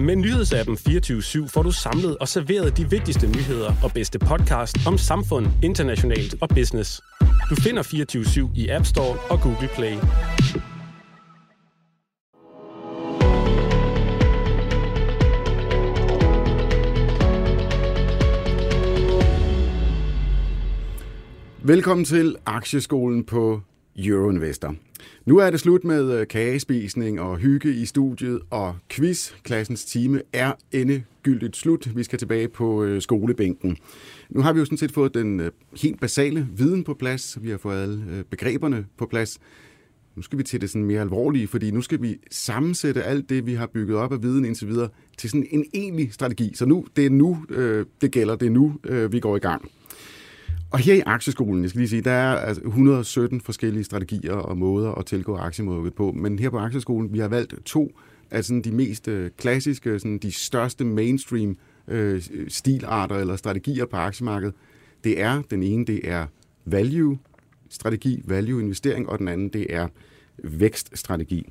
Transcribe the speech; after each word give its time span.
Med 0.00 0.16
nyhedsappen 0.16 0.74
24-7 0.74 1.48
får 1.48 1.62
du 1.62 1.70
samlet 1.70 2.16
og 2.18 2.28
serveret 2.28 2.76
de 2.76 2.90
vigtigste 2.90 3.26
nyheder 3.26 3.72
og 3.84 3.92
bedste 3.94 4.18
podcast 4.18 4.76
om 4.86 4.98
samfund, 4.98 5.46
internationalt 5.62 6.34
og 6.40 6.48
business. 6.48 7.00
Du 7.50 7.54
finder 7.54 7.82
24-7 7.82 8.60
i 8.60 8.68
App 8.68 8.86
Store 8.86 9.18
og 9.30 9.40
Google 9.40 9.68
Play. 9.74 9.96
Velkommen 21.62 22.04
til 22.04 22.36
Aktieskolen 22.46 23.24
på 23.24 23.62
Euroinvestor. 24.08 24.74
Nu 25.26 25.36
er 25.36 25.50
det 25.50 25.60
slut 25.60 25.84
med 25.84 26.20
øh, 26.20 26.26
kagespisning 26.26 27.20
og 27.20 27.36
hygge 27.36 27.74
i 27.74 27.86
studiet, 27.86 28.40
og 28.50 28.76
quiz, 28.90 29.32
klassens 29.42 29.84
time, 29.84 30.22
er 30.32 30.52
endegyldigt 30.72 31.56
slut. 31.56 31.96
Vi 31.96 32.02
skal 32.02 32.18
tilbage 32.18 32.48
på 32.48 32.84
øh, 32.84 33.02
skolebænken. 33.02 33.76
Nu 34.30 34.40
har 34.40 34.52
vi 34.52 34.58
jo 34.58 34.64
sådan 34.64 34.78
set 34.78 34.92
fået 34.92 35.14
den 35.14 35.40
øh, 35.40 35.50
helt 35.82 36.00
basale 36.00 36.48
viden 36.56 36.84
på 36.84 36.94
plads. 36.94 37.38
Vi 37.42 37.50
har 37.50 37.58
fået 37.58 37.82
alle 37.82 38.24
begreberne 38.30 38.86
på 38.96 39.06
plads. 39.06 39.38
Nu 40.16 40.22
skal 40.22 40.38
vi 40.38 40.42
til 40.42 40.60
det 40.60 40.70
sådan 40.70 40.84
mere 40.84 41.00
alvorlige, 41.00 41.48
fordi 41.48 41.70
nu 41.70 41.82
skal 41.82 42.02
vi 42.02 42.16
sammensætte 42.30 43.02
alt 43.02 43.28
det, 43.28 43.46
vi 43.46 43.54
har 43.54 43.66
bygget 43.66 43.96
op 43.96 44.12
af 44.12 44.22
viden 44.22 44.44
indtil 44.44 44.68
videre, 44.68 44.88
til 45.18 45.30
sådan 45.30 45.46
en 45.50 45.64
egentlig 45.74 46.12
strategi. 46.12 46.52
Så 46.54 46.66
nu, 46.66 46.86
det 46.96 47.06
er 47.06 47.10
nu, 47.10 47.44
det 48.00 48.10
gælder, 48.10 48.36
det 48.36 48.46
er 48.46 48.50
nu, 48.50 48.74
vi 49.10 49.20
går 49.20 49.36
i 49.36 49.38
gang. 49.38 49.70
Og 50.70 50.78
her 50.78 50.94
i 50.94 51.02
aktieskolen, 51.06 51.62
jeg 51.62 51.70
skal 51.70 51.78
lige 51.78 51.88
sige, 51.88 52.02
der 52.02 52.10
er 52.10 52.36
altså 52.36 52.62
117 52.64 53.40
forskellige 53.40 53.84
strategier 53.84 54.32
og 54.32 54.58
måder 54.58 54.92
at 54.92 55.06
tilgå 55.06 55.36
aktiemarkedet 55.36 55.94
på. 55.94 56.12
Men 56.12 56.38
her 56.38 56.50
på 56.50 56.58
aktieskolen, 56.58 57.12
vi 57.12 57.18
har 57.18 57.28
valgt 57.28 57.54
to 57.64 57.92
af 58.30 58.44
sådan 58.44 58.62
de 58.62 58.72
mest 58.72 59.08
øh, 59.08 59.30
klassiske, 59.38 59.98
sådan 59.98 60.18
de 60.18 60.32
største 60.32 60.84
mainstream 60.84 61.56
øh, 61.88 62.22
stilarter 62.48 63.16
eller 63.16 63.36
strategier 63.36 63.86
på 63.86 63.96
aktiemarkedet. 63.96 64.54
Det 65.04 65.20
er, 65.20 65.42
den 65.50 65.62
ene, 65.62 65.84
det 65.84 66.00
er 66.04 66.26
value 66.64 67.18
strategi, 67.70 68.22
value 68.24 68.62
investering, 68.62 69.08
og 69.08 69.18
den 69.18 69.28
anden, 69.28 69.48
det 69.48 69.66
er 69.68 69.88
vækststrategi. 70.44 71.46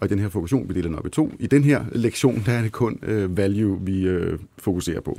Og 0.00 0.06
i 0.06 0.08
den 0.08 0.18
her 0.18 0.28
fokusation, 0.28 0.68
vi 0.68 0.74
deler 0.74 0.88
den 0.88 0.98
op 0.98 1.06
i 1.06 1.10
to. 1.10 1.32
I 1.40 1.46
den 1.46 1.64
her 1.64 1.84
lektion, 1.92 2.42
der 2.46 2.52
er 2.52 2.62
det 2.62 2.72
kun 2.72 2.98
øh, 3.02 3.36
value, 3.36 3.80
vi 3.82 4.02
øh, 4.02 4.38
fokuserer 4.58 5.00
på. 5.00 5.18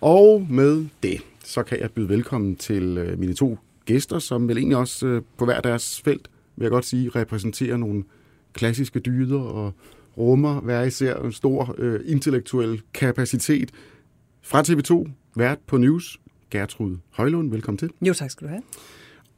Og 0.00 0.46
med 0.50 0.86
det, 1.02 1.20
så 1.48 1.62
kan 1.62 1.80
jeg 1.80 1.90
byde 1.90 2.08
velkommen 2.08 2.56
til 2.56 2.98
øh, 2.98 3.18
mine 3.18 3.34
to 3.34 3.58
gæster, 3.84 4.18
som 4.18 4.48
vel 4.48 4.58
egentlig 4.58 4.76
også 4.76 5.06
øh, 5.06 5.22
på 5.36 5.44
hver 5.44 5.60
deres 5.60 6.00
felt, 6.00 6.30
vil 6.56 6.64
jeg 6.64 6.70
godt 6.70 6.84
sige, 6.84 7.08
repræsenterer 7.08 7.76
nogle 7.76 8.04
klassiske 8.52 9.00
dyder 9.00 9.40
og 9.40 9.72
rummer 10.18 10.60
hver 10.60 10.82
især 10.82 11.16
en 11.16 11.32
stor 11.32 11.74
øh, 11.78 12.00
intellektuel 12.04 12.82
kapacitet. 12.94 13.70
Fra 14.42 14.62
TV2, 14.62 15.10
vært 15.36 15.58
på 15.66 15.76
News, 15.76 16.20
Gertrud 16.50 16.96
Højlund, 17.10 17.50
velkommen 17.50 17.78
til. 17.78 17.90
Jo, 18.02 18.14
tak 18.14 18.30
skal 18.30 18.46
du 18.46 18.50
have. 18.50 18.62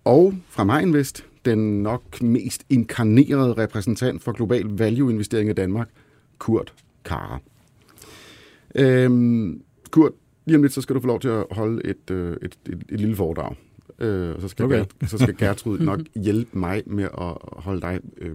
Og 0.04 0.34
fra 0.48 0.64
Mainvest, 0.64 1.26
den 1.44 1.82
nok 1.82 2.22
mest 2.22 2.64
inkarnerede 2.70 3.52
repræsentant 3.52 4.22
for 4.22 4.32
global 4.32 4.64
value-investering 4.64 5.50
i 5.50 5.52
Danmark, 5.52 5.88
Kurt 6.38 6.74
Kara. 7.04 7.38
Øhm, 8.74 9.62
Kurt, 9.90 10.12
lige 10.50 10.58
om 10.58 10.62
lidt, 10.62 10.72
så 10.72 10.80
skal 10.80 10.94
du 10.94 11.00
få 11.00 11.06
lov 11.06 11.20
til 11.20 11.28
at 11.28 11.44
holde 11.50 11.86
et, 11.86 12.10
øh, 12.10 12.36
et, 12.42 12.58
et, 12.68 12.82
et 12.88 13.00
lille 13.00 13.16
foredrag. 13.16 13.54
Øh, 13.98 14.34
og 14.34 14.42
så 14.42 14.48
skal, 14.48 14.64
okay. 14.64 14.76
Gert, 14.76 15.10
så 15.10 15.18
skal 15.18 15.36
Gertrud 15.46 15.78
nok 15.78 16.00
hjælpe 16.14 16.58
mig 16.58 16.82
med 16.86 17.04
at 17.04 17.34
holde 17.62 17.80
dig 17.80 18.00
øh, 18.20 18.30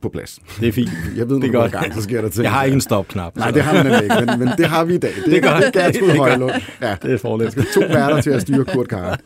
på 0.00 0.08
plads. 0.08 0.40
Det 0.60 0.68
er 0.68 0.72
fint. 0.72 0.90
Jeg 1.16 1.28
ved, 1.28 1.36
det 1.40 1.48
er 1.48 1.52
godt. 1.52 1.72
gang, 1.72 1.94
så 1.94 2.02
sker 2.02 2.20
der 2.20 2.28
ting. 2.28 2.42
Jeg 2.42 2.52
har 2.52 2.64
ikke 2.64 2.74
en 2.74 2.80
stopknap. 2.80 3.36
Nej, 3.36 3.50
det 3.50 3.62
har 3.62 3.84
man 3.84 4.02
ikke, 4.02 4.14
men, 4.26 4.38
men 4.38 4.48
det 4.58 4.66
har 4.66 4.84
vi 4.84 4.94
i 4.94 4.98
dag. 4.98 5.10
Det, 5.16 5.24
det 5.32 5.44
er 5.44 5.52
godt. 5.52 5.72
Gertrud 5.72 6.16
Højlund. 6.26 6.52
Ja, 6.80 6.96
det 7.02 7.12
er 7.12 7.18
fornemt. 7.18 7.58
To 7.74 7.80
værter 7.80 8.20
til 8.20 8.30
at 8.30 8.42
styre 8.42 8.64
Kurt 8.64 8.88
Karre. 8.88 9.16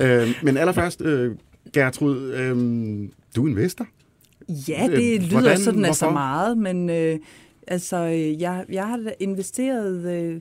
øh, 0.00 0.28
men 0.42 0.56
allerførst, 0.56 1.02
øh, 1.02 1.34
Gertrud, 1.72 2.32
øh, 2.32 2.56
du 3.36 3.46
er 3.46 3.50
investor. 3.50 3.86
Ja, 4.48 4.86
det 4.90 5.14
øh, 5.14 5.22
lyder 5.22 5.40
Hvordan, 5.40 5.58
sådan 5.58 5.84
altså 5.84 6.10
meget, 6.10 6.58
men 6.58 6.90
øh, 6.90 7.18
altså, 7.66 7.96
jeg, 8.38 8.64
jeg 8.72 8.86
har 8.86 9.00
investeret... 9.20 10.24
Øh, 10.24 10.40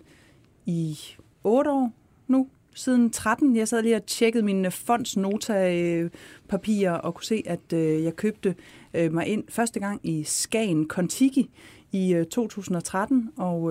i 0.69 0.99
8 1.43 1.71
år 1.71 1.91
nu, 2.27 2.47
siden 2.75 3.09
13. 3.09 3.55
Jeg 3.55 3.67
sad 3.67 3.81
lige 3.81 3.95
og 3.95 4.05
tjekkede 4.05 4.43
mine 4.43 4.71
fondsnota-papirer 4.71 6.93
og 6.93 7.13
kunne 7.13 7.25
se, 7.25 7.43
at 7.45 7.73
øh, 7.73 8.03
jeg 8.03 8.15
købte 8.15 8.55
øh, 8.93 9.13
mig 9.13 9.27
ind 9.27 9.43
første 9.49 9.79
gang 9.79 9.99
i 10.03 10.23
Skagen 10.23 10.87
Kontiki 10.87 11.49
i 11.91 12.13
øh, 12.13 12.25
2013, 12.25 13.29
og, 13.37 13.61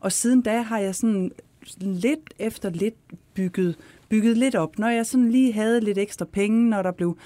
og 0.00 0.12
siden 0.12 0.42
da 0.42 0.60
har 0.60 0.78
jeg 0.78 0.94
sådan 0.94 1.32
lidt 1.80 2.34
efter 2.38 2.70
lidt 2.70 2.94
bygget, 3.34 3.76
bygget 4.08 4.38
lidt 4.38 4.54
op. 4.54 4.78
Når 4.78 4.88
jeg 4.88 5.06
sådan 5.06 5.30
lige 5.30 5.52
havde 5.52 5.80
lidt 5.80 5.98
ekstra 5.98 6.24
penge, 6.24 6.70
når 6.70 6.82
der 6.82 6.92
blev 6.92 7.18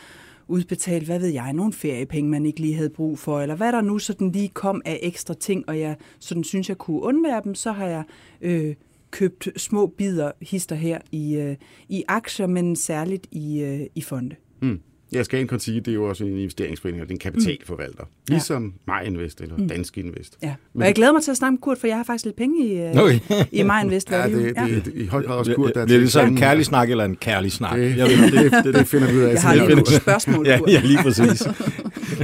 udbetalt, 0.48 1.04
hvad 1.04 1.18
ved 1.18 1.28
jeg, 1.28 1.52
nogle 1.52 1.72
feriepenge, 1.72 2.30
man 2.30 2.46
ikke 2.46 2.60
lige 2.60 2.74
havde 2.74 2.90
brug 2.90 3.18
for, 3.18 3.40
eller 3.40 3.56
hvad 3.56 3.72
der 3.72 3.80
nu 3.80 3.98
sådan 3.98 4.30
lige 4.30 4.48
kom 4.48 4.82
af 4.84 4.98
ekstra 5.02 5.34
ting, 5.34 5.68
og 5.68 5.80
jeg 5.80 5.96
sådan 6.18 6.44
synes, 6.44 6.68
jeg 6.68 6.78
kunne 6.78 7.02
undvære 7.02 7.40
dem, 7.44 7.54
så 7.54 7.72
har 7.72 7.86
jeg 7.86 8.04
øh, 8.40 8.74
købt 9.10 9.48
små 9.56 9.86
bidder 9.86 10.32
hister 10.42 10.76
her 10.76 10.98
i, 11.12 11.36
øh, 11.36 11.56
i 11.88 12.04
aktier, 12.08 12.46
men 12.46 12.76
særligt 12.76 13.26
i, 13.30 13.60
øh, 13.60 13.86
i 13.94 14.00
fonde. 14.00 14.36
Mm. 14.62 14.80
Ja, 15.12 15.22
Skagen 15.22 15.60
sige, 15.60 15.80
det 15.80 15.88
er 15.88 15.94
jo 15.94 16.08
også 16.08 16.24
en 16.24 16.36
investeringsforening, 16.36 17.02
og 17.02 17.08
det 17.08 17.12
er 17.12 17.14
en 17.14 17.18
kapitalforvalter. 17.18 18.04
Mm. 18.04 18.10
Ligesom 18.28 18.74
ja. 18.88 19.00
Invest 19.00 19.40
eller 19.40 19.56
mm. 19.56 19.68
Dansk 19.68 19.98
Invest. 19.98 20.38
Ja. 20.42 20.54
Men 20.72 20.86
jeg 20.86 20.94
glæder 20.94 21.12
mig 21.12 21.22
til 21.22 21.30
at 21.30 21.36
snakke 21.36 21.52
med 21.52 21.60
Kurt, 21.60 21.78
for 21.78 21.86
jeg 21.86 21.96
har 21.96 22.04
faktisk 22.04 22.24
lidt 22.24 22.36
penge 22.36 22.66
i, 22.66 22.80
øh, 22.80 22.96
okay. 22.96 23.20
i 23.52 23.60
Invest. 23.82 24.10
ja, 24.10 24.26
det, 24.26 24.32
det, 24.32 24.52
ja. 24.56 24.64
det, 24.64 24.84
det, 24.84 24.94
i 24.94 25.06
høj 25.06 25.22
grad 25.22 25.36
også 25.36 25.54
Kurt. 25.54 25.74
Der 25.74 25.86
det 25.86 26.02
er 26.02 26.06
så 26.06 26.22
en 26.22 26.36
kærlig 26.36 26.64
snak 26.64 26.90
eller 26.90 27.04
en 27.04 27.16
kærlig 27.16 27.52
snak? 27.52 27.76
Det, 27.76 27.96
jeg 27.96 28.06
ved, 28.06 28.50
det, 28.50 28.64
det, 28.64 28.74
det 28.74 28.86
finder 28.86 29.12
vi 29.12 29.16
ud 29.16 29.22
af. 29.22 29.32
Jeg 29.32 29.42
har 29.42 29.54
lige 29.54 29.68
nogle 29.68 29.86
spørgsmål, 29.86 30.36
Kurt. 30.36 30.46
ja, 30.46 30.60
ja, 30.68 30.80
lige 30.84 30.98
præcis. 31.02 31.48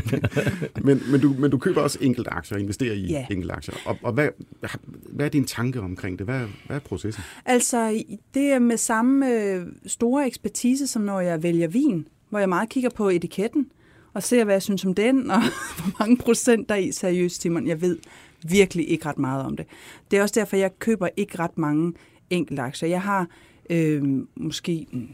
men, 0.87 1.03
men, 1.11 1.21
du, 1.21 1.35
men 1.39 1.51
du 1.51 1.59
køber 1.59 1.81
også 1.81 1.99
enkelte 2.01 2.31
aktier 2.31 2.57
og 2.57 2.61
investerer 2.61 2.95
i 2.95 3.07
ja. 3.07 3.27
enkelte 3.31 3.55
aktier. 3.55 3.75
Og, 3.85 3.99
og 4.03 4.13
hvad, 4.13 4.29
hvad 5.13 5.27
er 5.27 5.31
din 5.31 5.45
tanke 5.45 5.81
omkring 5.81 6.19
det? 6.19 6.27
Hvad, 6.27 6.41
hvad 6.67 6.77
er 6.77 6.81
processen? 6.81 7.25
Altså, 7.45 8.03
det 8.35 8.43
er 8.43 8.59
med 8.59 8.77
samme 8.77 9.33
øh, 9.33 9.67
store 9.87 10.27
ekspertise, 10.27 10.87
som 10.87 11.03
når 11.03 11.21
jeg 11.21 11.43
vælger 11.43 11.69
vin 11.69 12.07
hvor 12.35 12.39
jeg 12.39 12.49
meget 12.49 12.69
kigger 12.69 12.91
på 12.91 13.09
etiketten 13.09 13.71
og 14.15 14.23
ser, 14.23 14.45
hvad 14.45 14.55
jeg 14.55 14.63
synes 14.63 14.85
om 14.85 14.95
den, 14.95 15.31
og 15.31 15.41
hvor 15.77 15.97
mange 15.99 16.17
procent 16.17 16.69
der 16.69 16.75
er 16.75 16.79
i 16.79 16.93
seriøst, 16.93 17.43
Simon. 17.43 17.67
Jeg 17.67 17.81
ved 17.81 17.99
virkelig 18.49 18.91
ikke 18.91 19.07
ret 19.07 19.19
meget 19.19 19.45
om 19.45 19.57
det. 19.57 19.67
Det 20.11 20.19
er 20.19 20.23
også 20.23 20.41
derfor, 20.41 20.57
jeg 20.57 20.79
køber 20.79 21.09
ikke 21.17 21.39
ret 21.39 21.59
mange 21.59 21.93
enkelte 22.31 22.63
aktier. 22.63 22.89
Jeg 22.89 23.03
har 23.03 23.27
øh, 23.71 24.03
måske 24.37 24.87
mm, 24.93 25.09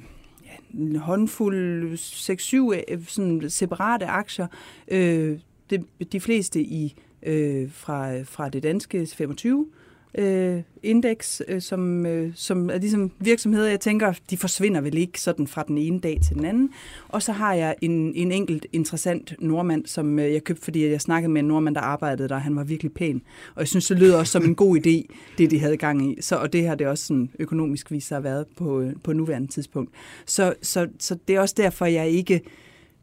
ja, 0.45 0.81
en 0.81 0.97
håndfuld, 0.97 1.95
6-7 1.95 2.93
øh, 2.93 3.07
sådan 3.07 3.51
separate 3.51 4.07
aktier. 4.07 4.47
Øh, 4.89 5.39
det, 5.71 5.85
de 6.13 6.21
fleste 6.21 6.61
i 6.61 6.95
øh, 7.23 7.71
fra, 7.73 8.23
fra 8.23 8.49
det 8.49 8.63
danske 8.63 9.07
25 9.07 9.67
øh, 10.15 10.63
indeks, 10.83 11.43
øh, 11.49 11.63
som, 11.63 12.07
øh, 12.07 12.33
som 12.35 12.71
er 12.71 12.79
ligesom 12.79 13.11
virksomheder, 13.19 13.69
jeg 13.69 13.81
tænker, 13.81 14.13
de 14.31 14.37
forsvinder 14.37 14.81
vel 14.81 14.99
ikke 14.99 15.21
sådan 15.21 15.47
fra 15.47 15.65
den 15.69 15.79
ene 15.79 16.01
dag 16.01 16.19
til 16.27 16.37
den 16.37 16.45
anden. 16.45 16.71
Og 17.09 17.23
så 17.23 17.33
har 17.33 17.55
jeg 17.55 17.75
en, 17.83 18.15
en 18.15 18.33
enkelt 18.33 18.67
interessant 18.73 19.35
nordmand, 19.39 19.87
som 19.87 20.19
øh, 20.19 20.33
jeg 20.33 20.45
købte, 20.45 20.63
fordi 20.63 20.87
jeg 20.87 21.01
snakkede 21.01 21.33
med 21.33 21.41
en 21.41 21.49
nordmand, 21.49 21.75
der 21.75 21.81
arbejdede 21.81 22.29
der, 22.29 22.39
han 22.39 22.57
var 22.57 22.65
virkelig 22.65 22.93
pæn. 22.93 23.23
Og 23.55 23.61
jeg 23.61 23.69
synes, 23.69 23.87
det 23.87 23.99
lyder 23.99 24.19
også 24.19 24.33
som 24.33 24.45
en 24.45 24.55
god 24.55 24.77
idé, 24.77 25.15
det 25.39 25.51
de 25.51 25.59
havde 25.59 25.77
gang 25.77 26.13
i. 26.13 26.23
Så, 26.23 26.37
og 26.37 26.53
det 26.53 26.67
har 26.67 26.75
det 26.75 26.87
også 26.87 27.07
sådan 27.07 27.31
økonomisk 27.39 27.91
vist 27.91 28.09
sig 28.09 28.25
været 28.25 28.47
på, 28.57 28.81
øh, 28.81 28.93
på 29.05 29.13
nuværende 29.13 29.49
tidspunkt. 29.49 29.91
Så, 30.27 30.55
så, 30.63 30.89
så 30.99 31.17
det 31.29 31.37
er 31.37 31.41
også 31.41 31.55
derfor, 31.59 31.87
jeg 31.87 32.09
ikke 32.09 32.41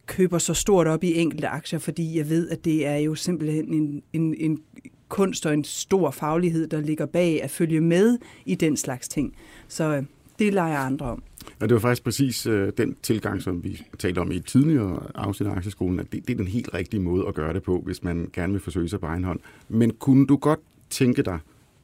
køber 0.05 0.37
så 0.37 0.53
stort 0.53 0.87
op 0.87 1.03
i 1.03 1.15
enkelte 1.15 1.47
aktier, 1.47 1.79
fordi 1.79 2.17
jeg 2.17 2.29
ved, 2.29 2.49
at 2.49 2.65
det 2.65 2.85
er 2.85 2.95
jo 2.95 3.15
simpelthen 3.15 3.73
en, 3.73 4.01
en, 4.13 4.35
en 4.37 4.59
kunst 5.09 5.45
og 5.45 5.53
en 5.53 5.63
stor 5.63 6.11
faglighed, 6.11 6.67
der 6.67 6.81
ligger 6.81 7.05
bag 7.05 7.43
at 7.43 7.51
følge 7.51 7.81
med 7.81 8.17
i 8.45 8.55
den 8.55 8.77
slags 8.77 9.07
ting. 9.07 9.35
Så 9.67 9.95
øh, 9.95 10.03
det 10.39 10.53
leger 10.53 10.77
andre 10.77 11.05
om. 11.05 11.23
Og 11.59 11.69
det 11.69 11.73
var 11.75 11.79
faktisk 11.79 12.03
præcis 12.03 12.45
øh, 12.45 12.71
den 12.77 12.95
tilgang, 13.01 13.41
som 13.41 13.63
vi 13.63 13.81
talte 13.99 14.19
om 14.19 14.31
i 14.31 14.35
et 14.35 14.45
tidligere 14.45 15.03
afsnit 15.15 15.49
af 15.49 15.53
Aktieskolen, 15.53 15.99
at 15.99 16.11
det, 16.11 16.27
det 16.27 16.33
er 16.33 16.37
den 16.37 16.47
helt 16.47 16.73
rigtige 16.73 17.01
måde 17.01 17.27
at 17.27 17.33
gøre 17.33 17.53
det 17.53 17.63
på, 17.63 17.81
hvis 17.85 18.03
man 18.03 18.29
gerne 18.33 18.53
vil 18.53 18.61
forsøge 18.61 18.89
sig 18.89 18.99
på 18.99 19.05
egen 19.05 19.23
hånd. 19.23 19.39
Men 19.69 19.91
kunne 19.91 20.27
du 20.27 20.35
godt 20.35 20.59
tænke 20.89 21.21
dig 21.21 21.39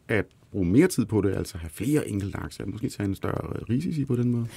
at 0.07 0.25
bruge 0.51 0.65
mere 0.65 0.87
tid 0.87 1.05
på 1.05 1.21
det, 1.21 1.35
altså 1.35 1.57
have 1.57 1.69
flere 1.69 2.09
enkelte 2.09 2.37
aktier, 2.37 2.65
måske 2.65 2.89
tage 2.89 3.09
en 3.09 3.15
større 3.15 3.63
risici 3.69 4.05
på 4.05 4.15
den 4.15 4.31
måde? 4.31 4.47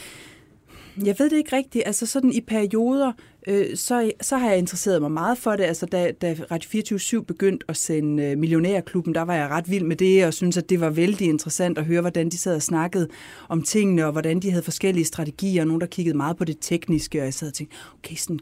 Jeg 1.04 1.14
ved 1.18 1.30
det 1.30 1.36
ikke 1.36 1.56
rigtigt. 1.56 1.86
Altså 1.86 2.06
sådan 2.06 2.32
i 2.32 2.40
perioder, 2.40 3.12
øh, 3.46 3.76
så, 3.76 4.10
så 4.20 4.36
har 4.36 4.48
jeg 4.48 4.58
interesseret 4.58 5.02
mig 5.02 5.10
meget 5.10 5.38
for 5.38 5.56
det. 5.56 5.64
Altså 5.64 5.86
da, 5.86 6.12
da 6.22 6.36
Radio 6.50 6.68
24 6.68 7.24
begyndte 7.24 7.66
at 7.68 7.76
sende 7.76 8.22
øh, 8.22 8.38
Millionærklubben, 8.38 9.14
der 9.14 9.22
var 9.22 9.34
jeg 9.34 9.48
ret 9.48 9.70
vild 9.70 9.84
med 9.84 9.96
det, 9.96 10.26
og 10.26 10.34
synes 10.34 10.56
at 10.56 10.70
det 10.70 10.80
var 10.80 10.90
vældig 10.90 11.28
interessant 11.28 11.78
at 11.78 11.84
høre, 11.84 12.00
hvordan 12.00 12.28
de 12.28 12.38
sad 12.38 12.54
og 12.56 12.62
snakkede 12.62 13.08
om 13.48 13.62
tingene, 13.62 14.06
og 14.06 14.12
hvordan 14.12 14.40
de 14.40 14.50
havde 14.50 14.62
forskellige 14.62 15.04
strategier. 15.04 15.64
Nogen, 15.64 15.80
der 15.80 15.86
kiggede 15.86 16.16
meget 16.16 16.36
på 16.36 16.44
det 16.44 16.56
tekniske, 16.60 17.18
og 17.18 17.24
jeg 17.24 17.34
sad 17.34 17.48
og 17.48 17.54
tænkte, 17.54 17.76
okay, 17.98 18.14
sådan 18.14 18.40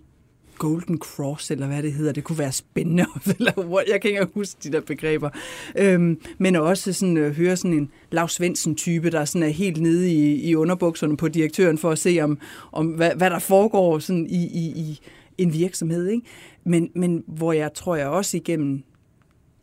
Golden 0.65 0.99
Cross, 0.99 1.51
eller 1.51 1.67
hvad 1.67 1.83
det 1.83 1.93
hedder. 1.93 2.13
Det 2.13 2.25
kunne 2.25 2.39
være 2.39 2.53
spændende. 2.53 3.05
Eller, 3.39 3.53
hvor- 3.53 3.83
jeg 3.93 4.01
kan 4.01 4.11
ikke 4.11 4.27
huske 4.35 4.59
de 4.65 4.73
der 4.73 4.81
begreber. 4.81 5.31
Øhm, 5.79 6.21
men 6.39 6.57
også 6.57 6.93
sådan, 6.93 7.17
øh, 7.17 7.33
høre 7.37 7.57
sådan 7.57 7.73
en 7.77 7.91
Lav 8.11 8.29
Svendsen-type, 8.29 9.11
der 9.11 9.25
sådan 9.25 9.49
er 9.49 9.53
helt 9.53 9.81
nede 9.83 10.13
i, 10.13 10.35
i 10.51 10.55
underbukserne 10.55 11.17
på 11.17 11.29
direktøren, 11.29 11.79
for 11.79 11.91
at 11.91 11.99
se, 11.99 12.19
om, 12.23 12.39
om 12.73 12.87
hvad, 12.87 13.11
hvad 13.17 13.31
der 13.31 13.39
foregår 13.39 13.99
sådan 13.99 14.27
i, 14.27 14.43
i, 14.45 14.73
i 14.77 15.01
en 15.39 15.53
virksomhed. 15.53 16.07
Ikke? 16.09 16.27
Men, 16.65 16.91
men 16.95 17.25
hvor 17.27 17.53
jeg 17.53 17.75
tror 17.75 17.97
jeg 17.97 18.07
også 18.09 18.37
igennem 18.37 18.83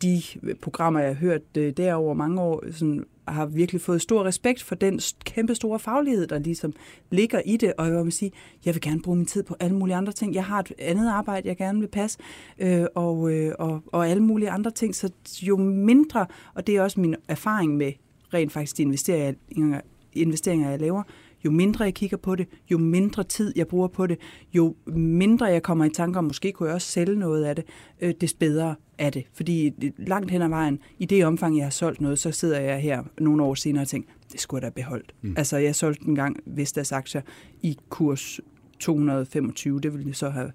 de 0.01 0.21
programmer, 0.61 0.99
jeg 0.99 1.09
har 1.09 1.15
hørt 1.15 1.41
øh, 1.57 1.73
derover 1.77 2.13
mange 2.13 2.41
år, 2.41 2.63
sådan, 2.71 3.03
har 3.33 3.45
virkelig 3.45 3.81
fået 3.81 4.01
stor 4.01 4.23
respekt 4.23 4.63
for 4.63 4.75
den 4.75 4.99
kæmpe 5.25 5.55
store 5.55 5.79
faglighed, 5.79 6.27
der 6.27 6.39
ligesom 6.39 6.73
ligger 7.11 7.41
i 7.45 7.57
det. 7.57 7.73
Og 7.77 7.87
jeg 7.87 8.03
vil 8.03 8.11
sige, 8.11 8.31
jeg 8.65 8.73
vil 8.73 8.81
gerne 8.81 9.01
bruge 9.01 9.17
min 9.17 9.25
tid 9.25 9.43
på 9.43 9.55
alle 9.59 9.75
mulige 9.75 9.95
andre 9.95 10.13
ting. 10.13 10.35
Jeg 10.35 10.45
har 10.45 10.59
et 10.59 10.71
andet 10.79 11.09
arbejde, 11.09 11.47
jeg 11.47 11.57
gerne 11.57 11.79
vil 11.79 11.87
passe, 11.87 12.19
øh, 12.59 12.85
og, 12.95 13.31
øh, 13.31 13.53
og, 13.59 13.83
og 13.87 14.09
alle 14.09 14.23
mulige 14.23 14.49
andre 14.49 14.71
ting. 14.71 14.95
Så 14.95 15.11
jo 15.41 15.57
mindre, 15.57 16.25
og 16.53 16.67
det 16.67 16.75
er 16.75 16.81
også 16.81 16.99
min 16.99 17.15
erfaring 17.27 17.77
med 17.77 17.91
rent 18.33 18.51
faktisk 18.51 18.77
de 18.77 18.81
investeringer, 18.81 19.81
investeringer 20.13 20.69
jeg 20.69 20.79
laver, 20.79 21.03
jo 21.45 21.51
mindre 21.51 21.85
jeg 21.85 21.93
kigger 21.93 22.17
på 22.17 22.35
det, 22.35 22.47
jo 22.71 22.77
mindre 22.77 23.23
tid 23.23 23.53
jeg 23.55 23.67
bruger 23.67 23.87
på 23.87 24.07
det, 24.07 24.17
jo 24.53 24.75
mindre 24.95 25.45
jeg 25.45 25.63
kommer 25.63 25.85
i 25.85 25.89
tanke 25.89 26.19
om, 26.19 26.23
måske 26.25 26.51
kunne 26.51 26.67
jeg 26.67 26.75
også 26.75 26.87
sælge 26.87 27.15
noget 27.19 27.43
af 27.43 27.55
det, 27.55 27.65
øh, 28.01 28.13
des 28.21 28.33
bedre 28.33 28.75
er 28.97 29.09
det. 29.09 29.23
Fordi 29.33 29.69
det- 29.69 29.93
langt 29.97 30.31
hen 30.31 30.41
ad 30.41 30.49
vejen, 30.49 30.79
i 30.99 31.05
det 31.05 31.25
omfang, 31.25 31.57
jeg 31.57 31.65
har 31.65 31.69
solgt 31.69 32.01
noget, 32.01 32.19
så 32.19 32.31
sidder 32.31 32.59
jeg 32.59 32.79
her 32.79 33.03
nogle 33.19 33.43
år 33.43 33.55
senere 33.55 33.83
og 33.83 33.87
tænker, 33.87 34.09
det 34.31 34.39
skulle 34.41 34.65
jeg 34.65 34.71
da 34.75 34.81
beholdt. 34.81 35.15
Mm. 35.21 35.33
Altså, 35.37 35.57
jeg 35.57 35.75
solgte 35.75 36.07
en 36.07 36.15
gang 36.15 36.37
Vestas 36.45 36.91
aktier 36.91 37.21
i 37.61 37.77
kurs 37.89 38.39
225. 38.79 39.79
Det 39.79 39.93
ville 39.97 40.13
så 40.13 40.29
have 40.29 40.51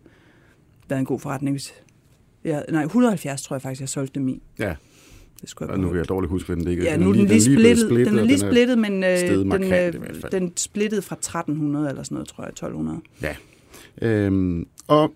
været 0.89 1.01
en 1.01 1.07
god 1.07 1.21
forretning, 1.21 1.55
hvis... 1.55 1.75
Ja, 2.45 2.61
nej, 2.69 2.83
170 2.85 3.43
tror 3.43 3.57
jeg 3.57 3.63
faktisk, 3.63 3.81
jeg 3.81 3.89
solgte 3.89 4.21
dem 4.21 4.29
i. 4.29 4.43
Ja, 4.59 4.75
Det 5.41 5.49
skulle 5.51 5.73
jeg 5.73 5.81
nu 5.81 5.89
kan 5.89 5.99
jeg 5.99 6.09
dårligt 6.09 6.31
huske, 6.31 6.47
hvad 6.47 6.57
den 6.57 6.65
ligger. 6.65 6.85
Ja, 6.85 6.97
nu 6.97 7.09
er 7.09 7.13
den 7.13 7.27
lige 7.27 7.57
blevet 7.57 7.79
splittet. 7.79 8.07
Den 8.07 8.19
er 8.19 8.25
lige 8.25 8.39
splittet, 8.39 8.79
men 8.79 9.05
øh, 9.05 9.19
den, 9.19 9.73
øh, 9.73 9.93
den 10.33 10.53
splittede 10.57 11.03
fra 11.03 11.15
1300 11.15 11.89
eller 11.89 12.03
sådan 12.03 12.15
noget, 12.15 12.29
tror 12.29 12.45
jeg, 12.45 12.49
1200. 12.49 13.01
Ja. 13.23 13.37
Øhm, 14.03 14.67
og 14.87 15.13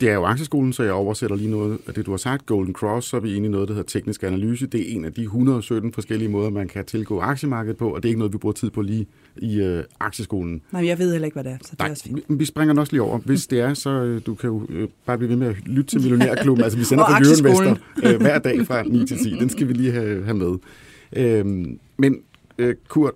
det 0.00 0.08
er 0.10 0.14
jo 0.14 0.24
aktieskolen, 0.24 0.72
så 0.72 0.82
jeg 0.82 0.92
oversætter 0.92 1.36
lige 1.36 1.50
noget 1.50 1.78
af 1.86 1.94
det, 1.94 2.06
du 2.06 2.10
har 2.10 2.18
sagt. 2.18 2.46
Golden 2.46 2.74
Cross, 2.74 3.08
så 3.08 3.16
er 3.16 3.20
vi 3.20 3.34
inde 3.34 3.46
i 3.46 3.50
noget, 3.50 3.68
der 3.68 3.74
hedder 3.74 3.88
teknisk 3.88 4.22
analyse. 4.22 4.66
Det 4.66 4.80
er 4.80 4.96
en 4.96 5.04
af 5.04 5.12
de 5.12 5.22
117 5.22 5.92
forskellige 5.92 6.28
måder, 6.28 6.50
man 6.50 6.68
kan 6.68 6.84
tilgå 6.84 7.20
aktiemarkedet 7.20 7.76
på, 7.76 7.94
og 7.94 8.02
det 8.02 8.08
er 8.08 8.10
ikke 8.10 8.18
noget, 8.18 8.32
vi 8.32 8.38
bruger 8.38 8.52
tid 8.52 8.70
på 8.70 8.82
lige 8.82 9.06
i 9.36 9.60
øh, 9.60 9.84
aktieskolen. 10.00 10.62
Nej, 10.72 10.86
jeg 10.86 10.98
ved 10.98 11.12
heller 11.12 11.26
ikke, 11.26 11.34
hvad 11.34 11.44
det 11.44 11.52
er, 11.52 11.56
så 11.62 11.68
det 11.70 11.80
er 11.80 11.84
Nej, 11.84 11.90
også 11.90 12.04
fint. 12.04 12.24
vi, 12.28 12.44
springer 12.44 12.72
den 12.74 12.78
også 12.78 12.92
lige 12.92 13.02
over. 13.02 13.18
Hvis 13.18 13.46
det 13.46 13.60
er, 13.60 13.74
så 13.74 13.90
øh, 13.90 14.20
du 14.26 14.34
kan 14.34 14.48
jo 14.50 14.66
øh, 14.68 14.88
bare 15.06 15.18
blive 15.18 15.28
ved 15.30 15.36
med 15.36 15.46
at 15.46 15.56
lytte 15.66 15.90
til 15.90 16.00
Millionærklubben. 16.00 16.64
altså, 16.64 16.78
vi 16.78 16.84
sender 16.84 17.04
fra 17.08 17.16
aktieskolen. 17.16 17.78
Jørgen 18.02 18.14
øh, 18.14 18.20
hver 18.20 18.38
dag 18.38 18.66
fra 18.66 18.82
9 18.82 19.06
til 19.06 19.18
10. 19.18 19.30
Den 19.30 19.48
skal 19.48 19.68
vi 19.68 19.72
lige 19.72 19.92
have, 19.92 20.24
have 20.24 20.36
med. 20.36 20.56
Øhm, 21.16 21.78
men 21.96 22.16
øh, 22.58 22.74
Kurt, 22.88 23.12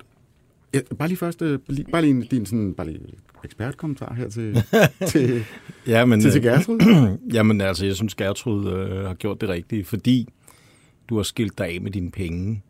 ja, 0.74 0.80
bare 0.98 1.08
lige 1.08 1.18
først, 1.18 1.42
øh, 1.42 1.58
bare 1.92 2.02
lige 2.02 2.26
din 2.30 2.46
sådan, 2.46 2.74
bare 2.74 2.86
lige 2.86 3.00
ekspertkommentar 3.44 4.14
her 4.14 4.28
til, 4.28 4.62
til, 5.08 5.44
Ja, 5.86 6.04
men, 6.04 6.20
til, 6.20 6.30
til 6.30 6.46
øh, 6.46 6.52
Gertrud. 6.52 7.18
Jamen 7.34 7.60
altså, 7.60 7.86
jeg 7.86 7.96
synes, 7.96 8.14
Gertrud 8.14 8.72
øh, 8.72 9.04
har 9.06 9.14
gjort 9.14 9.40
det 9.40 9.48
rigtige, 9.48 9.84
fordi 9.84 10.28
du 11.08 11.16
har 11.16 11.22
skilt 11.22 11.58
dig 11.58 11.66
af 11.66 11.80
med 11.80 11.90
dine 11.90 12.10
penge. 12.10 12.62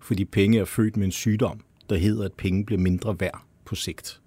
Fordi 0.00 0.24
penge 0.24 0.58
er 0.58 0.64
født 0.64 0.96
med 0.96 1.06
en 1.06 1.12
sygdom, 1.12 1.60
der 1.90 1.96
hedder, 1.96 2.24
at 2.24 2.32
penge 2.32 2.64
bliver 2.64 2.80
mindre 2.80 3.16
værd 3.20 3.42
på 3.64 3.74
sigt. 3.74 4.20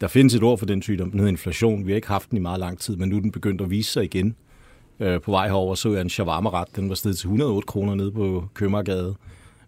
Der 0.00 0.08
findes 0.08 0.34
et 0.34 0.42
ord 0.42 0.58
for 0.58 0.66
den 0.66 0.82
sygdom, 0.82 1.10
den 1.10 1.20
hedder 1.20 1.32
inflation. 1.32 1.86
Vi 1.86 1.92
har 1.92 1.96
ikke 1.96 2.08
haft 2.08 2.30
den 2.30 2.36
i 2.36 2.40
meget 2.40 2.60
lang 2.60 2.78
tid, 2.78 2.96
men 2.96 3.08
nu 3.08 3.16
er 3.16 3.20
den 3.20 3.32
begyndt 3.32 3.60
at 3.60 3.70
vise 3.70 3.92
sig 3.92 4.04
igen. 4.04 4.34
Øh, 5.00 5.20
på 5.20 5.30
vej 5.30 5.46
herover 5.46 5.74
så 5.74 5.92
jeg 5.92 6.00
en 6.00 6.08
shawarma-ret. 6.08 6.76
Den 6.76 6.88
var 6.88 6.94
steget 6.94 7.18
til 7.18 7.26
108 7.26 7.66
kroner 7.66 7.94
nede 7.94 8.12
på 8.12 8.48
Købmagergade. 8.54 9.14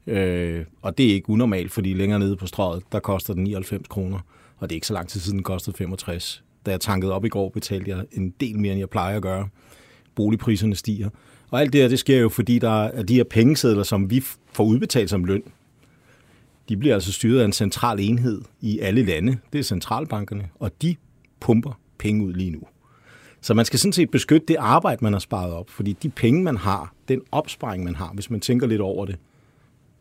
Øh, 0.07 0.65
og 0.83 0.99
det 0.99 1.11
er 1.11 1.15
ikke 1.15 1.31
unormalt, 1.31 1.73
fordi 1.73 1.93
længere 1.95 2.19
nede 2.19 2.37
på 2.37 2.47
strøget, 2.47 2.83
der 2.93 3.01
koster 3.01 3.35
den 3.35 3.45
99 3.45 3.89
kroner. 3.89 4.19
Og 4.63 4.71
det 4.71 4.75
er 4.75 4.77
ikke 4.77 4.87
så 4.87 4.95
lang 4.95 5.09
tid 5.09 5.21
siden, 5.21 5.39
den 5.39 5.45
kostede 5.45 5.77
65. 5.77 6.45
Da 6.67 6.71
jeg 6.71 6.81
tankede 6.81 7.13
op 7.13 7.25
i 7.25 7.29
går, 7.29 7.49
betalte 7.49 7.91
jeg 7.91 8.05
en 8.13 8.31
del 8.41 8.59
mere, 8.59 8.73
end 8.73 8.79
jeg 8.79 8.91
plejer 8.91 9.17
at 9.17 9.23
gøre. 9.23 9.49
Boligpriserne 10.15 10.75
stiger. 10.75 11.09
Og 11.51 11.61
alt 11.61 11.73
det 11.73 11.81
her, 11.81 11.89
det 11.89 11.99
sker 11.99 12.21
jo, 12.21 12.29
fordi 12.29 12.59
der 12.59 12.85
er 12.85 13.03
de 13.03 13.15
her 13.15 13.25
pengesedler, 13.25 13.83
som 13.83 14.11
vi 14.11 14.25
får 14.53 14.65
udbetalt 14.65 15.11
som 15.11 15.25
løn, 15.25 15.43
de 16.69 16.77
bliver 16.77 16.95
altså 16.95 17.13
styret 17.13 17.41
af 17.41 17.45
en 17.45 17.53
central 17.53 18.01
enhed 18.01 18.43
i 18.61 18.79
alle 18.79 19.05
lande. 19.05 19.39
Det 19.53 19.59
er 19.59 19.63
centralbankerne, 19.63 20.49
og 20.55 20.83
de 20.83 20.97
pumper 21.41 21.81
penge 21.99 22.25
ud 22.25 22.33
lige 22.33 22.51
nu. 22.51 22.61
Så 23.41 23.55
man 23.55 23.65
skal 23.65 23.79
sådan 23.79 23.93
set 23.93 24.11
beskytte 24.11 24.47
det 24.47 24.57
arbejde, 24.57 25.05
man 25.05 25.13
har 25.13 25.21
sparet 25.21 25.53
op, 25.53 25.71
fordi 25.71 25.93
de 25.93 26.09
penge, 26.09 26.43
man 26.43 26.57
har, 26.57 26.95
den 27.09 27.21
opsparing, 27.33 27.85
man 27.85 27.95
har, 27.95 28.13
hvis 28.15 28.31
man 28.31 28.41
tænker 28.41 28.67
lidt 28.67 28.81
over 28.81 29.07
det, 29.07 29.17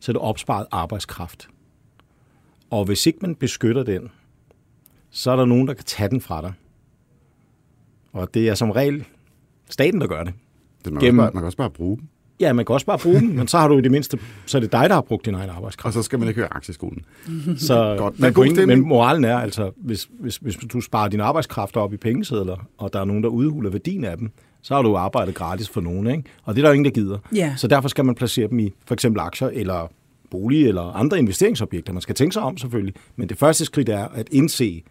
så 0.00 0.12
er 0.12 0.14
det 0.14 0.22
opsparet 0.22 0.66
arbejdskraft. 0.70 1.48
Og 2.70 2.84
hvis 2.84 3.06
ikke 3.06 3.18
man 3.22 3.34
beskytter 3.34 3.82
den, 3.82 4.10
så 5.12 5.30
er 5.30 5.36
der 5.36 5.44
nogen, 5.44 5.68
der 5.68 5.74
kan 5.74 5.84
tage 5.84 6.08
den 6.10 6.20
fra 6.20 6.40
dig. 6.40 6.52
Og 8.12 8.34
det 8.34 8.48
er 8.48 8.54
som 8.54 8.70
regel 8.70 9.04
staten, 9.70 10.00
der 10.00 10.06
gør 10.06 10.24
det. 10.24 10.32
Det, 10.84 10.92
man, 10.92 11.00
kan 11.00 11.06
Gennem- 11.06 11.18
også 11.18 11.26
bare, 11.26 11.34
man 11.34 11.40
kan 11.42 11.46
også 11.46 11.58
bare 11.58 11.70
bruge 11.70 11.96
dem. 11.96 12.06
Ja, 12.40 12.52
man 12.52 12.64
kan 12.64 12.72
også 12.74 12.86
bare 12.86 12.98
bruge 12.98 13.20
den, 13.20 13.36
men 13.38 13.48
så 13.48 13.58
har 13.58 13.68
du 13.68 13.78
i 13.78 13.80
det 13.80 13.90
mindste, 13.90 14.18
så 14.46 14.58
er 14.58 14.60
det 14.60 14.72
dig, 14.72 14.88
der 14.88 14.94
har 14.94 15.00
brugt 15.02 15.26
din 15.26 15.34
egen 15.34 15.50
arbejdskraft. 15.50 15.96
Og 15.96 16.02
så 16.02 16.06
skal 16.06 16.18
man 16.18 16.28
ikke 16.28 16.40
høre 16.40 16.52
aktieskolen. 16.54 17.04
Så, 17.56 17.94
Godt. 17.98 18.20
Men, 18.20 18.32
stemning. 18.32 18.66
men 18.68 18.88
moralen 18.88 19.24
er 19.24 19.38
altså, 19.38 19.70
hvis, 19.76 20.08
hvis, 20.20 20.36
hvis 20.36 20.56
du 20.56 20.80
sparer 20.80 21.08
din 21.08 21.20
arbejdskraft 21.20 21.76
op 21.76 21.92
i 21.92 21.96
pengesedler, 21.96 22.66
og 22.78 22.92
der 22.92 23.00
er 23.00 23.04
nogen, 23.04 23.22
der 23.22 23.28
udhuler 23.28 23.70
værdien 23.70 24.04
af 24.04 24.16
dem, 24.16 24.30
så 24.62 24.74
har 24.74 24.82
du 24.82 24.96
arbejdet 24.96 25.34
gratis 25.34 25.68
for 25.68 25.80
nogen, 25.80 26.06
ikke? 26.06 26.22
Og 26.44 26.54
det 26.54 26.60
er 26.60 26.62
der 26.64 26.68
jo 26.70 26.74
ingen, 26.74 26.84
der 26.84 26.90
gider. 26.90 27.18
Ja. 27.34 27.54
Så 27.56 27.68
derfor 27.68 27.88
skal 27.88 28.04
man 28.04 28.14
placere 28.14 28.48
dem 28.48 28.58
i 28.58 28.72
for 28.86 28.94
eksempel 28.94 29.20
aktier 29.20 29.48
eller 29.52 29.90
bolig 30.30 30.66
eller 30.68 30.82
andre 30.82 31.18
investeringsobjekter. 31.18 31.92
Man 31.92 32.02
skal 32.02 32.14
tænke 32.14 32.32
sig 32.32 32.42
om 32.42 32.56
selvfølgelig. 32.56 32.94
Men 33.16 33.28
det 33.28 33.38
første 33.38 33.64
skridt 33.64 33.88
er 33.88 34.08
at 34.08 34.28
indse, 34.32 34.82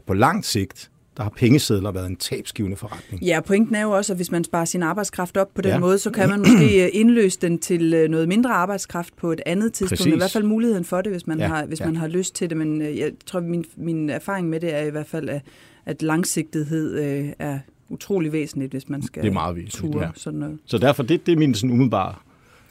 at 0.00 0.06
på 0.06 0.14
lang 0.14 0.44
sigt, 0.44 0.90
der 1.16 1.22
har 1.22 1.30
pengesedler 1.36 1.92
været 1.92 2.06
en 2.06 2.16
tabsgivende 2.16 2.76
forretning. 2.76 3.22
Ja, 3.22 3.40
pointen 3.40 3.74
er 3.74 3.82
jo 3.82 3.90
også, 3.90 4.12
at 4.12 4.16
hvis 4.18 4.30
man 4.30 4.44
sparer 4.44 4.64
sin 4.64 4.82
arbejdskraft 4.82 5.36
op 5.36 5.48
på 5.54 5.62
den 5.62 5.68
Ja. 5.68 5.74
ja. 5.74 5.80
måde, 5.80 5.98
så 5.98 6.10
kan 6.10 6.28
man 6.28 6.38
måske 6.38 6.84
øh, 6.84 6.90
indløse 6.92 7.38
den 7.40 7.58
til 7.58 7.94
øh, 7.94 8.08
noget 8.08 8.28
mindre 8.28 8.50
arbejdskraft 8.50 9.16
på 9.16 9.32
et 9.32 9.40
andet 9.46 9.72
tidspunkt. 9.72 9.98
Præcis. 9.98 10.12
I 10.14 10.16
hvert 10.16 10.30
fald 10.30 10.44
muligheden 10.44 10.84
for 10.84 11.00
det, 11.00 11.12
hvis 11.12 11.26
man, 11.26 11.38
Ja, 11.38 11.46
har, 11.46 11.66
hvis 11.66 11.80
ja. 11.80 11.86
man 11.86 11.96
har 11.96 12.06
lyst 12.08 12.34
til 12.34 12.50
det. 12.50 12.56
Men 12.56 12.82
øh, 12.82 12.98
jeg 12.98 13.12
tror, 13.26 13.40
min, 13.40 13.64
min 13.76 14.10
erfaring 14.10 14.48
med 14.48 14.60
det 14.60 14.74
er 14.74 14.82
i 14.82 14.90
hvert 14.90 15.06
fald, 15.06 15.28
at, 15.28 15.42
at 15.86 16.02
langsigtighed 16.02 16.98
øh, 16.98 17.32
er 17.38 17.58
utrolig 17.88 18.32
væsentligt, 18.32 18.72
hvis 18.72 18.88
man 18.88 19.02
skal 19.02 19.22
Det 19.22 19.28
er 19.28 19.32
meget 19.32 19.56
væsentligt, 19.56 19.92
ture 19.92 20.04
ja. 20.04 20.10
sådan 20.14 20.38
noget. 20.38 20.58
Så 20.66 20.78
derfor, 20.78 21.02
det, 21.02 21.26
det 21.26 21.32
er 21.32 21.36
min 21.36 21.54
sådan 21.54 21.70
umiddelbare 21.70 22.14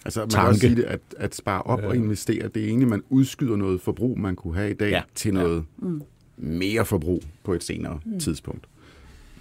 Altså, 0.06 0.20
man 0.20 0.30
Tanke. 0.30 0.42
kan 0.44 0.48
også 0.50 0.60
sige 0.62 0.75
det, 0.75 0.84
at, 0.84 1.00
at 1.18 1.36
spare 1.36 1.62
op 1.62 1.80
og 1.84 1.96
investere, 1.96 2.48
det 2.48 2.63
er 2.63 2.68
egentlig, 2.68 2.88
man 2.88 3.01
udskyder 3.10 3.56
noget 3.56 3.82
forbrug, 3.82 4.20
man 4.20 4.36
kunne 4.36 4.56
have 4.56 4.72
i 4.72 4.74
dag, 4.74 4.89
Ja. 4.89 5.01
til 5.15 5.34
noget 5.34 5.63
mere 6.39 6.86
forbrug 6.86 7.24
på 7.43 7.53
et 7.53 7.63
senere 7.63 8.00
tidspunkt. 8.19 8.65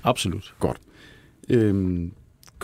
absolut. 0.05 0.55
Godt. 0.61 0.76
Øhm, 1.49 2.12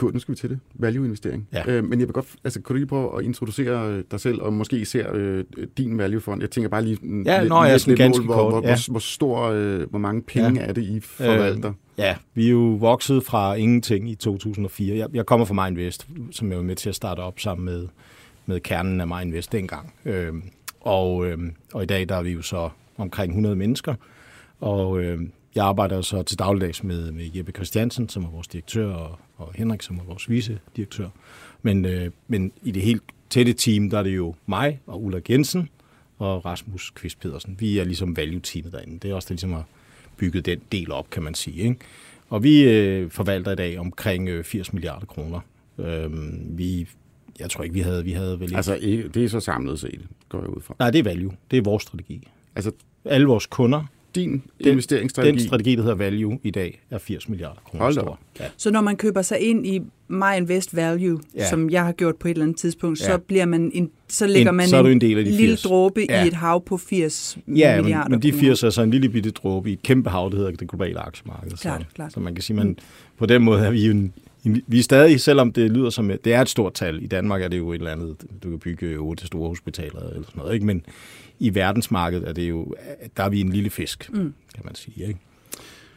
nu 0.02 0.18
skal 0.18 0.32
vi 0.32 0.36
til 0.38 0.50
det. 0.50 0.58
Value-investering. 0.74 1.48
Ja. 1.52 1.62
Øh, 1.70 1.84
men 1.84 2.00
jeg 2.00 2.08
vil 2.08 2.12
godt, 2.12 2.26
altså, 2.44 2.60
kan 2.60 2.68
du 2.68 2.74
lige 2.74 2.86
prøve 2.86 3.18
at 3.18 3.24
introducere 3.24 3.88
øh, 3.92 4.04
dig 4.10 4.20
selv, 4.20 4.40
og 4.42 4.52
måske 4.52 4.78
især 4.78 5.10
øh, 5.12 5.44
din 5.78 5.98
value-fond? 5.98 6.40
Jeg 6.40 6.50
tænker 6.50 6.68
bare 6.68 6.82
lige 6.84 6.98
mm, 7.02 7.22
Ja, 7.22 7.40
lidt, 7.40 7.48
nå, 7.48 7.64
ja, 7.64 7.72
lidt, 7.72 7.86
lidt 7.86 7.98
ganske 7.98 8.22
mål, 8.24 8.34
hvor, 8.34 8.50
kort, 8.50 8.62
hvor, 8.62 8.68
ja. 8.70 8.76
hvor, 8.86 8.90
hvor, 8.90 8.98
stor, 9.00 9.42
øh, 9.42 9.90
hvor 9.90 9.98
mange 9.98 10.22
penge 10.22 10.60
Ja. 10.60 10.66
er 10.66 10.72
det, 10.72 10.82
I 10.82 11.00
forvalter? 11.00 11.68
Øh, 11.68 11.74
Ja, 11.98 12.16
vi 12.34 12.46
er 12.46 12.50
jo 12.50 12.58
vokset 12.80 13.24
fra 13.24 13.54
ingenting 13.54 14.10
i 14.10 14.14
2004. 14.14 14.96
Jeg, 14.96 15.08
jeg 15.14 15.26
kommer 15.26 15.46
fra 15.46 15.68
MindVest, 15.68 16.06
som 16.30 16.48
jeg 16.50 16.56
var 16.56 16.64
med 16.64 16.76
til 16.76 16.88
at 16.88 16.94
starte 16.94 17.20
op 17.20 17.40
sammen 17.40 17.64
med, 17.64 17.86
med 18.46 18.60
kernen 18.60 19.00
af 19.00 19.06
MindVest 19.08 19.52
dengang. 19.52 19.92
Øhm, 20.04 20.42
og, 20.80 21.26
øhm, 21.26 21.52
og 21.74 21.82
i 21.82 21.86
dag 21.86 22.08
der 22.08 22.14
er 22.16 22.22
vi 22.22 22.30
jo 22.30 22.42
så 22.42 22.68
omkring 22.96 23.30
100 23.30 23.56
mennesker, 23.56 23.94
og 24.60 25.02
øhm, 25.02 25.32
jeg 25.54 25.64
arbejder 25.64 26.00
så 26.00 26.22
til 26.22 26.38
dagligdags 26.38 26.84
med, 26.84 27.12
med 27.12 27.30
Jeppe 27.36 27.52
Christiansen, 27.52 28.08
som 28.08 28.24
er 28.24 28.30
vores 28.30 28.48
direktør, 28.48 28.92
og, 28.92 29.18
og 29.36 29.52
Henrik, 29.54 29.82
som 29.82 29.98
er 29.98 30.02
vores 30.02 30.30
vicedirektør. 30.30 31.08
Men, 31.62 31.84
øh, 31.84 32.10
men 32.28 32.52
i 32.62 32.70
det 32.70 32.82
helt 32.82 33.02
tætte 33.30 33.52
team, 33.52 33.90
der 33.90 33.98
er 33.98 34.02
det 34.02 34.16
jo 34.16 34.34
mig 34.46 34.80
og 34.86 35.04
Ulla 35.04 35.20
Jensen 35.30 35.68
og 36.18 36.44
Rasmus 36.44 36.90
Kvist 36.90 37.20
Pedersen. 37.20 37.56
Vi 37.60 37.78
er 37.78 37.84
ligesom 37.84 38.16
value-teamet 38.16 38.72
derinde. 38.72 38.98
Det 38.98 39.10
er 39.10 39.14
også 39.14 39.26
det, 39.26 39.30
ligesom 39.30 39.52
har 39.52 39.64
bygget 40.16 40.46
den 40.46 40.60
del 40.72 40.92
op, 40.92 41.10
kan 41.10 41.22
man 41.22 41.34
sige. 41.34 41.56
Ikke? 41.56 41.76
Og 42.28 42.42
vi 42.42 42.62
øh, 42.62 43.10
forvalter 43.10 43.52
i 43.52 43.56
dag 43.56 43.78
omkring 43.78 44.28
øh, 44.28 44.44
80 44.44 44.72
milliarder 44.72 45.06
kroner. 45.06 45.40
Øhm, 45.78 46.46
vi, 46.48 46.88
jeg 47.38 47.50
tror 47.50 47.64
ikke, 47.64 47.74
vi 47.74 47.80
havde, 47.80 48.04
vi 48.04 48.12
havde 48.12 48.40
vel 48.40 48.48
ikke... 48.48 48.56
Altså, 48.56 48.78
det 49.14 49.16
er 49.16 49.28
så 49.28 49.40
samlet 49.40 49.80
set, 49.80 50.00
går 50.28 50.40
jeg 50.40 50.48
ud 50.48 50.60
fra. 50.60 50.74
Nej, 50.78 50.90
det 50.90 50.98
er 50.98 51.02
value. 51.02 51.32
Det 51.50 51.56
er 51.56 51.62
vores 51.62 51.82
strategi. 51.82 52.28
Altså, 52.56 52.72
Alle 53.04 53.26
vores 53.26 53.46
kunder 53.46 53.84
din 54.14 54.30
Den, 54.30 54.42
investeringsstrategi? 54.70 55.38
den 55.38 55.46
strategi, 55.46 55.74
der 55.74 55.82
hedder 55.82 55.94
Value 55.96 56.38
i 56.42 56.50
dag, 56.50 56.80
er 56.90 56.98
80 56.98 57.28
milliarder 57.28 57.60
kroner 57.70 57.90
stor. 57.90 58.18
Ja. 58.40 58.44
Så 58.56 58.70
når 58.70 58.80
man 58.80 58.96
køber 58.96 59.22
sig 59.22 59.40
ind 59.40 59.66
i 59.66 59.80
My 60.08 60.36
Invest 60.36 60.76
Value, 60.76 61.20
Ja. 61.34 61.40
ja. 61.40 61.48
som 61.50 61.70
jeg 61.70 61.84
har 61.84 61.92
gjort 61.92 62.16
på 62.16 62.28
et 62.28 62.32
eller 62.32 62.44
andet 62.44 62.56
tidspunkt, 62.58 63.00
Ja. 63.00 63.04
så 63.12 63.18
bliver 63.18 63.46
man 63.46 63.70
en, 63.74 63.90
så 64.08 64.26
lægger 64.26 64.50
En- 64.50 64.56
man 64.56 64.68
så 64.68 64.76
er 64.76 64.82
du 64.82 64.88
en 64.88 65.00
del 65.00 65.18
af 65.18 65.24
de 65.24 65.30
lille 65.30 65.46
80. 65.46 65.62
dråbe 65.62 66.06
Ja. 66.08 66.24
i 66.24 66.26
et 66.26 66.32
hav 66.34 66.64
på 66.64 66.76
80 66.76 67.38
Ja, 67.48 67.76
milliarder 67.82 68.08
men, 68.08 68.10
men 68.10 68.22
de 68.22 68.30
kroner. 68.30 68.40
80 68.42 68.62
er 68.62 68.70
så 68.70 68.82
en 68.82 68.90
lille 68.90 69.08
bitte 69.08 69.30
dråbe 69.30 69.70
i 69.70 69.72
et 69.72 69.82
kæmpe 69.82 70.10
hav, 70.10 70.30
der 70.30 70.36
hedder 70.36 70.50
det 70.50 70.68
globale 70.70 70.98
aktiemarked. 70.98 71.50
Klart, 71.50 71.80
så, 71.80 71.86
klart. 71.94 72.12
så 72.12 72.20
man 72.20 72.34
kan 72.34 72.42
sige, 72.42 72.56
man, 72.56 72.78
på 73.18 73.26
den 73.26 73.42
måde 73.42 73.60
er 73.60 73.70
vi 73.70 73.86
jo 73.86 73.90
en, 73.90 73.96
en, 73.98 74.12
vi 74.44 74.78
er 74.78 74.82
stadig, 74.82 75.20
selvom 75.20 75.52
det 75.52 75.70
lyder 75.70 75.90
som, 75.90 76.10
et- 76.10 76.24
det 76.24 76.34
er 76.34 76.40
et 76.40 76.48
stort 76.48 76.74
tal. 76.74 77.02
I 77.02 77.06
Danmark 77.06 77.42
er 77.42 77.48
det 77.48 77.58
jo 77.58 77.72
et 77.72 77.78
eller 77.78 77.90
andet, 77.92 78.16
du 78.42 78.50
kan 78.50 78.58
bygge 78.58 78.96
otte 78.96 79.26
store 79.26 79.48
hospitaler 79.48 80.00
eller 80.00 80.12
sådan 80.22 80.24
noget, 80.36 80.54
ikke? 80.54 80.66
men 80.66 80.82
i 81.38 81.54
verdensmarkedet 81.54 82.28
er 82.28 82.32
det 82.32 82.48
jo, 82.48 82.74
der 83.16 83.22
er 83.24 83.28
vi 83.28 83.40
en 83.40 83.48
lille 83.52 83.70
fisk, 83.70 84.10
mm. 84.12 84.34
kan 84.54 84.62
man 84.64 84.74
sige. 84.74 85.06
Ikke? 85.08 85.20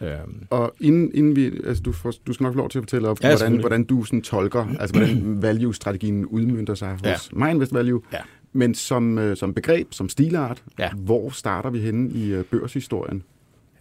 Øhm, 0.01 0.44
Og 0.50 0.74
inden, 0.82 1.12
inden 1.13 1.36
vi, 1.36 1.46
altså 1.66 1.84
du, 1.84 1.92
får, 1.92 2.13
du 2.27 2.34
skal 2.34 2.44
nok 2.44 2.54
få 2.54 2.58
lov 2.58 2.70
til 2.70 2.80
at 2.80 2.84
fortælle 2.84 3.08
op, 3.10 3.24
Ja, 3.24 3.38
hvordan, 3.38 3.60
hvordan 3.60 3.84
du 3.84 4.04
sådan 4.04 4.22
tolker, 4.22 4.66
altså 4.80 4.96
hvordan 4.96 5.42
value-strategien 5.42 6.25
udmyndter 6.25 6.75
sig 6.75 6.92
hos 6.92 7.04
Ja. 7.04 7.16
MyInvest 7.46 7.74
Value, 7.74 8.01
Ja. 8.13 8.18
men 8.54 8.75
som, 8.75 9.18
øh, 9.18 9.38
som 9.38 9.54
begreb, 9.54 9.88
som 9.92 10.10
stilart, 10.10 10.63
Ja. 10.80 10.89
hvor 10.94 11.30
starter 11.30 11.70
vi 11.70 11.80
henne 11.80 12.10
i 12.12 12.32
øh, 12.34 12.44
børshistorien? 12.44 13.24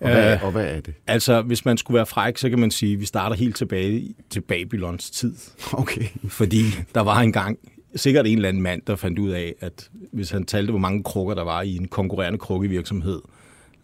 Og, 0.01 0.11
hvad, 0.11 0.33
Øh. 0.35 0.45
og 0.45 0.53
hvad 0.53 0.65
er 0.77 0.81
det? 0.81 0.95
altså, 1.07 1.43
hvis 1.43 1.65
man 1.65 1.77
skulle 1.79 1.97
være 1.97 2.07
fræk, 2.07 2.39
så 2.39 2.49
kan 2.51 2.59
man 2.59 2.71
sige, 2.71 2.93
at 2.93 3.01
vi 3.01 3.05
starter 3.07 3.37
helt 3.37 3.57
tilbage 3.57 4.15
til 4.31 4.41
Babylons 4.41 5.11
tid. 5.11 5.35
Okay. 5.73 6.05
Fordi 6.29 6.63
der 6.95 7.01
var 7.01 7.21
engang 7.21 7.59
sikkert 7.97 8.27
en 8.27 8.37
eller 8.39 8.49
anden 8.49 8.63
mand, 8.63 8.83
der 8.87 8.97
fandt 8.97 9.19
ud 9.19 9.31
af, 9.31 9.55
at 9.61 9.91
hvis 10.13 10.31
han 10.31 10.45
talte, 10.45 10.71
hvor 10.71 10.79
mange 10.81 11.03
krukker 11.03 11.35
der 11.35 11.45
var 11.45 11.63
i 11.63 11.77
en 11.77 11.89
konkurrerende 11.89 12.39
krukkevirksomhed, 12.39 13.21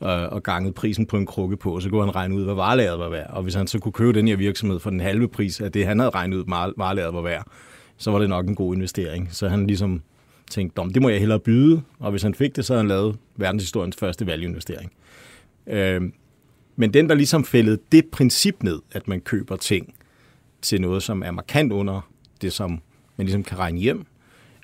øh, 0.03 0.09
og 0.09 0.43
gangede 0.43 0.73
prisen 0.73 1.07
på 1.07 1.17
en 1.17 1.27
krukke 1.27 1.57
på, 1.57 1.81
så 1.81 1.89
kunne 1.91 2.05
han 2.05 2.15
regne 2.15 2.35
ud, 2.35 2.45
hvad 2.45 2.55
varelageret 2.55 2.99
var 2.99 3.09
værd. 3.09 3.31
Og 3.31 3.43
hvis 3.43 3.55
han 3.55 3.67
så 3.67 3.79
kunne 3.79 3.93
købe 3.93 4.13
den 4.13 4.29
her 4.29 4.37
virksomhed 4.37 4.79
for 4.79 4.91
den 4.91 5.01
halve 5.01 5.29
pris 5.29 5.61
af 5.61 5.73
det, 5.73 5.87
han 5.87 5.99
havde 5.99 6.11
regnet 6.11 6.37
ud, 6.37 6.45
var- 6.49 6.73
varelageret 6.77 7.15
var 7.15 7.23
værd, 7.23 7.47
så 7.97 8.11
var 8.11 8.19
det 8.19 8.29
nok 8.29 8.47
en 8.49 8.55
god 8.55 8.75
investering. 8.75 9.29
Så 9.31 9.49
han 9.49 9.67
ligesom 9.67 10.03
tænkte, 10.51 10.79
"Nå, 10.79 10.85
men 10.85 10.95
det 10.95 11.03
må 11.03 11.09
jeg 11.09 11.19
hellere 11.19 11.39
byde. 11.41 11.83
Og 11.99 12.11
hvis 12.11 12.23
han 12.23 12.35
fik 12.35 12.57
det, 12.57 12.65
så 12.65 12.73
havde 12.73 12.83
han 12.83 12.89
lavet 12.89 13.17
verdenshistoriens 13.37 13.97
første 13.97 14.27
value-investering. 14.27 14.93
Øh, 15.67 16.03
men 16.77 16.95
den, 16.95 17.09
der 17.09 17.15
ligesom 17.15 17.45
fældede 17.45 17.79
det 17.93 18.07
princip 18.07 18.63
ned, 18.63 18.81
at 18.93 19.09
man 19.09 19.21
køber 19.21 19.57
ting 19.57 19.95
til 20.63 20.81
noget, 20.81 21.03
som 21.03 21.23
er 21.23 21.31
markant 21.31 21.73
under 21.73 22.11
det, 22.43 22.53
som 22.53 22.71
man 23.17 23.27
ligesom 23.27 23.43
kan 23.45 23.59
regne 23.59 23.79
hjem. 23.79 24.07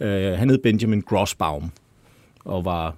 Øh, 0.01 0.33
han 0.33 0.51
hed 0.51 0.59
Benjamin 0.59 1.01
Grossbaum 1.01 1.71
og 2.45 2.65
var 2.65 2.97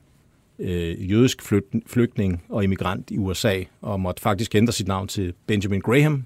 øh, 0.58 1.10
jødisk 1.10 1.42
flygtning 1.86 2.42
og 2.48 2.64
immigrant 2.64 3.10
i 3.10 3.18
USA, 3.18 3.62
og 3.80 4.00
måtte 4.00 4.22
faktisk 4.22 4.54
ændre 4.54 4.72
sit 4.72 4.88
navn 4.88 5.08
til 5.08 5.34
Benjamin 5.46 5.80
Graham 5.80 6.24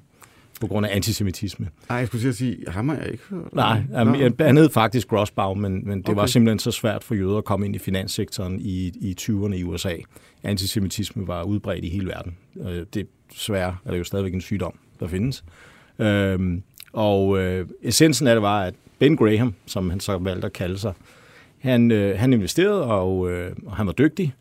på 0.61 0.67
grund 0.67 0.87
af 0.87 0.97
antisemitisme. 0.97 1.69
Ej, 1.91 1.97
jeg 1.97 2.07
skulle 2.07 2.23
til 2.23 2.29
at 2.29 2.35
sige, 2.35 2.57
ham 2.69 2.89
har 2.89 2.97
jeg 2.97 3.13
ikke 3.13 3.25
hørt. 3.31 3.55
Nej, 3.55 3.83
han, 3.95 4.35
han 4.41 4.57
hed 4.57 4.71
faktisk 4.71 5.09
Grossbaum, 5.09 5.59
men, 5.59 5.89
men 5.89 5.99
det 5.99 6.09
okay. 6.09 6.21
var 6.21 6.27
simpelthen 6.27 6.59
så 6.59 6.71
svært 6.71 7.05
for 7.05 7.15
jøder 7.15 7.39
at 7.39 7.45
komme 7.45 7.67
ind 7.67 7.77
i 7.77 7.79
finanssektoren 7.79 8.61
i, 8.61 8.87
i 8.87 9.17
20'erne 9.21 9.55
i 9.55 9.65
USA. 9.65 9.95
Antisemitisme 10.43 11.29
var 11.29 11.43
udbredt 11.43 11.85
i 11.85 11.89
hele 11.89 12.07
verden. 12.07 12.37
Øh, 12.61 12.87
Det 12.95 13.07
desværre 13.33 13.77
er 13.85 13.91
det 13.91 13.99
jo 13.99 14.05
stadigvæk 14.05 14.35
en 14.35 14.41
sygdom, 14.41 14.79
der 15.01 15.07
findes. 15.07 15.45
Øhm, 15.99 16.63
og 16.93 17.39
øh, 17.39 17.67
essensen 17.83 18.27
af 18.27 18.35
det 18.35 18.43
var, 18.43 18.63
at 18.63 18.75
Ben 18.99 19.17
Graham, 19.17 19.55
som 19.67 19.91
han 19.91 20.01
så 20.01 20.19
valgte 20.19 20.47
at 20.47 20.53
kalde 20.53 20.79
sig, 20.79 20.93
han, 21.59 21.91
øh, 21.91 22.19
han 22.19 22.33
investerede, 22.33 22.85
og, 22.85 23.31
øh, 23.31 23.53
og 23.67 23.77
han 23.77 23.87
var 23.87 23.93
dygtig. 23.93 24.35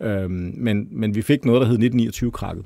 Øhm, 0.00 0.52
men, 0.56 0.88
men 0.90 1.14
vi 1.14 1.22
fik 1.22 1.44
noget, 1.44 1.60
der 1.60 1.66
hed 1.66 1.78
1929-krakket. 1.78 2.64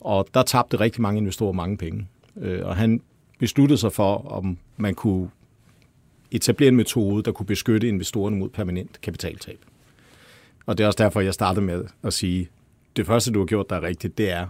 Og 0.00 0.28
der 0.34 0.42
tabte 0.42 0.80
rigtig 0.80 1.02
mange 1.02 1.18
investorer 1.18 1.52
mange 1.52 1.76
penge. 1.76 2.08
Øh, 2.40 2.66
og 2.66 2.76
han 2.76 3.00
besluttede 3.38 3.78
sig 3.78 3.92
for, 3.92 4.28
om 4.28 4.58
man 4.76 4.94
kunne 4.94 5.30
etablere 6.30 6.68
en 6.68 6.76
metode, 6.76 7.22
der 7.22 7.32
kunne 7.32 7.46
beskytte 7.46 7.88
investorerne 7.88 8.36
mod 8.36 8.48
permanent 8.48 9.00
kapitaltab. 9.00 9.58
Og 10.66 10.78
det 10.78 10.84
er 10.84 10.88
også 10.88 11.02
derfor, 11.02 11.20
jeg 11.20 11.34
startede 11.34 11.66
med 11.66 11.84
at 12.02 12.12
sige, 12.12 12.48
det 12.96 13.06
første, 13.06 13.32
du 13.32 13.38
har 13.38 13.46
gjort, 13.46 13.70
der 13.70 13.76
er 13.76 13.82
rigtigt, 13.82 14.18
det 14.18 14.30
er 14.30 14.46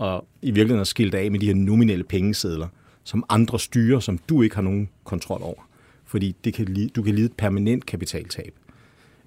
at 0.00 0.20
i 0.42 0.46
virkeligheden 0.46 0.80
at 0.80 0.86
skille 0.86 1.18
af 1.18 1.30
med 1.30 1.40
de 1.40 1.46
her 1.46 1.54
nominelle 1.54 2.04
pengesedler, 2.04 2.68
som 3.04 3.24
andre 3.28 3.58
styrer, 3.58 4.00
som 4.00 4.18
du 4.18 4.42
ikke 4.42 4.54
har 4.54 4.62
nogen 4.62 4.88
kontrol 5.04 5.42
over. 5.42 5.68
Fordi 6.04 6.36
det 6.44 6.54
kan 6.54 6.90
du 6.96 7.02
kan 7.02 7.14
lide 7.14 7.26
et 7.26 7.36
permanent 7.36 7.86
kapitaltab. 7.86 8.54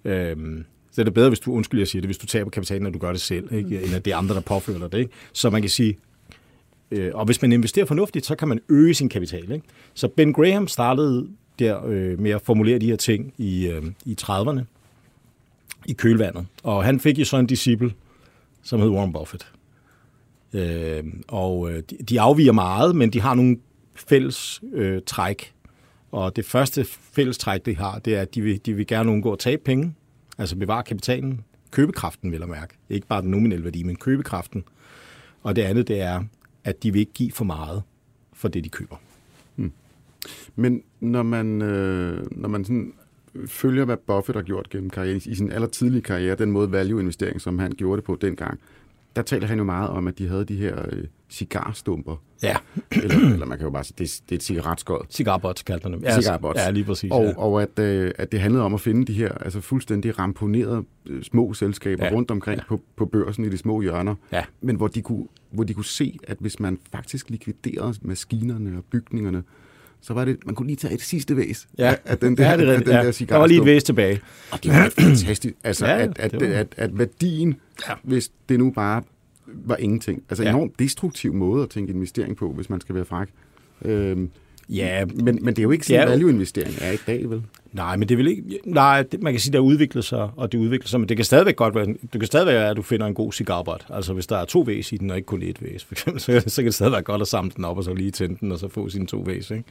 Øhm, 0.05 0.65
så 0.93 1.01
er 1.01 1.03
det 1.03 1.13
bedre, 1.13 1.29
hvis 1.29 1.39
du, 1.39 1.53
undskyld, 1.53 1.79
jeg 1.79 1.87
siger 1.87 2.01
det, 2.01 2.07
hvis 2.07 2.17
du 2.17 2.25
taber 2.25 2.49
kapitalen, 2.49 2.83
når 2.83 2.89
du 2.89 2.99
gør 2.99 3.11
det 3.11 3.21
selv, 3.21 3.53
ikke? 3.53 3.83
end 3.83 3.95
at 3.95 4.05
det 4.05 4.13
er 4.13 4.17
andre, 4.17 4.35
der 4.35 4.41
påfører 4.41 4.79
dig 4.79 4.91
det. 4.91 4.97
Ikke? 4.97 5.11
Så 5.33 5.49
man 5.49 5.61
kan 5.61 5.69
sige, 5.69 5.97
øh, 6.91 7.11
og 7.13 7.25
hvis 7.25 7.41
man 7.41 7.51
investerer 7.51 7.85
fornuftigt, 7.85 8.25
så 8.25 8.35
kan 8.35 8.47
man 8.47 8.59
øge 8.69 8.93
sin 8.93 9.09
kapital. 9.09 9.51
Ikke? 9.51 9.65
Så 9.93 10.07
Ben 10.07 10.33
Graham 10.33 10.67
startede 10.67 11.27
der 11.59 11.85
øh, 11.85 12.19
med 12.19 12.31
at 12.31 12.41
formulere 12.41 12.79
de 12.79 12.85
her 12.85 12.95
ting 12.95 13.33
i, 13.37 13.67
øh, 13.67 13.83
i 14.05 14.15
30'erne 14.21 14.61
i 15.85 15.93
kølvandet. 15.93 16.45
Og 16.63 16.83
han 16.83 16.99
fik 16.99 17.19
jo 17.19 17.25
så 17.25 17.37
en 17.37 17.47
disciple, 17.47 17.93
som 18.63 18.79
hed 18.79 18.89
Warren 18.89 19.13
Buffett. 19.13 19.47
Øh, 20.53 21.03
og 21.27 21.71
øh, 21.71 21.83
de, 21.89 21.97
de 22.09 22.21
afviger 22.21 22.51
meget, 22.51 22.95
men 22.95 23.09
de 23.09 23.21
har 23.21 23.33
nogle 23.33 23.57
fælles 23.95 24.61
øh, 24.73 25.01
træk. 25.05 25.53
Og 26.11 26.35
det 26.35 26.45
første 26.45 26.85
fælles 27.13 27.37
træk, 27.37 27.65
de 27.65 27.75
har, 27.75 27.99
det 27.99 28.15
er, 28.15 28.21
at 28.21 28.35
de 28.35 28.41
vil, 28.41 28.65
de 28.65 28.73
vil 28.73 28.87
gerne 28.87 29.11
undgå 29.11 29.31
at 29.33 29.39
tabe 29.39 29.61
penge, 29.63 29.93
altså 30.37 30.55
bevare 30.55 30.83
kapitalen, 30.83 31.41
købekraften 31.71 32.31
vil 32.31 32.39
jeg 32.39 32.49
mærke. 32.49 32.73
Ikke 32.89 33.07
bare 33.07 33.21
den 33.21 33.31
nominelle 33.31 33.63
værdi, 33.63 33.83
men 33.83 33.95
købekraften. 33.95 34.63
Og 35.43 35.55
det 35.55 35.61
andet, 35.61 35.87
det 35.87 36.01
er, 36.01 36.23
at 36.63 36.83
de 36.83 36.91
vil 36.93 36.99
ikke 36.99 37.13
give 37.13 37.31
for 37.31 37.45
meget 37.45 37.83
for 38.33 38.47
det, 38.47 38.63
de 38.63 38.69
køber. 38.69 38.95
Hmm. 39.55 39.71
Men 40.55 40.83
når 40.99 41.23
man, 41.23 41.61
øh, 41.61 42.25
når 42.31 42.49
man 42.49 42.65
sådan 42.65 42.93
følger, 43.47 43.85
hvad 43.85 43.97
Buffett 43.97 44.35
har 44.35 44.43
gjort 44.43 44.69
gennem 44.69 44.89
karrieren, 44.89 45.21
i 45.25 45.35
sin 45.35 45.51
allertidlige 45.51 46.01
karriere, 46.01 46.35
den 46.35 46.51
måde 46.51 46.71
value-investering, 46.71 47.41
som 47.41 47.59
han 47.59 47.71
gjorde 47.71 47.97
det 47.97 48.03
på 48.03 48.17
dengang, 48.21 48.59
der 49.15 49.21
taler 49.21 49.47
han 49.47 49.57
jo 49.57 49.63
meget 49.63 49.89
om, 49.89 50.07
at 50.07 50.17
de 50.17 50.27
havde 50.27 50.45
de 50.45 50.55
her 50.55 50.85
øh, 50.91 51.03
cigarstumper. 51.33 52.15
Ja, 52.43 52.55
eller, 52.91 53.15
eller 53.33 53.45
man 53.45 53.57
kan 53.57 53.65
jo 53.65 53.71
bare 53.71 53.83
sige, 53.83 53.95
det, 53.97 54.21
det 54.29 54.35
er 54.35 54.37
et 54.39 54.43
cigaretskod. 54.43 54.99
cigarbots 55.09 55.61
kaldte 55.63 55.89
man 55.89 56.01
dem. 56.01 56.11
Cigarbots. 56.21 56.59
Ja, 56.59 56.69
lige 56.69 56.83
præcis. 56.83 57.11
Og, 57.11 57.23
ja. 57.25 57.37
og 57.37 57.61
at, 57.61 57.79
øh, 57.79 58.11
at 58.17 58.31
det 58.31 58.39
handlede 58.39 58.63
om 58.63 58.73
at 58.73 58.81
finde 58.81 59.05
de 59.05 59.13
her 59.13 59.31
altså 59.31 59.61
fuldstændig 59.61 60.19
ramponerede 60.19 60.83
øh, 61.09 61.23
små 61.23 61.53
selskaber 61.53 62.03
Ja. 62.05 62.09
ja. 62.09 62.15
rundt 62.15 62.31
omkring 62.31 62.57
ja. 62.59 62.63
på, 62.67 62.81
på 62.97 63.05
børsen 63.05 63.45
i 63.45 63.49
de 63.49 63.57
små 63.57 63.81
hjørner, 63.81 64.15
Ja. 64.31 64.43
men 64.61 64.75
hvor 64.75 64.87
de, 64.87 65.01
kunne, 65.01 65.25
hvor 65.51 65.63
de 65.63 65.73
kunne 65.73 65.85
se, 65.85 66.17
at 66.27 66.37
hvis 66.39 66.59
man 66.59 66.79
faktisk 66.91 67.29
likviderede 67.29 67.93
maskinerne 68.01 68.77
og 68.77 68.83
bygningerne, 68.91 69.43
så 70.01 70.13
var 70.13 70.25
det, 70.25 70.37
man 70.45 70.55
kunne 70.55 70.67
lige 70.67 70.77
tage 70.77 70.93
et 70.93 71.01
sidste 71.01 71.37
væs 71.37 71.67
Ja, 71.77 71.95
af, 72.05 72.17
den 72.17 72.37
der, 72.37 72.49
ja, 72.51 72.57
det 72.57 72.69
er 72.69 72.73
af 72.73 72.79
den 72.81 72.87
ja. 72.93 73.03
der 73.03 73.25
Der 73.29 73.37
var 73.37 73.47
lige 73.47 73.59
et 73.59 73.65
væs 73.65 73.83
tilbage. 73.83 74.21
Og 74.51 74.63
det 74.63 74.71
var 74.71 74.89
fantastisk. 74.99 75.55
Altså, 75.63 75.85
Ja, 75.85 75.93
ja, 75.97 76.01
at, 76.03 76.19
at, 76.19 76.31
det 76.31 76.49
var- 76.49 76.55
at, 76.55 76.67
at 76.77 76.97
værdien, 76.99 77.55
Ja. 77.87 77.91
ja. 77.91 77.97
hvis 78.03 78.31
det 78.49 78.59
nu 78.59 78.71
bare 78.71 79.01
var 79.47 79.75
ingenting. 79.75 80.23
Altså 80.29 80.43
Ja. 80.43 80.49
enormt 80.49 80.79
destruktiv 80.79 81.33
måde 81.33 81.63
at 81.63 81.69
tænke 81.69 81.93
investering 81.93 82.35
på, 82.37 82.51
hvis 82.53 82.69
man 82.69 82.81
skal 82.81 82.95
være 82.95 83.05
fræk. 83.05 83.27
Øhm, 83.81 84.29
Ja, 84.69 85.05
men, 85.05 85.25
men 85.25 85.45
det 85.47 85.59
er 85.59 85.63
jo 85.63 85.71
ikke 85.71 85.85
sådan, 85.85 86.03
jo- 86.07 86.09
value-investering 86.13 86.75
er 86.81 86.91
i 86.91 86.97
dag, 87.07 87.29
vel? 87.29 87.43
Nej, 87.71 87.97
men 87.97 88.09
det 88.09 88.17
vil 88.17 88.27
ikke... 88.27 88.43
Nej, 88.65 89.03
det, 89.11 89.23
man 89.23 89.33
kan 89.33 89.39
sige, 89.39 89.51
det 89.51 89.55
har 89.59 89.63
udviklet 89.63 90.05
sig, 90.05 90.29
og 90.35 90.51
det 90.51 90.57
udvikler 90.57 90.87
sig, 90.87 90.99
men 90.99 91.09
det 91.09 91.17
kan 91.17 91.25
stadigvæk 91.25 91.55
godt 91.55 91.75
være, 91.75 91.85
det 91.85 92.11
kan 92.11 92.25
stadig 92.25 92.47
være, 92.47 92.69
at 92.69 92.77
du 92.77 92.81
finder 92.81 93.07
en 93.07 93.13
god 93.13 93.31
cigarbot. 93.31 93.85
Altså, 93.89 94.13
hvis 94.13 94.27
der 94.27 94.37
er 94.37 94.45
to 94.45 94.59
væs 94.59 94.91
i 94.91 94.97
den, 94.97 95.09
og 95.09 95.17
ikke 95.17 95.25
kun 95.25 95.41
et 95.41 95.61
væs, 95.61 95.83
for 95.83 95.93
eksempel, 95.93 96.21
så, 96.41 96.43
så 96.47 96.61
kan 96.61 96.65
det 96.65 96.73
stadig 96.73 96.91
være 96.91 97.01
godt 97.01 97.21
at 97.21 97.27
samle 97.27 97.51
den 97.55 97.65
op, 97.65 97.77
og 97.77 97.83
så 97.83 97.93
lige 97.93 98.11
tænde 98.11 98.37
den, 98.39 98.51
og 98.51 98.59
så 98.59 98.67
få 98.67 98.89
sine 98.89 99.05
to 99.07 99.17
væs, 99.17 99.51
ikke? 99.51 99.63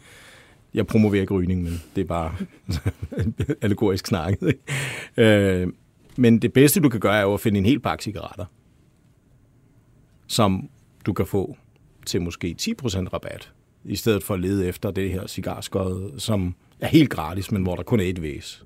Jeg 0.74 0.86
promoverer 0.86 1.20
ikke 1.20 1.34
rygning, 1.34 1.62
men 1.62 1.82
det 1.96 2.00
er 2.02 2.06
bare 2.06 2.34
allegorisk 3.62 4.06
snakket, 4.06 4.48
ikke? 4.48 5.60
Øh, 5.62 5.68
men 6.16 6.38
det 6.38 6.52
bedste, 6.52 6.80
du 6.80 6.88
kan 6.88 7.00
gøre, 7.00 7.16
er 7.16 7.22
jo 7.22 7.34
at 7.34 7.40
finde 7.40 7.58
en 7.58 7.66
hel 7.66 7.80
pakke 7.80 8.04
cigaretter, 8.04 8.44
som 10.32 10.68
du 11.06 11.12
kan 11.12 11.26
få 11.26 11.56
til 12.06 12.22
måske 12.22 12.56
10% 12.62 12.74
rabat, 13.12 13.52
i 13.84 13.96
stedet 13.96 14.22
for 14.22 14.34
at 14.34 14.40
lede 14.40 14.66
efter 14.66 14.90
det 14.90 15.10
her 15.10 15.26
cigarskod, 15.26 16.18
som 16.18 16.54
er 16.80 16.86
helt 16.86 17.10
gratis, 17.10 17.52
men 17.52 17.62
hvor 17.62 17.74
der 17.74 17.82
kun 17.82 18.00
er 18.00 18.04
et 18.04 18.22
væs. 18.22 18.64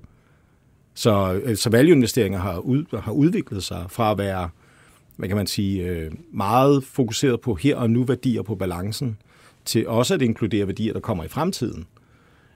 Så, 0.93 1.41
øh, 1.43 1.55
så 1.55 1.69
value-investeringer 1.69 2.39
har, 2.39 2.57
ud, 2.57 2.99
har 2.99 3.11
udviklet 3.11 3.63
sig 3.63 3.85
fra 3.89 4.11
at 4.11 4.17
være, 4.17 4.49
hvad 5.15 5.27
kan 5.27 5.37
man 5.37 5.47
sige, 5.47 5.83
øh, 5.83 6.11
meget 6.31 6.83
fokuseret 6.83 7.41
på 7.41 7.55
her 7.55 7.75
og 7.75 7.89
nu 7.89 8.03
værdier 8.03 8.41
på 8.41 8.55
balancen, 8.55 9.17
til 9.65 9.87
også 9.87 10.13
at 10.13 10.21
inkludere 10.21 10.67
værdier, 10.67 10.93
der 10.93 10.99
kommer 10.99 11.23
i 11.23 11.27
fremtiden. 11.27 11.85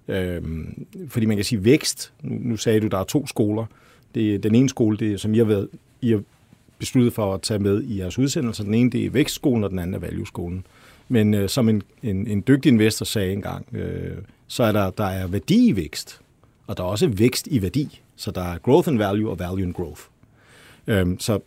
Øhm, 0.08 0.86
fordi 1.08 1.25
man 1.25 1.38
kan 1.38 1.44
sige 1.46 1.65
vækst, 1.65 2.13
nu, 2.22 2.38
nu 2.50 2.58
sagde 2.58 2.80
du, 2.80 2.88
der 2.88 2.98
er 2.98 3.03
to 3.03 3.27
skoler. 3.27 3.65
Det 4.15 4.36
er 4.36 4.39
den 4.39 4.56
ene 4.56 4.70
skole, 4.70 4.98
det 4.98 5.13
er, 5.13 5.18
som 5.18 5.34
I 5.34 5.38
har, 5.38 5.46
været, 5.46 5.70
I 6.01 6.12
har 6.12 6.22
besluttet 6.82 7.14
for 7.14 7.34
at 7.34 7.42
tage 7.42 7.60
med 7.60 7.84
i 7.84 8.00
jeres 8.00 8.20
udsendelse. 8.20 8.64
Den 8.64 8.74
ene 8.74 8.90
det 8.90 9.06
er 9.06 9.10
vækstskolen, 9.10 9.64
og 9.64 9.70
den 9.70 9.80
anden 9.80 9.94
er 9.94 10.00
value-skolen. 10.00 10.66
Men 11.10 11.34
øh, 11.34 11.50
som 11.50 11.70
en, 11.70 11.84
en, 12.04 12.28
en 12.28 12.44
dygtig 12.48 12.72
investor 12.72 13.06
sagde 13.06 13.34
engang, 13.34 13.76
øh, 13.76 14.18
så 14.48 14.64
er 14.64 14.72
der, 14.72 14.90
der 14.90 15.04
er 15.04 15.28
værdi 15.28 15.68
i 15.68 15.76
vækst, 15.76 16.22
og 16.68 16.78
der 16.78 16.84
er 16.84 16.88
også 16.88 17.08
vækst 17.08 17.48
i 17.48 17.62
værdi. 17.62 18.02
Så 18.16 18.32
der 18.32 18.42
er 18.42 18.58
growth 18.58 18.88
and 18.88 18.98
value 18.98 19.30
og 19.32 19.40
value 19.40 19.64
and 19.64 19.74
growth. 19.74 20.02
Øhm, 20.88 21.20
så 21.20 21.40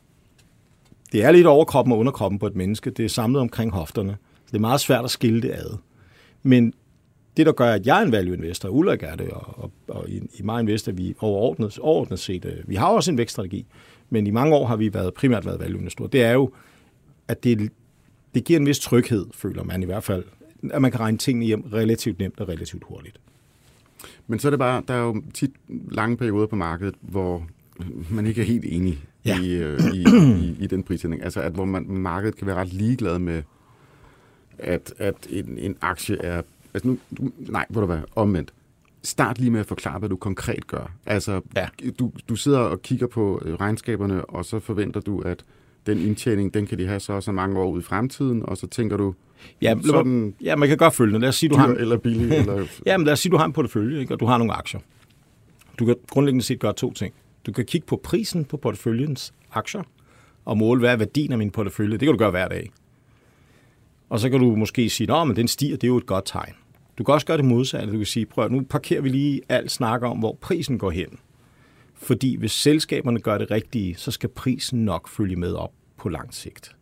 det 1.12 1.25
er 1.25 1.31
lidt 1.31 1.47
overkroppen 1.47 1.93
og 1.93 1.99
underkroppen 1.99 2.38
på 2.38 2.47
et 2.47 2.57
menneske. 2.57 2.91
Det 2.91 3.05
er 3.05 3.09
samlet 3.09 3.41
omkring 3.41 3.73
hofterne. 3.73 4.17
Så 4.45 4.50
det 4.50 4.57
er 4.57 4.61
meget 4.61 4.81
svært 4.81 5.05
at 5.05 5.11
skille 5.11 5.43
det 5.43 5.50
ad. 5.50 5.76
Men 6.43 6.75
det, 7.37 7.47
der 7.47 7.53
gør, 7.53 7.73
at 7.73 7.87
jeg 7.87 8.00
er 8.00 8.07
en 8.07 8.12
value 8.12 8.35
investor, 8.37 8.69
og 8.69 8.76
Ulrik 8.76 9.03
er 9.03 9.17
det, 9.17 9.31
og, 9.31 9.59
og, 9.59 9.71
og 9.88 10.09
i, 10.09 10.21
i 10.35 10.43
mig 10.43 10.61
investor, 10.61 10.93
vi 10.93 11.14
overordnet, 11.21 11.79
overordnet 11.79 12.19
set, 12.19 12.45
øh, 12.45 12.69
vi 12.69 12.75
har 12.75 12.88
også 12.88 13.11
en 13.11 13.19
vækststrategi, 13.19 13.67
men 14.14 14.26
i 14.26 14.30
mange 14.30 14.56
år 14.56 14.66
har 14.66 14.76
vi 14.76 14.94
været, 14.94 15.14
primært 15.14 15.47
været 15.47 15.61
value 15.61 15.78
investor. 15.78 16.06
Det 16.06 16.23
er 16.23 16.33
jo, 16.33 16.50
at 17.28 17.44
det, 17.44 17.73
det 18.35 18.44
giver 18.44 18.61
en 18.61 18.66
vis 18.66 18.78
tryghed, 18.78 19.26
føler 19.35 19.64
man 19.64 19.83
i 19.83 19.87
hvert 19.87 20.04
fald, 20.04 20.25
at 20.71 20.83
man 20.83 20.90
kan 20.90 21.00
regne 21.00 21.18
tingene 21.18 21.47
hjem 21.47 21.61
relativt 21.73 22.18
nemt 22.18 22.40
og 22.40 22.49
relativt 22.49 22.85
hurtigt. 22.85 23.21
Men 24.26 24.38
så 24.38 24.49
er 24.49 24.50
det 24.50 24.59
bare, 24.59 24.83
der 24.88 24.94
er 24.94 25.02
jo 25.02 25.23
tit 25.35 25.50
lange 25.90 26.16
perioder 26.16 26.47
på 26.47 26.56
markedet, 26.56 26.94
hvor 27.00 27.47
man 28.11 28.26
ikke 28.26 28.40
er 28.40 28.44
helt 28.47 28.64
enig 28.64 28.99
ja. 29.25 29.40
i, 29.40 29.52
øh, 29.52 29.80
i, 29.94 30.04
i, 30.44 30.56
i 30.61 30.66
den 30.66 30.83
prissætning. 30.83 31.23
Altså, 31.23 31.40
at 31.40 31.52
hvor 31.52 31.64
man, 31.64 31.87
markedet 31.88 32.37
kan 32.37 32.47
være 32.47 32.56
ret 32.56 32.73
ligeglad 32.73 33.18
med, 33.18 33.42
at, 34.59 34.94
at 34.99 35.14
en, 35.30 35.59
en 35.59 35.76
aktie 35.80 36.16
er... 36.23 36.42
Altså 36.75 36.88
nu, 36.88 36.99
nej, 37.38 37.66
hvor 37.68 37.80
du 37.80 37.87
hvad, 37.87 38.00
omvendt. 38.16 38.52
Start 39.04 39.38
lige 39.38 39.50
med 39.50 39.61
at 39.61 39.66
forklare, 39.66 39.99
hvad 39.99 40.08
du 40.08 40.16
konkret 40.16 40.66
gør. 40.66 40.92
Altså, 41.06 41.40
ja. 41.56 41.68
du, 41.99 42.12
du 42.28 42.37
sidder 42.37 42.58
og 42.58 42.82
kigger 42.82 43.06
på 43.06 43.42
øh, 43.44 43.54
regnskaberne, 43.54 44.25
og 44.25 44.44
så 44.44 44.61
forventer 44.61 45.00
du, 45.00 45.20
at 45.20 45.44
den 45.87 45.99
indtjening, 45.99 46.54
den 46.54 46.66
kan 46.66 46.78
de 46.78 46.87
have 46.87 47.00
så 47.00 47.20
så 47.20 47.32
mange 47.32 47.61
år 47.61 47.70
ud 47.70 47.80
i 47.80 47.82
fremtiden, 47.82 48.42
og 48.42 48.56
så 48.56 48.66
tænker 48.66 48.96
du, 48.96 49.14
ja, 49.62 49.75
sådan, 49.84 50.34
ja, 50.42 50.56
man 50.56 50.68
kan 50.68 50.78
godt 50.78 50.94
følge 50.94 51.12
det. 51.12 51.20
Lad 51.20 51.28
os 51.28 51.37
sige, 51.37 51.50
du 51.50 51.56
har 51.56 51.68
eller 51.68 51.96
billig. 51.96 52.32
eller... 52.38 52.66
ja, 52.87 52.96
men 52.96 53.04
lad 53.04 53.12
os 53.12 53.20
sige, 53.20 53.32
du 53.32 53.37
har 53.37 53.44
en 53.44 53.52
portefølje, 53.52 54.00
ikke? 54.00 54.14
og 54.14 54.20
du 54.20 54.26
har 54.26 54.38
nogle 54.38 54.52
aktier. 54.52 54.80
Du 55.78 55.87
kan 55.87 55.96
grundlæggende 56.11 56.44
set 56.44 56.61
gøre 56.61 56.73
to 56.73 56.92
ting. 56.92 57.14
Du 57.46 57.52
kan 57.52 57.64
kigge 57.64 57.87
på 57.87 58.00
prisen 58.02 58.44
på 58.44 58.56
porteføljens 58.56 59.34
aktier, 59.52 59.82
og 60.44 60.58
måle, 60.58 60.80
hvad 60.80 60.92
er 60.92 60.96
værdien 60.96 61.32
af 61.32 61.38
min 61.38 61.50
portefølje. 61.50 61.92
Det 61.92 62.00
kan 62.00 62.12
du 62.12 62.18
gøre 62.18 62.30
hver 62.30 62.49
dag. 62.49 62.70
Og 64.08 64.20
så 64.20 64.30
kan 64.30 64.40
du 64.40 64.56
måske 64.56 64.90
sige, 64.90 65.12
at 65.12 65.37
den 65.37 65.49
stiger, 65.49 65.76
det 65.76 65.84
er 65.84 65.88
jo 65.88 65.96
et 65.96 66.06
godt 66.06 66.26
tegn. 66.26 66.52
Du 66.99 67.05
kan 67.05 67.15
også 67.15 67.27
gøre 67.27 67.37
det 67.37 67.45
modsatte. 67.45 67.93
Du 67.93 67.97
kan 67.97 68.07
sige, 68.07 68.27
prøv 68.27 68.49
nu 68.49 68.63
parkerer 68.63 69.01
vi 69.01 69.09
lige 69.09 69.41
alt 69.49 69.71
snak 69.71 70.03
om, 70.03 70.19
hvor 70.19 70.39
prisen 70.41 70.79
går 70.79 70.91
hen. 70.91 71.19
Fordi 71.95 72.37
hvis 72.37 72.53
selskaberne 72.53 73.21
gør 73.21 73.39
det 73.39 73.51
rigtige, 73.51 73.95
så 73.95 74.11
skal 74.11 74.29
prisen 74.29 74.85
nok 74.85 75.09
følge 75.09 75.37
med 75.37 75.53
op 75.53 75.73
på 75.97 76.09
lang 76.09 76.35
sigt. 76.35 76.77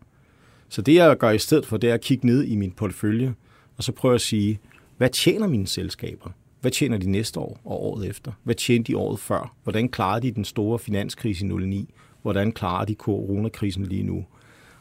Så 0.68 0.82
det, 0.82 0.94
jeg 0.94 1.18
gør 1.18 1.30
i 1.30 1.38
stedet 1.38 1.66
for, 1.66 1.76
det 1.76 1.90
er 1.90 1.94
at 1.94 2.00
kigge 2.00 2.26
ned 2.26 2.44
i 2.44 2.56
min 2.56 2.70
portefølje, 2.70 3.34
og 3.76 3.84
så 3.84 3.92
prøve 3.92 4.14
at 4.14 4.20
sige, 4.20 4.60
hvad 4.96 5.10
tjener 5.10 5.46
mine 5.46 5.66
selskaber? 5.66 6.30
Hvad 6.60 6.70
tjener 6.70 6.98
de 6.98 7.10
næste 7.10 7.40
år 7.40 7.60
og 7.64 7.84
året 7.84 8.08
efter? 8.08 8.32
Hvad 8.42 8.54
tjente 8.54 8.92
de 8.92 8.98
året 8.98 9.20
før? 9.20 9.54
Hvordan 9.62 9.88
klarer 9.88 10.20
de 10.20 10.30
den 10.30 10.44
store 10.44 10.78
finanskrise 10.78 11.46
i 11.46 11.48
09? 11.48 11.94
Hvordan 12.22 12.52
klarer 12.52 12.84
de 12.84 12.94
coronakrisen 12.94 13.86
lige 13.86 14.02
nu? 14.02 14.24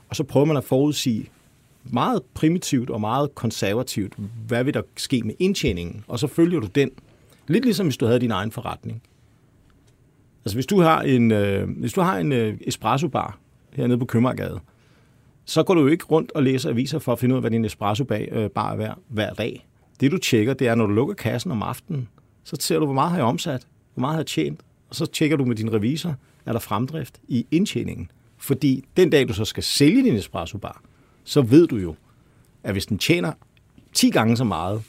Og 0.10 0.16
så 0.16 0.24
prøver 0.24 0.46
man 0.46 0.58
at 0.58 0.64
forudsige 0.64 1.30
meget 1.84 2.22
primitivt 2.34 2.90
og 2.90 3.02
meget 3.02 3.36
konservativt, 3.36 4.14
hvad 4.48 4.64
vil 4.64 4.74
der 4.74 4.82
ske 4.98 5.22
med 5.22 5.36
indtjeningen? 5.40 6.04
Og 6.08 6.20
så 6.20 6.28
følger 6.28 6.60
du 6.60 6.68
den. 6.68 6.92
Lidt 7.48 7.66
ligesom 7.66 7.86
hvis 7.86 7.98
du 7.98 8.06
havde 8.06 8.20
din 8.20 8.32
egen 8.32 8.52
forretning. 8.52 9.02
Altså 10.46 10.56
hvis 10.56 10.66
du 10.66 10.82
har 10.82 11.02
en, 11.02 11.32
øh, 11.32 11.70
hvis 11.70 11.94
du 11.94 12.02
har 12.02 12.18
en 12.18 12.32
øh, 12.32 12.58
espressobar 12.62 13.38
hernede 13.74 13.98
på 13.98 14.06
Købmagergade, 14.06 14.60
så 15.46 15.64
går 15.64 15.74
du 15.74 15.82
jo 15.82 15.88
ikke 15.88 16.06
rundt 16.06 16.32
og 16.32 16.44
læser 16.44 16.70
aviser 16.70 17.00
for 17.00 17.12
at 17.12 17.20
finde 17.20 17.36
ud 17.36 17.38
af, 17.38 17.42
hvad 17.42 17.52
din 17.52 17.66
espressobar 17.66 18.16
øh, 18.16 18.44
er 18.44 18.76
hver, 18.76 18.94
hver 19.08 19.34
dag. 19.34 19.68
Det 20.00 20.12
du 20.12 20.18
tjekker, 20.18 20.54
det 20.54 20.68
er, 20.68 20.76
når 20.76 20.86
du 20.86 20.94
lukker 20.94 21.14
kassen 21.14 21.52
om 21.52 21.62
aftenen, 21.62 22.08
så 22.44 22.58
ser 22.60 22.80
du, 22.80 22.86
hvor 22.86 22.94
meget 22.94 23.10
har 23.10 23.18
jeg 23.18 23.26
omsat, 23.26 23.68
hvor 23.94 24.02
meget 24.02 24.14
har 24.14 24.20
jeg 24.20 24.26
tjent, 24.26 24.60
og 24.90 24.96
så 24.96 25.06
tjekker 25.06 25.38
du 25.38 25.46
med 25.46 25.56
din 25.56 25.74
revisor, 25.74 26.16
er 26.46 26.52
der 26.52 26.60
fremdrift 26.60 27.20
i 27.28 27.46
indtjeningen. 27.52 28.12
Fordi 28.38 28.84
den 28.98 29.10
dag, 29.10 29.28
du 29.28 29.34
så 29.34 29.46
skal 29.46 29.64
sælge 29.64 30.04
din 30.04 30.16
espressobar, 30.16 30.82
så 31.24 31.42
ved 31.42 31.68
du 31.68 31.78
jo, 31.78 31.96
at 32.64 32.72
hvis 32.72 32.86
den 32.86 32.98
tjener 32.98 33.32
10 33.94 34.10
gange 34.10 34.38
så 34.38 34.44
meget 34.44 34.84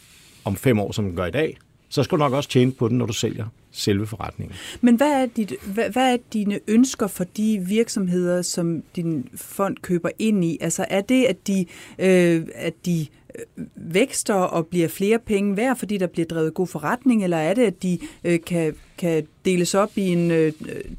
om 0.44 0.56
fem 0.56 0.78
år, 0.78 0.92
som 0.92 1.04
den 1.04 1.16
gør 1.16 1.26
i 1.26 1.30
dag, 1.30 1.56
så 1.88 2.02
skal 2.02 2.18
du 2.18 2.24
nok 2.24 2.32
også 2.32 2.48
tjene 2.48 2.72
på 2.72 2.88
den, 2.88 2.98
når 2.98 3.06
du 3.06 3.12
sælger 3.12 3.46
selve 3.72 4.06
forretningen. 4.06 4.56
Men 4.80 4.96
hvad 4.96 5.22
er, 5.22 5.26
dit, 5.26 5.52
hvad, 5.66 5.90
hvad 5.90 6.12
er 6.12 6.16
dine 6.32 6.60
ønsker 6.68 7.06
for 7.06 7.24
de 7.24 7.64
virksomheder, 7.68 8.42
som 8.42 8.82
din 8.96 9.28
fond 9.34 9.76
køber 9.82 10.08
ind 10.18 10.44
i? 10.44 10.58
Altså 10.60 10.86
er 10.90 11.00
det, 11.00 11.24
at 11.24 11.46
de, 11.46 11.66
øh, 11.98 12.46
at 12.54 12.74
de 12.86 13.06
øh, 13.34 13.66
vækster 13.76 14.34
og 14.34 14.66
bliver 14.66 14.88
flere 14.88 15.18
penge 15.18 15.56
værd, 15.56 15.76
fordi 15.76 15.98
der 15.98 16.06
bliver 16.06 16.26
drevet 16.26 16.54
god 16.54 16.66
forretning, 16.66 17.24
eller 17.24 17.36
er 17.36 17.54
det, 17.54 17.62
at 17.62 17.82
de 17.82 17.98
øh, 18.24 18.40
kan, 18.46 18.74
kan 18.98 19.26
deles 19.44 19.74
op 19.74 19.90
i 19.96 20.08
en 20.08 20.30
øh, 20.30 20.52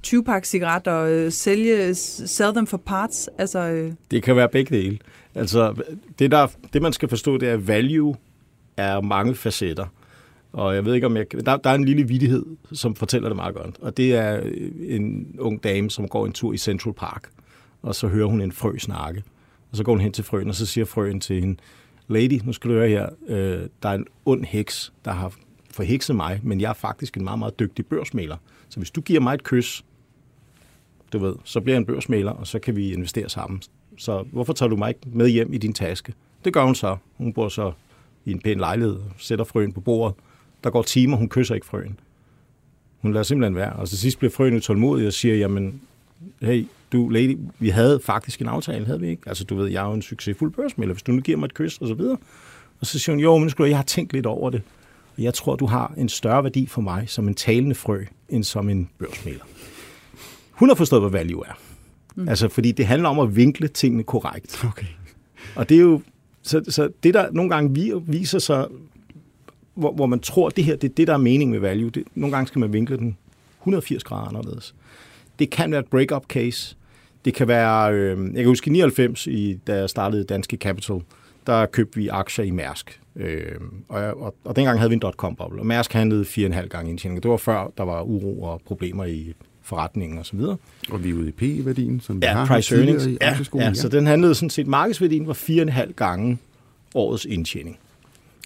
20-pakke 0.08 0.48
cigaret 0.48 0.88
og 0.88 1.12
øh, 1.12 1.32
sælge, 1.32 1.96
sell 1.96 2.54
them 2.54 2.68
for 2.68 2.78
parts? 2.78 3.30
Altså, 3.38 3.60
øh. 3.60 3.92
Det 4.12 4.24
kan 4.24 4.36
være 4.36 4.50
begge 4.50 4.76
dele. 4.76 5.00
Altså, 5.36 5.84
det, 6.20 6.32
der, 6.32 6.48
det 6.74 6.82
man 6.82 6.94
skal 6.94 7.10
forstå, 7.10 7.38
det 7.38 7.50
er, 7.50 7.54
at 7.54 7.68
value 7.68 8.16
er 8.78 9.02
mange 9.02 9.36
facetter. 9.36 9.86
Og 10.54 10.76
jeg 10.76 10.86
ved 10.86 10.94
ikke, 10.94 11.08
om 11.08 11.18
jeg... 11.18 11.32
Der, 11.32 11.58
der 11.58 11.70
er 11.70 11.76
en 11.76 11.86
lille 11.86 12.08
vidighed, 12.08 12.46
som 12.72 12.96
fortæller 12.96 13.30
det 13.30 13.36
meget 13.36 13.56
godt. 13.56 13.78
Og 13.82 13.98
det 13.98 14.16
er 14.16 14.42
en 14.80 15.36
ung 15.40 15.64
dame, 15.64 15.90
som 15.90 16.08
går 16.08 16.26
en 16.26 16.34
tur 16.34 16.54
i 16.54 16.58
Central 16.58 16.94
Park. 16.94 17.30
Og 17.82 17.96
så 17.96 18.08
hører 18.08 18.28
hun 18.28 18.42
en 18.42 18.52
frø 18.52 18.78
snakke. 18.78 19.24
Og 19.72 19.78
så 19.78 19.84
går 19.84 19.92
hun 19.92 20.02
hen 20.02 20.12
til 20.12 20.24
frøen, 20.24 20.50
og 20.50 20.56
så 20.56 20.66
siger 20.66 20.86
frøen 20.86 21.20
til 21.20 21.40
hende, 21.40 21.58
Lady, 22.08 22.40
nu 22.44 22.54
skal 22.54 22.70
du 22.70 22.76
høre 22.76 22.90
her, 22.90 23.10
øh, 23.28 23.68
der 23.84 23.90
er 23.90 23.94
en 23.94 24.06
ond 24.26 24.46
heks, 24.46 24.94
der 25.06 25.12
har 25.12 25.34
forhekset 25.72 26.16
mig, 26.16 26.40
men 26.44 26.62
jeg 26.62 26.70
er 26.70 26.74
faktisk 26.74 27.18
en 27.18 27.24
meget, 27.24 27.40
meget 27.40 27.60
dygtig 27.60 27.86
børsmaler. 27.86 28.38
Så 28.70 28.80
hvis 28.80 28.92
du 28.92 29.02
giver 29.02 29.20
mig 29.20 29.34
et 29.34 29.44
kys, 29.44 29.86
du 31.14 31.20
ved, 31.20 31.36
så 31.44 31.62
bliver 31.62 31.76
jeg 31.76 31.80
en 31.80 31.86
børsmaler, 31.86 32.32
og 32.32 32.48
så 32.48 32.60
kan 32.60 32.76
vi 32.76 32.94
investere 32.94 33.30
sammen. 33.30 33.62
Så 33.98 34.24
hvorfor 34.32 34.54
tager 34.54 34.70
du 34.70 34.76
mig 34.76 34.90
ikke 34.90 35.00
med 35.06 35.30
hjem 35.30 35.54
i 35.54 35.58
din 35.58 35.74
taske? 35.74 36.14
Det 36.46 36.54
gør 36.54 36.64
hun 36.64 36.76
så. 36.76 36.98
Hun 37.18 37.34
bor 37.34 37.50
så 37.50 37.72
i 38.26 38.32
en 38.32 38.40
pæn 38.40 38.58
lejlighed, 38.58 38.98
sætter 39.18 39.46
frøen 39.46 39.74
på 39.74 39.82
bordet, 39.82 40.16
der 40.64 40.70
går 40.70 40.82
timer, 40.82 41.18
hun 41.18 41.30
kysser 41.30 41.56
ikke 41.56 41.68
frøen. 41.68 42.00
Hun 43.02 43.14
lader 43.14 43.24
simpelthen 43.24 43.56
være. 43.56 43.74
Og 43.74 43.90
til 43.90 43.98
sidst 43.98 44.20
bliver 44.20 44.32
frøen 44.32 44.56
utålmodig 44.56 45.08
og 45.08 45.14
siger, 45.14 45.36
jamen, 45.36 45.82
hey, 46.42 46.66
du 46.92 47.10
lady, 47.10 47.38
vi 47.60 47.70
havde 47.70 48.00
faktisk 48.04 48.42
en 48.42 48.48
aftale, 48.48 48.86
havde 48.86 49.00
vi 49.00 49.08
ikke? 49.08 49.22
Altså, 49.26 49.44
du 49.44 49.56
ved, 49.56 49.68
jeg 49.68 49.84
er 49.84 49.88
jo 49.88 49.94
en 49.94 50.02
succesfuld 50.02 50.52
børsmælder, 50.52 50.94
hvis 50.94 51.04
du 51.04 51.12
nu 51.12 51.22
giver 51.22 51.38
mig 51.38 51.46
et 51.46 51.54
kys, 51.54 51.78
og 51.78 51.88
så 51.88 51.94
videre. 51.94 52.18
Og 52.80 52.88
så 52.88 53.00
siger 53.00 53.14
hun, 53.14 53.20
jo, 53.20 53.38
men 53.38 53.50
skulle 53.50 53.70
jeg 53.70 53.78
har 53.78 53.84
tænkt 53.84 54.14
lidt 54.14 54.26
over 54.26 54.50
det. 54.50 54.62
Og 55.18 55.24
jeg 55.24 55.34
tror, 55.34 55.56
du 55.56 55.66
har 55.66 55.94
en 55.98 56.10
større 56.10 56.44
værdi 56.44 56.68
for 56.68 56.82
mig 56.82 57.10
som 57.10 57.28
en 57.28 57.36
talende 57.36 57.76
frø, 57.76 58.06
end 58.30 58.44
som 58.44 58.70
en 58.70 58.90
børsmælder. 58.98 59.44
Hun 60.52 60.70
har 60.70 60.76
forstået, 60.76 61.02
hvad 61.02 61.12
value 61.12 61.44
er. 61.48 61.54
Mm. 62.16 62.30
Altså, 62.30 62.50
fordi 62.50 62.72
det 62.72 62.86
handler 62.86 63.10
om 63.10 63.20
at 63.20 63.36
vinkle 63.36 63.68
tingene 63.68 64.04
korrekt. 64.04 64.66
Okay. 64.68 64.86
Og 65.56 65.70
det 65.70 65.78
er 65.78 65.82
jo, 65.82 66.02
så, 66.42 66.62
så 66.70 66.90
det 67.04 67.14
der 67.14 67.32
nogle 67.32 67.50
gange 67.50 68.02
viser 68.08 68.40
sig 68.40 68.68
hvor, 69.74 69.92
hvor 69.92 70.06
man 70.06 70.20
tror, 70.20 70.48
at 70.48 70.56
det 70.56 70.64
her 70.64 70.76
det 70.76 70.90
er 70.90 70.94
det, 70.94 71.08
der 71.08 71.14
er 71.14 71.18
mening 71.18 71.52
med 71.52 71.60
value. 71.60 71.90
Det, 71.90 72.04
nogle 72.16 72.36
gange 72.36 72.48
skal 72.48 72.60
man 72.60 72.74
vinkle 72.74 72.98
den 72.98 73.18
180 73.60 74.04
grader 74.04 74.28
anderledes. 74.28 74.76
Det 75.40 75.50
kan 75.50 75.72
være 75.72 75.80
et 75.80 75.88
break-up 75.88 76.26
case. 76.26 76.76
Det 77.26 77.34
kan 77.34 77.48
være, 77.48 77.94
øh, 77.94 78.26
jeg 78.26 78.36
kan 78.36 78.46
huske 78.46 78.70
i 78.70 78.74
99, 78.74 79.28
i, 79.28 79.60
da 79.68 79.76
jeg 79.76 79.90
startede 79.90 80.24
Danske 80.24 80.58
Capital, 80.58 81.02
der 81.48 81.66
købte 81.66 81.96
vi 82.00 82.08
aktier 82.08 82.46
i 82.46 82.52
Mærsk. 82.52 83.02
Øh, 83.16 83.56
og, 83.90 84.02
og, 84.02 84.36
og 84.44 84.56
dengang 84.56 84.80
havde 84.80 84.90
vi 84.90 84.94
en 84.94 85.00
dot-com-boble, 85.00 85.60
og 85.60 85.66
Mærsk 85.66 85.94
handlede 85.94 86.24
4,5 86.24 86.68
gange 86.68 86.90
indtjening. 86.90 87.24
Det 87.24 87.32
var 87.32 87.38
før, 87.38 87.72
der 87.78 87.84
var 87.84 88.02
uro 88.02 88.44
og 88.44 88.62
problemer 88.66 89.06
i 89.06 89.34
forretningen 89.64 90.20
og 90.20 90.26
så 90.26 90.36
videre. 90.36 90.58
Og 90.90 91.04
vi 91.04 91.10
er 91.10 91.14
ude 91.14 91.30
i 91.30 91.32
P-værdien, 91.32 92.00
som 92.00 92.22
vi 92.22 92.26
ja, 92.26 92.34
har 92.34 92.46
price 92.46 92.76
earnings. 92.76 93.06
i 93.06 93.18
ja, 93.22 93.38
ja, 93.54 93.74
så 93.74 93.90
den 93.90 94.08
handlede 94.08 94.36
sådan 94.36 94.50
set, 94.50 94.68
markedsværdien 94.68 95.28
var 95.28 95.34
4,5 95.34 95.92
gange 95.94 96.38
årets 96.96 97.26
indtjening. 97.26 97.78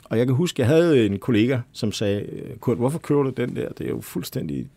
Og 0.03 0.17
jeg 0.17 0.27
kan 0.27 0.35
huske, 0.35 0.61
jeg 0.61 0.67
havde 0.67 1.05
en 1.05 1.19
kollega, 1.19 1.59
som 1.71 1.91
sagde, 1.91 2.25
Kurt, 2.59 2.77
hvorfor 2.77 2.99
kører 2.99 3.23
du 3.23 3.29
den 3.29 3.55
der? 3.55 3.69
Det 3.69 3.85
er 3.85 3.89
jo 3.89 4.01
fuldstændig... 4.01 4.67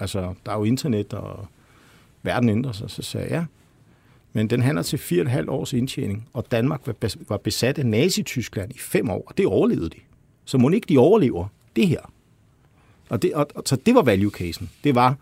Altså, 0.00 0.34
der 0.46 0.52
er 0.52 0.56
jo 0.56 0.64
internet, 0.64 1.14
og 1.14 1.46
verden 2.22 2.48
ændrer 2.48 2.72
sig. 2.72 2.90
Så 2.90 3.02
sagde 3.02 3.26
jeg, 3.26 3.34
ja. 3.34 3.44
Men 4.32 4.50
den 4.50 4.62
handler 4.62 4.82
til 4.82 4.96
4,5 4.96 5.50
års 5.50 5.72
indtjening, 5.72 6.28
og 6.32 6.46
Danmark 6.50 6.80
var 7.28 7.36
besat 7.36 7.78
af 7.78 7.86
Nazi-Tyskland 7.86 8.72
i 8.74 8.78
fem 8.78 9.10
år, 9.10 9.24
og 9.26 9.38
det 9.38 9.46
overlevede 9.46 9.90
de. 9.90 9.96
Så 10.44 10.58
må 10.58 10.70
ikke 10.70 10.86
de 10.88 10.98
overlever 10.98 11.46
det 11.76 11.88
her. 11.88 12.12
Og 13.08 13.22
det, 13.22 13.34
og, 13.34 13.46
og, 13.54 13.62
så 13.66 13.76
det 13.76 13.94
var 13.94 14.02
value-casen. 14.02 14.70
Det 14.84 14.94
var, 14.94 15.16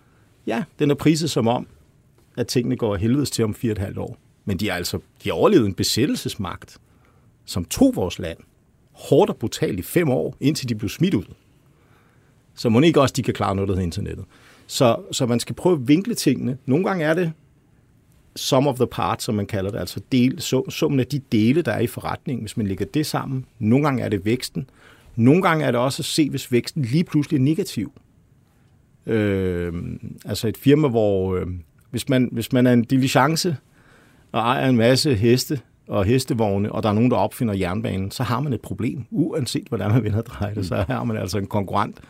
ja, 0.46 0.64
den 0.78 0.90
er 0.90 0.94
priset 0.94 1.30
som 1.30 1.48
om, 1.48 1.66
at 2.36 2.46
tingene 2.46 2.76
går 2.76 2.96
helvedes 2.96 3.30
til 3.30 3.44
om 3.44 3.54
4,5 3.64 4.00
år. 4.00 4.18
Men 4.44 4.56
de 4.56 4.68
har 4.68 4.76
altså 4.76 4.98
de 5.24 5.28
har 5.28 5.32
overlevet 5.32 5.66
en 5.66 5.74
besættelsesmagt, 5.74 6.78
som 7.44 7.64
tog 7.64 7.96
vores 7.96 8.18
land– 8.18 8.38
hårdt 8.94 9.30
og 9.30 9.36
brutalt 9.36 9.78
i 9.78 9.82
fem 9.82 10.10
år, 10.10 10.36
indtil 10.40 10.68
de 10.68 10.74
blev 10.74 10.88
smidt 10.88 11.14
ud. 11.14 11.24
Så 12.54 12.68
må 12.68 12.80
ikke 12.80 13.00
også, 13.00 13.14
de 13.16 13.22
kan 13.22 13.34
klare 13.34 13.54
noget, 13.54 13.68
der 13.68 13.74
hedder 13.74 13.86
internettet. 13.86 14.24
Så, 14.66 14.96
så 15.12 15.26
man 15.26 15.40
skal 15.40 15.54
prøve 15.54 15.74
at 15.74 15.88
vinkle 15.88 16.14
tingene. 16.14 16.58
Nogle 16.66 16.84
gange 16.84 17.04
er 17.04 17.14
det 17.14 17.32
sum 18.36 18.66
of 18.66 18.76
the 18.76 18.86
parts, 18.86 19.24
som 19.24 19.34
man 19.34 19.46
kalder 19.46 19.70
det, 19.70 19.78
altså 19.78 20.00
del, 20.12 20.40
summen 20.68 21.00
af 21.00 21.06
de 21.06 21.18
dele, 21.32 21.62
der 21.62 21.72
er 21.72 21.80
i 21.80 21.86
forretningen, 21.86 22.42
hvis 22.42 22.56
man 22.56 22.66
lægger 22.66 22.84
det 22.84 23.06
sammen. 23.06 23.46
Nogle 23.58 23.84
gange 23.84 24.02
er 24.02 24.08
det 24.08 24.24
væksten. 24.24 24.70
Nogle 25.16 25.42
gange 25.42 25.64
er 25.64 25.70
det 25.70 25.80
også 25.80 26.00
at 26.00 26.04
se, 26.06 26.30
hvis 26.30 26.52
væksten 26.52 26.82
lige 26.82 27.04
pludselig 27.04 27.38
er 27.38 27.42
negativ. 27.42 27.92
Øh, 29.06 29.72
altså 30.24 30.48
et 30.48 30.56
firma, 30.56 30.88
hvor 30.88 31.36
øh, 31.36 31.46
hvis, 31.90 32.08
man, 32.08 32.28
hvis 32.32 32.52
man 32.52 32.66
er 32.66 32.72
en 32.72 32.84
diligence 32.84 33.56
og 34.32 34.40
ejer 34.40 34.68
en 34.68 34.76
masse 34.76 35.14
heste 35.14 35.60
og 35.88 36.04
hestevogne, 36.04 36.72
og 36.72 36.82
der 36.82 36.88
er 36.88 36.92
nogen, 36.92 37.10
der 37.10 37.16
opfinder 37.16 37.54
jernbanen, 37.54 38.10
så 38.10 38.22
har 38.22 38.40
man 38.40 38.52
et 38.52 38.60
problem. 38.60 39.04
Uanset 39.10 39.66
hvordan 39.68 39.90
man 39.90 40.04
vinder 40.04 40.22
dreje 40.22 40.54
det, 40.54 40.66
så 40.66 40.84
har 40.88 41.04
man 41.04 41.16
altså 41.16 41.38
en 41.38 41.46
konkurrent, 41.46 42.00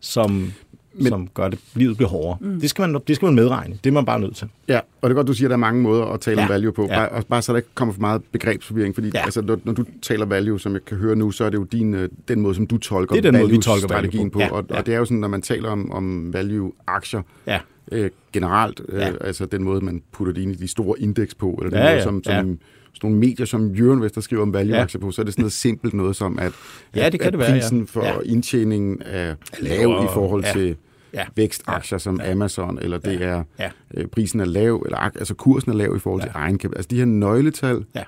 som 0.00 0.52
men, 0.96 1.08
som 1.08 1.28
gør 1.34 1.48
det, 1.48 1.58
livet 1.74 1.96
bliver 1.96 2.08
hårdere. 2.08 2.36
Mm. 2.40 2.60
Det, 2.60 2.70
skal 2.70 2.88
man, 2.88 3.00
det 3.08 3.16
skal 3.16 3.26
man 3.26 3.34
medregne. 3.34 3.78
Det 3.84 3.90
er 3.90 3.94
man 3.94 4.04
bare 4.04 4.20
nødt 4.20 4.36
til. 4.36 4.48
Ja, 4.68 4.78
og 4.78 5.10
det 5.10 5.10
er 5.10 5.14
godt, 5.14 5.26
du 5.26 5.32
siger, 5.32 5.48
at 5.48 5.50
der 5.50 5.56
er 5.56 5.60
mange 5.60 5.82
måder 5.82 6.04
at 6.04 6.20
tale 6.20 6.40
ja. 6.40 6.46
om 6.46 6.48
value 6.48 6.72
på. 6.72 6.86
Ja. 6.90 7.06
Bare, 7.08 7.22
bare 7.22 7.42
så 7.42 7.52
der 7.52 7.56
ikke 7.56 7.68
kommer 7.74 7.94
for 7.94 8.00
meget 8.00 8.22
begrebsforvirring. 8.32 8.94
Fordi 8.94 9.10
ja. 9.14 9.24
altså, 9.24 9.42
når, 9.42 9.58
når 9.64 9.72
du 9.72 9.84
taler 10.02 10.26
value, 10.26 10.60
som 10.60 10.72
jeg 10.72 10.84
kan 10.84 10.96
høre 10.96 11.16
nu, 11.16 11.30
så 11.30 11.44
er 11.44 11.50
det 11.50 11.58
jo 11.58 11.64
din, 11.64 11.94
øh, 11.94 12.08
den 12.28 12.40
måde, 12.40 12.54
som 12.54 12.66
du 12.66 12.78
tolker 12.78 13.14
det 13.14 13.26
er 13.26 13.30
den 13.30 13.40
måde, 13.40 13.50
vi 13.50 13.58
tolker 13.58 13.88
strategien 13.88 14.30
på. 14.30 14.38
på. 14.38 14.42
Ja. 14.42 14.50
Og, 14.50 14.64
og 14.70 14.86
det 14.86 14.94
er 14.94 14.98
jo 14.98 15.04
sådan, 15.04 15.18
når 15.18 15.28
man 15.28 15.42
taler 15.42 15.70
om, 15.70 15.92
om 15.92 16.32
value-aktier, 16.32 17.22
ja. 17.46 17.58
Øh, 17.94 18.10
generelt, 18.32 18.80
øh, 18.88 19.00
ja. 19.00 19.12
altså 19.20 19.46
den 19.46 19.64
måde, 19.64 19.84
man 19.84 20.02
putter 20.12 20.34
det 20.34 20.42
ind 20.42 20.52
i 20.52 20.56
de 20.56 20.68
store 20.68 21.00
indeks 21.00 21.34
på, 21.34 21.50
eller 21.50 21.70
den 21.70 21.78
ja, 21.78 21.92
måde, 21.92 22.02
som, 22.02 22.24
som 22.24 22.34
ja. 22.34 22.40
sådan 22.40 22.58
nogle 23.02 23.16
medier, 23.16 23.46
som 23.46 23.74
Euroinvestor 23.76 24.20
skriver 24.20 24.42
om 24.42 24.52
value-aktier 24.52 25.00
ja. 25.00 25.06
på, 25.06 25.10
så 25.10 25.22
er 25.22 25.24
det 25.24 25.34
sådan 25.34 25.42
noget 25.42 25.52
simpelt 25.52 25.94
noget 25.94 26.16
som, 26.16 26.38
at, 26.38 26.52
ja, 26.96 27.08
det 27.10 27.20
kan 27.20 27.26
at, 27.26 27.32
det 27.32 27.40
være, 27.40 27.50
prisen 27.50 27.78
ja. 27.78 27.84
for 27.88 28.04
ja. 28.04 28.14
indtjeningen 28.24 29.02
er 29.04 29.34
lav 29.60 30.04
i 30.04 30.08
forhold 30.12 30.44
ja. 30.44 30.52
til 30.52 30.76
ja. 31.14 31.24
vækstaktier 31.36 31.98
som 31.98 32.20
ja. 32.20 32.30
Amazon, 32.30 32.78
eller 32.82 32.98
det 32.98 33.22
er 33.22 33.44
ja. 33.58 33.70
øh, 33.94 34.06
prisen 34.06 34.40
er 34.40 34.44
lav, 34.44 34.82
eller 34.84 34.98
altså 34.98 35.34
kursen 35.34 35.72
er 35.72 35.76
lav 35.76 35.96
i 35.96 35.98
forhold 35.98 36.22
ja. 36.22 36.26
til 36.26 36.32
egenkapital. 36.34 36.78
Altså 36.78 36.88
de 36.90 36.96
her 36.96 37.04
nøgletal, 37.04 37.84
ja. 37.94 38.02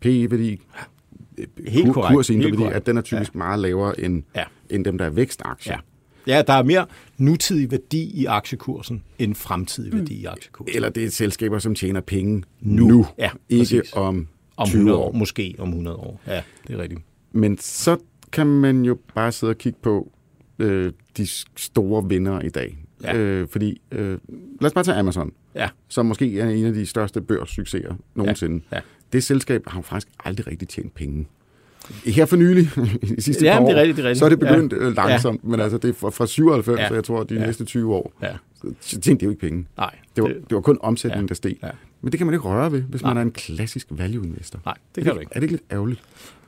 PE-værdi, 0.00 0.60
Helt 1.68 1.86
kur, 1.86 1.92
korrekt. 1.92 2.14
kursinterværdi, 2.14 2.74
at 2.74 2.86
den 2.86 2.96
er 2.96 3.00
typisk 3.00 3.34
ja. 3.34 3.38
meget 3.38 3.58
lavere 3.58 4.00
end, 4.00 4.22
ja. 4.36 4.44
end 4.70 4.84
dem, 4.84 4.98
der 4.98 5.04
er 5.04 5.10
vækstaktier. 5.10 5.72
Ja. 5.72 5.78
Ja, 6.26 6.42
der 6.46 6.52
er 6.52 6.62
mere 6.62 6.86
nutidig 7.18 7.70
værdi 7.70 8.10
i 8.20 8.24
aktiekursen 8.24 9.02
end 9.18 9.34
fremtidig 9.34 9.92
værdi 9.92 10.14
mm. 10.14 10.20
i 10.20 10.24
aktiekursen. 10.24 10.76
Eller 10.76 10.88
det 10.88 11.04
er 11.04 11.10
selskaber, 11.10 11.58
som 11.58 11.74
tjener 11.74 12.00
penge 12.00 12.42
nu, 12.60 12.86
nu. 12.88 13.06
Ja, 13.18 13.30
ikke 13.48 13.60
præcis. 13.60 13.92
om 13.92 14.28
om 14.56 14.66
20 14.66 14.78
100 14.78 14.98
år. 14.98 15.08
år. 15.08 15.12
Måske 15.12 15.54
om 15.58 15.68
100 15.68 15.96
år. 15.96 16.20
Ja, 16.26 16.42
det 16.66 16.74
er 16.74 16.78
rigtigt. 16.82 17.00
Men 17.32 17.58
så 17.58 17.96
kan 18.32 18.46
man 18.46 18.84
jo 18.84 18.98
bare 19.14 19.32
sidde 19.32 19.50
og 19.50 19.58
kigge 19.58 19.78
på 19.82 20.12
øh, 20.58 20.92
de 21.16 21.26
store 21.56 22.08
vinder 22.08 22.40
i 22.40 22.48
dag. 22.48 22.78
Ja. 23.02 23.16
Øh, 23.16 23.48
fordi, 23.48 23.80
øh, 23.92 24.18
lad 24.60 24.66
os 24.66 24.72
bare 24.72 24.84
tage 24.84 24.96
Amazon, 24.96 25.32
Ja. 25.54 25.68
som 25.88 26.06
måske 26.06 26.40
er 26.40 26.48
en 26.48 26.64
af 26.66 26.72
de 26.74 26.86
største 26.86 27.20
børssucceser 27.20 27.94
nogensinde. 28.14 28.64
Ja. 28.72 28.80
Det 29.12 29.24
selskab 29.24 29.62
har 29.66 29.78
jo 29.78 29.82
faktisk 29.82 30.08
aldrig 30.24 30.46
rigtig 30.46 30.68
tjent 30.68 30.94
penge. 30.94 31.26
Her 32.04 32.26
for 32.26 32.36
nylig, 32.36 32.68
i 33.18 33.20
sidste 33.20 33.44
Ja, 33.44 33.52
par 33.52 33.60
år, 33.60 33.68
det 33.68 33.76
er 33.76 33.80
rigtigt, 33.80 33.96
det 33.96 34.04
er 34.04 34.08
rigtigt. 34.08 34.18
så 34.18 34.24
er 34.24 34.28
det 34.28 34.38
begyndt 34.38 34.72
Ja. 34.72 34.84
ja. 34.84 34.90
langsomt, 34.90 35.40
ja. 35.44 35.48
men 35.48 35.60
altså 35.60 35.78
det 35.78 35.88
er 35.90 35.94
fra, 35.94 36.10
fra 36.10 36.26
97, 36.26 36.78
Ja. 36.80 36.88
så 36.88 36.94
jeg 36.94 37.04
tror, 37.04 37.22
de 37.22 37.34
Ja. 37.34 37.46
næste 37.46 37.64
20 37.64 37.94
år, 37.94 38.12
Ja. 38.22 38.28
så 38.80 39.00
tjente 39.00 39.20
det 39.20 39.22
jo 39.26 39.30
ikke 39.30 39.40
penge. 39.40 39.66
Nej. 39.76 39.94
Det 40.16 40.22
var, 40.24 40.28
det, 40.28 40.44
var 40.50 40.60
kun 40.60 40.78
omsætningen, 40.80 41.24
Ja. 41.24 41.28
der 41.28 41.34
steg. 41.34 41.56
Ja. 41.62 41.68
Men 42.02 42.12
det 42.12 42.18
kan 42.18 42.26
man 42.26 42.34
ikke 42.34 42.44
røre 42.48 42.72
ved, 42.72 42.82
hvis 42.82 43.02
Nej. 43.02 43.10
man 43.10 43.16
er 43.16 43.22
en 43.22 43.30
klassisk 43.32 43.86
value-investor. 43.90 44.60
Nej, 44.64 44.74
det 44.94 45.00
er 45.00 45.04
kan 45.04 45.14
du 45.14 45.20
ikke. 45.20 45.30
Er 45.34 45.40
det 45.40 45.42
ikke 45.42 45.52
lidt 45.52 45.62
ærgerligt? 45.72 46.00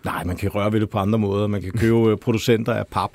Nej, 0.05 0.25
man 0.25 0.37
kan 0.37 0.49
røre 0.55 0.73
ved 0.73 0.81
det 0.81 0.91
på 0.91 0.99
andre 0.99 1.19
måder. 1.19 1.47
Man 1.47 1.63
kan 1.63 1.73
købe 1.73 1.97
øh, 2.11 2.17
producenter 2.17 2.73
af 2.73 2.87
pap, 2.87 3.11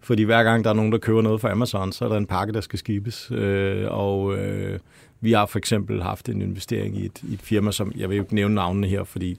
fordi 0.00 0.22
hver 0.22 0.42
gang 0.42 0.64
der 0.64 0.70
er 0.70 0.74
nogen, 0.74 0.92
der 0.92 0.98
køber 0.98 1.22
noget 1.22 1.40
fra 1.40 1.50
Amazon, 1.50 1.92
så 1.92 2.04
er 2.04 2.08
der 2.08 2.16
en 2.16 2.26
pakke, 2.26 2.52
der 2.52 2.60
skal 2.60 2.78
skibes. 2.78 3.30
Øh, 3.30 3.84
og 3.90 4.36
øh, 4.38 4.78
vi 5.20 5.32
har 5.32 5.46
for 5.46 5.58
eksempel 5.58 6.02
haft 6.02 6.28
en 6.28 6.42
investering 6.42 6.96
i 6.98 7.04
et, 7.04 7.20
i 7.22 7.34
et 7.34 7.40
firma, 7.42 7.72
som 7.72 7.92
jeg 7.96 8.08
vil 8.10 8.18
ikke 8.18 8.34
nævne 8.34 8.54
navnene 8.54 8.86
her, 8.86 9.04
fordi 9.04 9.38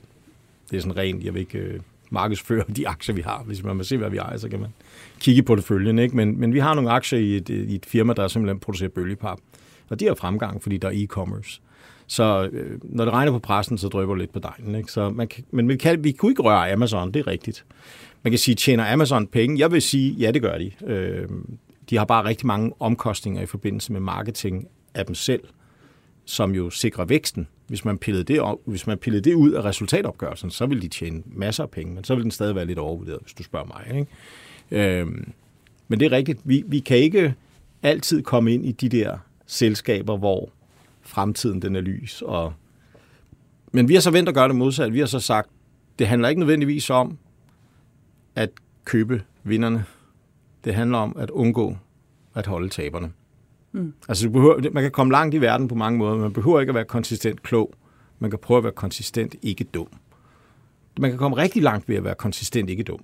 det 0.72 0.78
er 0.78 0.82
sådan 0.82 0.98
rent, 0.98 1.24
jeg 1.24 1.34
vil 1.34 1.40
ikke 1.40 1.58
øh, 1.58 1.80
markedsføre 2.16 2.64
de 2.76 2.88
aktier, 2.88 3.16
vi 3.16 3.22
har. 3.22 3.44
Hvis 3.46 3.64
man 3.64 3.78
vil 3.78 3.86
se, 3.86 3.98
hvad 3.98 4.10
vi 4.10 4.18
ejer, 4.18 4.38
så 4.38 4.50
kan 4.50 4.60
man 4.60 4.70
kigge 5.20 5.44
på 5.44 5.56
det 5.56 5.64
følgende. 5.64 6.04
Ikke? 6.04 6.16
Men, 6.16 6.40
men 6.40 6.54
vi 6.54 6.60
har 6.60 6.74
nogle 6.74 6.92
aktier 6.92 7.20
i 7.20 7.36
et, 7.36 7.50
i 7.50 7.76
et 7.76 7.86
firma, 7.86 8.14
der 8.14 8.28
simpelthen 8.28 8.60
producerer 8.60 8.90
bølgepap. 8.90 9.40
Og 9.90 10.00
de 10.00 10.06
har 10.06 10.16
fremgang, 10.16 10.64
fordi 10.64 10.78
der 10.78 10.88
er 10.88 10.92
e-commerce. 10.92 11.62
Så 12.08 12.50
øh, 12.52 12.80
når 12.84 13.06
det 13.06 13.14
regner 13.14 13.32
på 13.32 13.40
pressen, 13.40 13.78
så 13.78 13.88
drypper 13.88 14.16
det 14.16 14.22
lidt 14.22 14.34
på 14.34 14.40
dejen. 14.40 14.76
Ikke? 14.76 14.92
Så 14.92 15.10
man 15.10 15.28
kan, 15.28 15.44
men 15.52 15.70
vi, 15.70 15.76
kan, 15.76 16.04
vi 16.04 16.12
kunne 16.12 16.32
ikke 16.32 16.42
røre 16.42 16.72
Amazon, 16.72 17.12
det 17.12 17.20
er 17.20 17.28
rigtigt. 17.28 17.66
Man 18.24 18.32
kan 18.32 18.40
sige, 18.40 18.56
tjener 18.56 18.94
Amazon 18.94 19.28
penge? 19.28 19.60
Jeg 19.60 19.72
vil 19.72 19.82
sige, 19.82 20.12
ja, 20.14 20.32
det 20.32 20.42
gør 20.42 20.58
de. 20.58 20.72
Øh, 20.88 21.28
de 21.90 21.98
har 21.98 22.06
bare 22.06 22.26
rigtig 22.26 22.48
mange 22.48 22.72
omkostninger 22.80 23.42
i 23.42 23.46
forbindelse 23.46 23.92
med 23.92 24.00
marketing 24.00 24.68
af 24.94 25.06
dem 25.06 25.16
selv, 25.16 25.42
som 26.26 26.56
jo 26.56 26.70
sikrer 26.70 27.06
væksten. 27.06 27.48
Hvis 27.68 27.86
man 27.86 27.98
pillede 27.98 28.24
det, 28.24 28.40
op, 28.40 28.58
hvis 28.66 28.88
man 28.88 28.98
pillede 28.98 29.30
det 29.30 29.36
ud 29.36 29.52
af 29.52 29.66
resultatopgørelsen, 29.66 30.50
så 30.50 30.66
ville 30.66 30.82
de 30.82 30.88
tjene 30.88 31.24
masser 31.26 31.64
af 31.64 31.70
penge, 31.70 31.94
men 31.94 32.04
så 32.04 32.16
ville 32.16 32.24
den 32.24 32.32
stadig 32.32 32.56
være 32.56 32.66
lidt 32.66 32.80
overvurderet, 32.80 33.20
hvis 33.22 33.34
du 33.34 33.44
spørger 33.44 33.66
mig. 33.66 34.00
Ikke? 34.00 35.00
Øhm, 35.00 35.32
men 35.88 36.00
det 36.00 36.06
er 36.06 36.12
rigtigt. 36.12 36.40
Vi, 36.44 36.64
vi 36.68 36.80
kan 36.80 36.98
ikke 36.98 37.34
altid 37.84 38.24
komme 38.24 38.54
ind 38.54 38.66
i 38.66 38.72
de 38.72 38.90
der 38.90 39.18
selskaber, 39.46 40.18
hvor 40.18 40.50
fremtiden 41.02 41.62
den 41.62 41.76
er 41.76 41.82
lys. 41.82 42.22
Og... 42.22 42.54
Men 43.72 43.88
vi 43.88 43.94
har 43.94 44.02
så 44.02 44.12
vendt 44.12 44.30
at 44.30 44.36
gøre 44.36 44.48
det 44.48 44.56
modsat. 44.56 44.94
Vi 44.94 45.00
har 45.00 45.06
så 45.06 45.20
sagt, 45.20 45.50
det 46.00 46.08
handler 46.08 46.30
ikke 46.30 46.40
nødvendigvis 46.40 46.90
om 46.90 47.18
at 48.36 48.50
købe 48.86 49.24
vinderne. 49.44 49.86
Det 50.64 50.76
handler 50.76 50.98
om 50.98 51.16
at 51.18 51.30
undgå 51.30 51.78
at 52.36 52.46
holde 52.46 52.70
taberne. 52.70 53.12
Mm. 53.76 53.94
Altså, 54.10 54.26
du 54.26 54.32
behøver, 54.32 54.72
man 54.72 54.84
kan 54.84 54.92
komme 54.92 55.12
langt 55.12 55.36
i 55.36 55.42
verden 55.42 55.68
på 55.68 55.76
mange 55.76 56.00
måder, 56.00 56.14
men 56.14 56.22
man 56.22 56.34
behøver 56.34 56.60
ikke 56.60 56.70
at 56.70 56.76
være 56.76 56.86
konsistent 56.86 57.44
klog. 57.44 57.74
Man 58.20 58.30
kan 58.30 58.40
prøve 58.40 58.58
at 58.58 58.64
være 58.64 58.74
konsistent 58.74 59.36
ikke 59.42 59.64
dum. 59.64 59.88
Man 61.00 61.10
kan 61.10 61.18
komme 61.18 61.38
rigtig 61.38 61.64
langt 61.64 61.90
ved 61.90 61.96
at 61.96 62.04
være 62.04 62.16
konsistent 62.16 62.70
ikke 62.70 62.84
dum. 62.84 63.00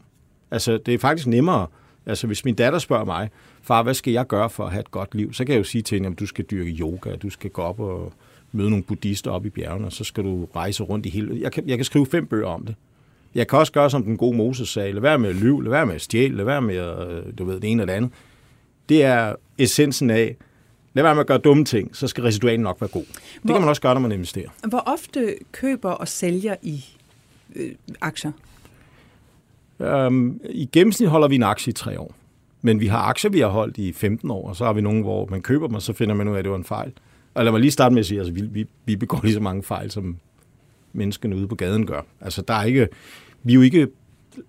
Altså, 0.51 0.77
det 0.77 0.93
er 0.93 0.97
faktisk 0.97 1.27
nemmere. 1.27 1.67
Altså, 2.05 2.27
hvis 2.27 2.45
min 2.45 2.55
datter 2.55 2.79
spørger 2.79 3.05
mig, 3.05 3.29
far, 3.61 3.83
hvad 3.83 3.93
skal 3.93 4.13
jeg 4.13 4.27
gøre 4.27 4.49
for 4.49 4.65
at 4.65 4.71
have 4.71 4.79
et 4.79 4.91
godt 4.91 5.15
liv? 5.15 5.33
Så 5.33 5.45
kan 5.45 5.53
jeg 5.53 5.59
jo 5.59 5.63
sige 5.63 5.81
til 5.81 5.95
hende, 5.95 6.09
at 6.09 6.19
du 6.19 6.25
skal 6.25 6.45
dyrke 6.51 6.71
yoga, 6.71 7.15
du 7.15 7.29
skal 7.29 7.49
gå 7.49 7.61
op 7.61 7.79
og 7.79 8.13
møde 8.51 8.69
nogle 8.69 8.83
buddhister 8.83 9.31
op 9.31 9.45
i 9.45 9.49
bjergene, 9.49 9.85
og 9.85 9.91
så 9.91 10.03
skal 10.03 10.23
du 10.23 10.47
rejse 10.55 10.83
rundt 10.83 11.05
i 11.05 11.09
hele... 11.09 11.37
Jeg 11.41 11.51
kan, 11.51 11.67
jeg 11.67 11.77
kan 11.77 11.85
skrive 11.85 12.05
fem 12.05 12.25
bøger 12.25 12.47
om 12.47 12.65
det. 12.65 12.75
Jeg 13.35 13.47
kan 13.47 13.59
også 13.59 13.71
gøre, 13.71 13.89
som 13.89 14.03
den 14.03 14.17
gode 14.17 14.37
Moses 14.37 14.69
sagde, 14.69 14.91
lad 14.91 15.01
være 15.01 15.19
med 15.19 15.29
at 15.29 15.35
lyve, 15.35 15.63
lad 15.63 15.71
være 15.71 15.85
med 15.85 15.95
at 15.95 16.01
stjæle, 16.01 16.37
lad 16.37 16.45
være 16.45 16.61
med 16.61 16.75
at, 16.75 17.11
øh, 17.11 17.23
du 17.37 17.45
ved, 17.45 17.59
det 17.59 17.71
ene 17.71 17.81
eller 17.81 17.93
det 17.93 17.97
andet. 17.97 18.11
Det 18.89 19.03
er 19.03 19.35
essensen 19.57 20.09
af, 20.09 20.35
lad 20.93 21.03
være 21.03 21.15
med 21.15 21.21
at 21.21 21.27
gøre 21.27 21.37
dumme 21.37 21.65
ting, 21.65 21.95
så 21.95 22.07
skal 22.07 22.23
residualen 22.23 22.61
nok 22.61 22.81
være 22.81 22.87
god. 22.89 23.01
Det 23.01 23.19
Hvor- 23.41 23.53
kan 23.53 23.61
man 23.61 23.69
også 23.69 23.81
gøre, 23.81 23.93
når 23.93 24.01
man 24.01 24.11
investerer. 24.11 24.49
Hvor 24.67 24.79
ofte 24.85 25.35
køber 25.51 25.91
og 25.91 26.07
sælger 26.07 26.55
I 26.61 26.85
øh, 27.55 27.71
aktier? 28.01 28.31
Øhm, 29.79 30.39
I 30.49 30.69
gennemsnit 30.71 31.09
holder 31.09 31.27
vi 31.27 31.35
en 31.35 31.43
aktie 31.43 31.71
i 31.71 31.73
tre 31.73 31.99
år. 31.99 32.15
Men 32.61 32.79
vi 32.79 32.87
har 32.87 32.97
aktier, 32.99 33.31
vi 33.31 33.39
har 33.39 33.47
holdt 33.47 33.77
i 33.77 33.93
15 33.93 34.31
år, 34.31 34.49
og 34.49 34.55
så 34.55 34.65
har 34.65 34.73
vi 34.73 34.81
nogle, 34.81 35.01
hvor 35.03 35.25
man 35.25 35.41
køber 35.41 35.67
dem, 35.67 35.75
og 35.75 35.81
så 35.81 35.93
finder 35.93 36.15
man 36.15 36.27
ud 36.27 36.33
af, 36.33 36.37
at 36.39 36.43
det 36.45 36.51
var 36.51 36.57
en 36.57 36.63
fejl. 36.63 36.91
Og 37.33 37.43
lad 37.43 37.51
mig 37.51 37.61
lige 37.61 37.71
starte 37.71 37.93
med 37.93 37.99
at 37.99 38.05
sige, 38.05 38.19
at 38.21 38.27
altså, 38.27 38.43
vi, 38.43 38.49
vi, 38.51 38.67
vi 38.85 38.95
begår 38.95 39.19
lige 39.23 39.33
så 39.33 39.39
mange 39.39 39.63
fejl, 39.63 39.91
som 39.91 40.17
menneskene 40.93 41.35
ude 41.35 41.47
på 41.47 41.55
gaden 41.55 41.85
gør. 41.85 42.01
Altså, 42.21 42.41
der 42.41 42.53
er 42.53 42.63
ikke, 42.63 42.87
vi 43.43 43.51
er 43.51 43.55
jo 43.55 43.61
ikke 43.61 43.87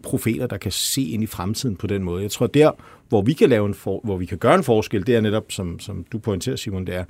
profeter, 0.03 0.47
der 0.47 0.57
kan 0.57 0.73
se 0.73 1.03
ind 1.03 1.23
i 1.23 1.27
fremtiden 1.27 1.77
på 1.77 1.87
den 1.87 2.03
måde. 2.03 2.23
Jeg 2.23 2.31
tror, 2.31 2.47
der, 2.47 2.71
hvor 3.13 3.23
vi 3.23 3.33
kan, 3.33 3.49
lave 3.49 3.67
en 3.67 3.75
for, 3.75 4.01
hvor 4.05 4.17
vi 4.17 4.27
kan 4.27 4.39
gøre 4.39 4.55
en 4.55 4.65
forskel, 4.65 5.07
det 5.07 5.17
er 5.17 5.21
netop, 5.21 5.53
som, 5.53 5.81
som 5.81 6.05
du 6.13 6.19
pointerer, 6.19 6.57
Simon, 6.57 6.87
det 6.87 6.95
er, 6.95 7.05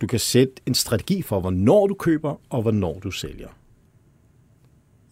du 0.00 0.06
kan 0.06 0.18
sætte 0.18 0.54
en 0.66 0.74
strategi 0.74 1.22
for, 1.22 1.40
hvornår 1.40 1.86
du 1.86 1.94
køber, 1.94 2.40
og 2.50 2.62
hvornår 2.62 2.98
du 3.02 3.10
sælger. 3.10 3.48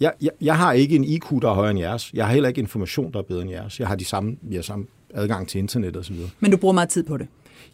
Jeg, 0.00 0.12
jeg, 0.20 0.30
jeg 0.40 0.58
har 0.58 0.72
ikke 0.72 0.96
en 0.96 1.04
IQ, 1.04 1.24
der 1.42 1.50
er 1.50 1.54
højere 1.54 1.70
end 1.70 1.78
jeres. 1.78 2.10
Jeg 2.14 2.26
har 2.26 2.32
heller 2.32 2.48
ikke 2.48 2.60
information, 2.60 3.12
der 3.12 3.18
er 3.18 3.22
bedre 3.22 3.42
end 3.42 3.50
jeres. 3.50 3.80
Jeg 3.80 3.88
har 3.88 3.96
de 3.96 4.04
samme, 4.04 4.36
vi 4.42 4.54
har 4.54 4.62
samme 4.62 4.86
adgang 5.14 5.48
til 5.48 5.58
internet 5.58 5.96
osv. 5.96 6.16
Men 6.40 6.50
du 6.50 6.56
bruger 6.56 6.74
meget 6.74 6.88
tid 6.88 7.02
på 7.02 7.16
det. 7.16 7.26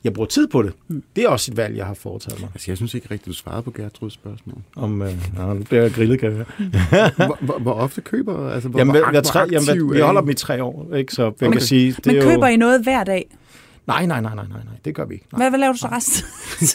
Jeg 0.04 0.12
bruger 0.12 0.26
tid 0.28 0.46
på 0.46 0.62
det. 0.62 0.72
Det 1.16 1.24
er 1.24 1.28
også 1.28 1.50
et 1.52 1.56
valg, 1.56 1.76
jeg 1.76 1.86
har 1.86 1.94
foretaget 1.94 2.40
mig. 2.40 2.50
Altså, 2.54 2.70
jeg 2.70 2.76
synes 2.76 2.94
ikke 2.94 3.06
rigtigt, 3.10 3.26
du 3.26 3.32
svarede 3.32 3.62
på 3.62 3.70
Gertruds 3.70 4.12
spørgsmål. 4.12 4.56
Om, 4.76 5.02
øh, 5.02 5.12
nå, 5.38 5.52
nu 5.54 5.62
bliver 5.62 5.82
jeg 5.82 5.92
grillet, 5.92 6.20
kan 6.20 6.36
jeg 6.36 7.10
hvor, 7.16 7.38
hvor, 7.40 7.58
hvor 7.58 7.72
ofte 7.72 8.00
køber 8.00 8.50
altså, 8.50 8.68
hvor, 8.68 8.78
Jamen, 8.80 8.90
hvor, 8.90 8.98
jeg, 8.98 9.04
jeg, 9.14 9.20
hvor 9.20 9.30
tre, 9.30 9.40
jamen, 9.52 9.92
vi 9.92 9.98
er 10.00 10.04
holder 10.04 10.20
dem 10.20 10.30
i 10.30 10.34
tre 10.34 10.62
år, 10.62 10.94
ikke? 10.94 11.14
så 11.14 11.22
man 11.22 11.32
Okay. 11.48 11.52
kan 11.52 11.60
sige... 11.60 11.92
Det 11.92 12.06
Men 12.06 12.16
er 12.16 12.22
køber 12.22 12.48
jo... 12.48 12.52
I 12.54 12.56
noget 12.56 12.82
hver 12.82 13.04
dag? 13.04 13.26
Nej, 13.86 14.06
nej, 14.06 14.20
nej, 14.20 14.34
nej, 14.34 14.44
nej, 14.48 14.58
nej, 14.64 14.74
det 14.84 14.94
gør 14.94 15.04
vi 15.04 15.14
ikke. 15.14 15.26
Nej. 15.32 15.38
Hvad, 15.38 15.50
hvad 15.50 15.58
laver 15.60 15.72
du 15.72 15.78
så 15.78 15.86
resten? 15.92 16.24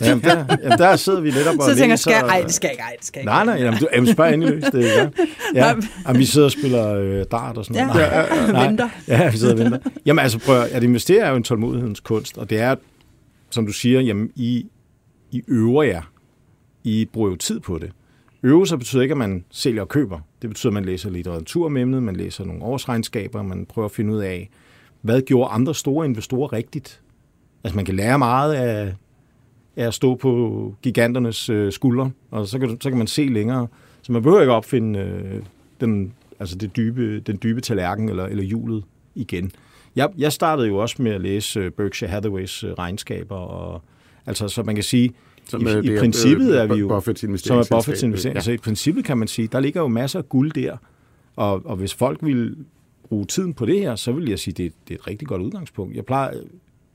Jamen, 0.08 0.24
der, 0.24 0.46
jamen, 0.64 0.78
der 0.78 0.96
sidder 0.96 1.22
vi 1.22 1.32
netop 1.32 1.56
og 1.60 1.64
så 1.64 1.70
tænker 1.76 1.88
jeg, 1.88 2.00
skal 2.00 2.12
jeg? 2.14 2.24
og- 2.24 2.30
Ej, 2.30 2.42
det 2.42 2.54
skal 2.54 2.68
jeg 2.68 2.72
ikke. 2.74 2.82
Ej, 2.84 2.94
det 2.98 3.06
skal 3.06 3.20
jeg 3.20 3.22
ikke. 3.22 3.30
Nej, 3.32 3.46
nej, 3.46 3.56
jamen, 3.66 3.80
du, 3.80 3.88
jamen 3.94 4.14
spørg 4.14 4.34
endelig 4.34 4.56
løs, 4.56 4.64
det 4.64 4.98
er 4.98 5.02
ja. 5.02 5.10
ja. 5.56 5.74
Nej. 5.74 5.84
Jamen, 6.08 6.20
vi 6.20 6.26
sidder 6.26 6.46
og 6.48 6.52
spiller 6.52 6.94
øh, 6.94 7.26
dart 7.32 7.58
og 7.58 7.66
sådan 7.66 7.88
noget. 7.88 8.02
Ja, 8.02 8.10
Nej. 8.10 8.52
Nej. 8.52 8.66
venter. 8.68 8.90
Ja, 9.08 9.32
vi 9.32 9.38
sidder 9.38 9.54
og 9.54 9.60
venter. 9.60 9.80
Jamen 10.06 10.20
altså, 10.24 10.40
prøv 10.40 10.62
at 10.62 10.68
at 10.72 10.84
investere 10.84 11.26
er 11.26 11.30
jo 11.30 11.36
en 11.36 11.44
tålmodighedens 11.44 12.00
kunst, 12.00 12.38
og 12.38 12.50
det 12.50 12.60
er, 12.60 12.76
som 13.50 13.66
du 13.66 13.72
siger, 13.72 14.02
jamen, 14.02 14.32
I, 14.36 14.66
I 15.32 15.44
øver 15.48 15.84
jer. 15.84 16.12
I 16.84 17.06
bruger 17.14 17.30
jo 17.30 17.36
tid 17.36 17.60
på 17.60 17.78
det. 17.78 17.92
Øve 18.44 18.68
sig 18.68 18.80
betyder 18.80 19.02
ikke, 19.02 19.12
at 19.12 19.18
man 19.18 19.46
sælger 19.50 19.82
og 19.82 19.88
køber. 19.88 20.20
Det 20.42 20.50
betyder, 20.50 20.70
at 20.70 20.74
man 20.74 20.86
læser 20.86 21.10
litteratur 21.10 21.66
om 21.66 21.78
emnet, 21.78 22.04
man 22.04 22.16
læser 22.16 22.46
nogle 22.46 22.64
årsregnskaber, 22.64 23.42
man 23.42 23.66
prøver 23.66 23.86
at 23.86 23.92
finde 23.92 24.14
ud 24.14 24.20
af, 24.20 24.50
hvad 25.02 25.22
gjorde 25.22 25.50
andre 25.50 25.76
store 25.76 26.06
investorer 26.06 26.54
rigtigt? 26.54 27.02
Altså, 27.64 27.76
man 27.76 27.86
kan 27.86 27.96
lære 27.96 28.20
meget 28.20 28.54
af, 28.54 28.96
af 29.76 29.88
at 29.88 29.94
stå 29.94 30.16
på 30.16 30.76
giganternes 30.82 31.50
øh, 31.50 31.72
skuldre, 31.72 32.12
og 32.32 32.48
så 32.48 32.60
kan, 32.60 32.82
så 32.82 32.90
kan 32.90 32.98
man 32.98 33.08
se 33.08 33.26
længere. 33.26 33.68
Så 34.02 34.12
man 34.12 34.22
behøver 34.22 34.42
ikke 34.42 34.54
opfinde 34.54 35.00
øh, 35.00 35.42
den, 35.82 36.14
altså 36.40 36.56
det 36.56 36.76
dybe, 36.76 37.20
den 37.20 37.40
dybe 37.44 37.62
tallerken 37.62 38.10
eller, 38.10 38.26
eller 38.26 38.44
hjulet 38.44 38.84
igen. 39.16 39.52
Jeg, 39.98 40.10
jeg 40.18 40.34
startede 40.34 40.68
jo 40.68 40.78
også 40.78 41.02
med 41.02 41.12
at 41.12 41.22
læse 41.22 41.60
øh, 41.60 41.72
Berkshire 41.72 42.10
Hathaways 42.10 42.64
øh, 42.64 42.72
regnskaber, 42.72 43.36
og, 43.36 43.82
altså, 44.26 44.48
så 44.48 44.64
man 44.64 44.76
kan 44.76 44.84
sige, 44.84 45.14
Som, 45.50 45.68
I, 45.68 45.94
i 45.94 46.00
princippet 46.00 46.60
er 46.60 46.66
vi 46.66 46.80
jo... 46.80 46.88
Buffets 46.88 47.46
som 47.48 47.58
er 47.58 47.68
Buffets 47.72 48.04
investering. 48.04 48.36
Ja. 48.36 48.42
Så 48.42 48.52
i 48.52 48.58
princippet 48.58 49.06
kan 49.06 49.18
man 49.18 49.28
sige, 49.28 49.48
der 49.48 49.60
ligger 49.60 49.82
jo 49.82 49.88
masser 49.88 50.20
af 50.20 50.30
guld 50.30 50.52
der. 50.52 50.78
Og, 51.36 51.66
og 51.66 51.76
hvis 51.76 51.94
folk 51.94 52.20
vil 52.22 52.56
bruge 53.10 53.26
tiden 53.26 53.54
på 53.54 53.66
det 53.66 53.80
her, 53.80 53.96
så 53.96 54.12
vil 54.12 54.30
jeg 54.30 54.40
sige, 54.40 54.54
det, 54.54 54.74
det 54.88 54.94
er 54.94 55.00
et 55.00 55.08
rigtig 55.08 55.28
godt 55.28 55.42
udgangspunkt. 55.42 55.96
Jeg 55.96 56.06
plejer, 56.06 56.32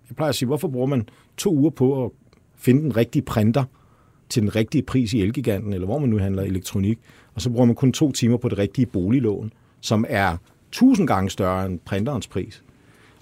jeg 0.09 0.17
plejer 0.17 0.29
at 0.29 0.35
sige, 0.35 0.47
hvorfor 0.47 0.69
bruger 0.69 0.87
man 0.87 1.09
to 1.37 1.55
uger 1.55 1.71
på 1.71 2.05
at 2.05 2.11
finde 2.57 2.83
den 2.83 2.97
rigtige 2.97 3.23
printer 3.23 3.65
til 4.29 4.43
den 4.43 4.57
rigtige 4.57 4.83
pris 4.83 5.13
i 5.13 5.23
Elgiganten, 5.23 5.73
eller 5.73 5.87
hvor 5.87 5.99
man 5.99 6.09
nu 6.09 6.19
handler 6.19 6.43
elektronik, 6.43 6.99
og 7.35 7.41
så 7.41 7.51
bruger 7.51 7.65
man 7.65 7.75
kun 7.75 7.93
to 7.93 8.13
timer 8.13 8.37
på 8.37 8.49
det 8.49 8.59
rigtige 8.59 8.87
boliglån, 8.87 9.53
som 9.81 10.05
er 10.09 10.37
tusind 10.73 11.09
gange 11.09 11.31
større 11.31 11.67
end 11.67 11.81
printerens 11.85 12.29
pris. 12.29 12.63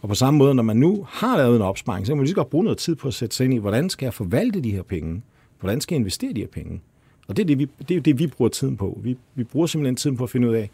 Og 0.03 0.09
på 0.09 0.15
samme 0.15 0.39
måde, 0.39 0.55
når 0.55 0.63
man 0.63 0.77
nu 0.77 1.07
har 1.09 1.37
lavet 1.37 1.57
en 1.57 1.63
opsparing, 1.63 2.07
så 2.07 2.11
kan 2.13 2.17
man 2.17 2.25
lige 2.25 2.31
så 2.31 2.37
godt 2.37 2.51
bruge 2.51 2.65
noget 2.65 2.79
tid 2.79 2.95
på 2.95 3.09
at 3.09 3.15
sætte 3.15 3.37
sig 3.37 3.45
ind 3.45 3.55
i, 3.55 3.57
hvordan 3.57 3.91
skal 3.91 4.07
jeg 4.07 4.15
forvalte 4.15 4.61
de 4.61 4.71
her 4.71 4.83
penge? 4.83 5.23
Hvordan 5.61 5.81
skal 5.81 5.95
jeg 5.95 5.99
investere 5.99 6.33
de 6.33 6.41
her 6.41 6.49
penge? 6.49 6.81
Og 7.29 7.37
det 7.37 7.43
er 7.43 7.47
det, 7.47 7.59
vi, 7.59 7.69
det, 7.89 7.97
er 7.97 8.01
det, 8.01 8.19
vi 8.19 8.27
bruger 8.27 8.49
tiden 8.49 8.77
på. 8.77 9.01
Vi, 9.03 9.17
vi 9.35 9.45
bruger 9.45 9.67
simpelthen 9.67 9.97
tiden 9.97 10.17
på 10.17 10.25
at 10.25 10.31
finde 10.31 10.49
ud 10.49 10.55
af, 10.55 10.71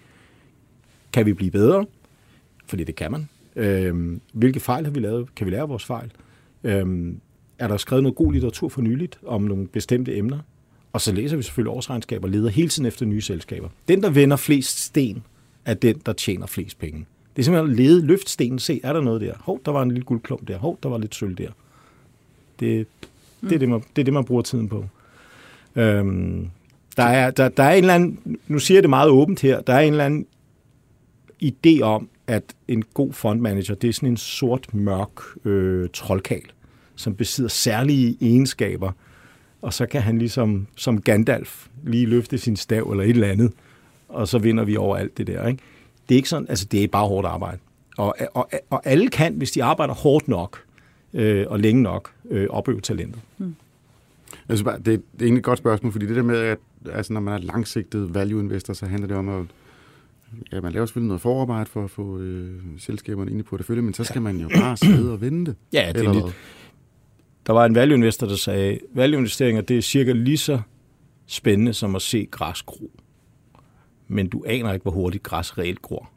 kan 1.12 1.26
vi 1.26 1.32
blive 1.32 1.50
bedre? 1.50 1.86
Fordi 2.66 2.84
det 2.84 2.94
kan 2.94 3.10
man. 3.10 3.28
Øhm, 3.56 4.20
hvilke 4.32 4.60
fejl 4.60 4.84
har 4.84 4.92
vi 4.92 5.00
lavet? 5.00 5.34
Kan 5.34 5.46
vi 5.46 5.50
lære 5.50 5.68
vores 5.68 5.84
fejl? 5.84 6.10
Øhm, 6.64 7.20
er 7.58 7.68
der 7.68 7.76
skrevet 7.76 8.02
noget 8.02 8.16
god 8.16 8.32
litteratur 8.32 8.68
for 8.68 8.82
nyligt 8.82 9.18
om 9.26 9.42
nogle 9.42 9.66
bestemte 9.66 10.16
emner? 10.16 10.38
Og 10.92 11.00
så 11.00 11.12
læser 11.12 11.36
vi 11.36 11.42
selvfølgelig 11.42 11.72
årsregnskaber 11.72 12.26
og 12.26 12.30
leder 12.30 12.48
hele 12.48 12.68
tiden 12.68 12.86
efter 12.86 13.06
nye 13.06 13.20
selskaber. 13.20 13.68
Den, 13.88 14.02
der 14.02 14.10
vender 14.10 14.36
flest 14.36 14.78
sten, 14.84 15.22
er 15.64 15.74
den, 15.74 16.02
der 16.06 16.12
tjener 16.12 16.46
flest 16.46 16.78
penge. 16.78 17.06
Det 17.36 17.42
er 17.42 17.44
simpelthen 17.44 17.70
at 17.70 17.76
lede, 17.76 18.06
løft 18.06 18.28
stenen, 18.28 18.58
se, 18.58 18.80
er 18.82 18.92
der 18.92 19.00
noget 19.00 19.20
der? 19.20 19.32
Hov, 19.40 19.60
der 19.64 19.72
var 19.72 19.82
en 19.82 19.90
lille 19.90 20.04
guldklump 20.04 20.48
der. 20.48 20.58
Hov, 20.58 20.78
der 20.82 20.88
var 20.88 20.98
lidt 20.98 21.14
sølv 21.14 21.34
der. 21.34 21.50
Det, 22.60 22.86
det, 23.40 23.52
er, 23.52 23.58
det, 23.58 23.68
man, 23.68 23.80
det 23.96 24.02
er 24.02 24.04
det, 24.04 24.14
man 24.14 24.24
bruger 24.24 24.42
tiden 24.42 24.68
på. 24.68 24.84
Øhm, 25.76 26.50
der, 26.96 27.02
er, 27.02 27.30
der, 27.30 27.48
der 27.48 27.62
er 27.62 27.72
en 27.72 27.84
eller 27.84 27.94
anden, 27.94 28.38
nu 28.48 28.58
siger 28.58 28.76
jeg 28.76 28.82
det 28.82 28.90
meget 28.90 29.10
åbent 29.10 29.40
her, 29.40 29.60
der 29.60 29.72
er 29.72 29.80
en 29.80 29.92
eller 29.92 30.04
anden 30.04 30.26
idé 31.42 31.80
om, 31.82 32.08
at 32.26 32.42
en 32.68 32.84
god 32.94 33.12
fondmanager, 33.12 33.74
det 33.74 33.88
er 33.88 33.92
sådan 33.92 34.08
en 34.08 34.16
sort, 34.16 34.74
mørk 34.74 35.10
øh, 35.44 35.88
troldkal, 35.92 36.42
som 36.96 37.14
besidder 37.14 37.50
særlige 37.50 38.16
egenskaber, 38.20 38.92
og 39.62 39.72
så 39.72 39.86
kan 39.86 40.02
han 40.02 40.18
ligesom 40.18 40.66
som 40.76 41.00
Gandalf 41.00 41.66
lige 41.84 42.06
løfte 42.06 42.38
sin 42.38 42.56
stav 42.56 42.90
eller 42.90 43.04
et 43.04 43.10
eller 43.10 43.28
andet, 43.28 43.52
og 44.08 44.28
så 44.28 44.38
vinder 44.38 44.64
vi 44.64 44.76
over 44.76 44.96
alt 44.96 45.18
det 45.18 45.26
der. 45.26 45.46
Ikke? 45.46 45.62
Det 46.08 46.14
er 46.14 46.16
ikke 46.16 46.28
sådan, 46.28 46.48
altså 46.48 46.64
det 46.64 46.84
er 46.84 46.88
bare 46.88 47.08
hårdt 47.08 47.26
arbejde. 47.26 47.58
Og, 47.98 48.16
og, 48.34 48.50
og 48.70 48.82
alle 48.84 49.08
kan, 49.08 49.34
hvis 49.34 49.50
de 49.50 49.64
arbejder 49.64 49.94
hårdt 49.94 50.28
nok 50.28 50.62
øh, 51.14 51.46
og 51.48 51.60
længe 51.60 51.82
nok, 51.82 52.12
øh, 52.30 52.46
opøve 52.50 52.80
talentet. 52.80 53.22
Hmm. 53.36 53.54
Altså, 54.48 54.64
det, 54.76 54.84
det 54.86 54.94
er 54.94 55.00
egentlig 55.20 55.38
et 55.38 55.44
godt 55.44 55.58
spørgsmål, 55.58 55.92
fordi 55.92 56.06
det 56.06 56.16
der 56.16 56.22
med, 56.22 56.38
at 56.38 56.58
altså, 56.92 57.12
når 57.12 57.20
man 57.20 57.34
er 57.34 57.38
langsigtet 57.38 58.14
value 58.14 58.40
investor, 58.40 58.74
så 58.74 58.86
handler 58.86 59.08
det 59.08 59.16
om 59.16 59.28
at 59.28 59.46
Ja, 60.52 60.60
man 60.60 60.72
laver 60.72 60.86
selvfølgelig 60.86 61.08
noget 61.08 61.20
forarbejde 61.20 61.70
for 61.70 61.84
at 61.84 61.90
få 61.90 62.18
øh, 62.18 62.60
selskaberne 62.78 63.30
ind 63.30 63.40
i 63.40 63.42
porteføljen, 63.42 63.84
men 63.84 63.94
så 63.94 64.04
skal 64.04 64.22
man 64.22 64.36
jo 64.36 64.48
bare 64.48 64.76
sidde 64.76 65.12
og 65.12 65.20
vente. 65.20 65.54
Ja, 65.72 65.92
det 65.94 66.04
er 66.04 66.12
lidt. 66.12 66.34
Der 67.46 67.52
var 67.52 67.66
en 67.66 67.74
value 67.74 67.96
investor, 67.96 68.26
der 68.26 68.36
sagde, 68.36 68.78
value 68.94 69.18
investeringer, 69.18 69.62
det 69.62 69.76
er 69.78 69.80
cirka 69.80 70.12
lige 70.12 70.38
så 70.38 70.60
spændende 71.26 71.72
som 71.72 71.96
at 71.96 72.02
se 72.02 72.28
græs 72.30 72.62
gro. 72.62 72.90
Men 74.08 74.28
du 74.28 74.44
aner 74.46 74.72
ikke, 74.72 74.82
hvor 74.82 74.92
hurtigt 74.92 75.22
græs 75.22 75.58
reelt 75.58 75.82
gror. 75.82 76.10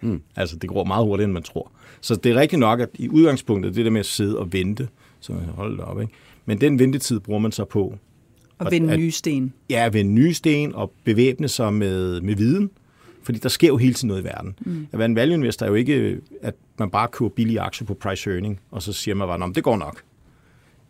Mm. 0.00 0.22
altså, 0.36 0.56
det 0.56 0.70
gror 0.70 0.84
meget 0.84 1.06
hurtigere, 1.06 1.24
end 1.24 1.32
man 1.32 1.42
tror. 1.42 1.70
Så 2.00 2.16
det 2.16 2.32
er 2.32 2.40
rigtigt 2.40 2.60
nok, 2.60 2.80
at 2.80 2.88
i 2.94 3.08
udgangspunktet, 3.08 3.74
det 3.74 3.84
der 3.84 3.90
med 3.90 4.00
at 4.00 4.06
sidde 4.06 4.38
og 4.38 4.52
vente, 4.52 4.88
så 5.20 5.32
det 5.32 5.80
op, 5.80 6.00
ikke? 6.00 6.12
Men 6.46 6.60
den 6.60 6.78
ventetid 6.78 7.20
bruger 7.20 7.40
man 7.40 7.52
så 7.52 7.64
på. 7.64 7.98
Og 8.58 8.70
vende 8.70 8.96
nye 8.96 9.10
sten. 9.10 9.52
Ja, 9.70 9.88
vende 9.88 10.12
nye 10.12 10.34
sten 10.34 10.74
og 10.74 10.92
bevæbne 11.04 11.48
sig 11.48 11.74
med, 11.74 12.20
med 12.20 12.34
viden. 12.34 12.70
Fordi 13.22 13.38
der 13.38 13.48
sker 13.48 13.68
jo 13.68 13.76
hele 13.76 13.94
tiden 13.94 14.08
noget 14.08 14.22
i 14.22 14.24
verden. 14.24 14.54
Mm. 14.60 14.86
At 14.92 14.98
være 14.98 15.06
en 15.06 15.16
value 15.16 15.34
investor 15.34 15.66
er 15.66 15.70
jo 15.70 15.74
ikke, 15.74 16.20
at 16.42 16.54
man 16.78 16.90
bare 16.90 17.08
køber 17.08 17.28
billige 17.28 17.60
aktier 17.60 17.86
på 17.86 17.94
price 17.94 18.30
earning, 18.30 18.60
og 18.70 18.82
så 18.82 18.92
siger 18.92 19.14
man 19.14 19.28
bare, 19.28 19.52
det 19.54 19.64
går 19.64 19.76
nok. 19.76 20.02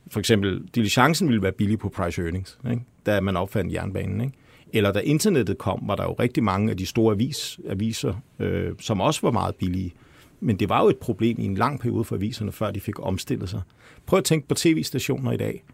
For 0.08 0.20
eksempel, 0.20 0.62
diligencen 0.74 1.28
ville 1.28 1.42
være 1.42 1.52
billig 1.52 1.78
på 1.78 1.88
price 1.88 2.22
earnings, 2.22 2.58
ikke? 2.70 2.82
da 3.06 3.20
man 3.20 3.36
opfandt 3.36 3.72
jernbanen. 3.72 4.20
Ikke? 4.20 4.34
Eller 4.74 4.92
da 4.92 4.98
internettet 4.98 5.58
kom, 5.58 5.82
var 5.82 5.96
der 5.96 6.04
jo 6.04 6.12
rigtig 6.12 6.44
mange 6.44 6.70
af 6.70 6.76
de 6.76 6.86
store 6.86 7.14
avis, 7.14 7.60
aviser, 7.68 8.14
øh, 8.38 8.72
som 8.80 9.00
også 9.00 9.20
var 9.22 9.30
meget 9.30 9.54
billige. 9.54 9.94
Men 10.40 10.58
det 10.58 10.68
var 10.68 10.82
jo 10.82 10.88
et 10.88 10.96
problem 10.96 11.40
i 11.40 11.44
en 11.44 11.54
lang 11.54 11.80
periode 11.80 12.04
for 12.04 12.16
aviserne, 12.16 12.52
før 12.52 12.70
de 12.70 12.80
fik 12.80 12.94
omstillet 12.98 13.48
sig. 13.48 13.62
Prøv 14.06 14.18
at 14.18 14.24
tænke 14.24 14.48
på 14.48 14.54
tv-stationer 14.54 15.32
i 15.32 15.36
dag. 15.36 15.64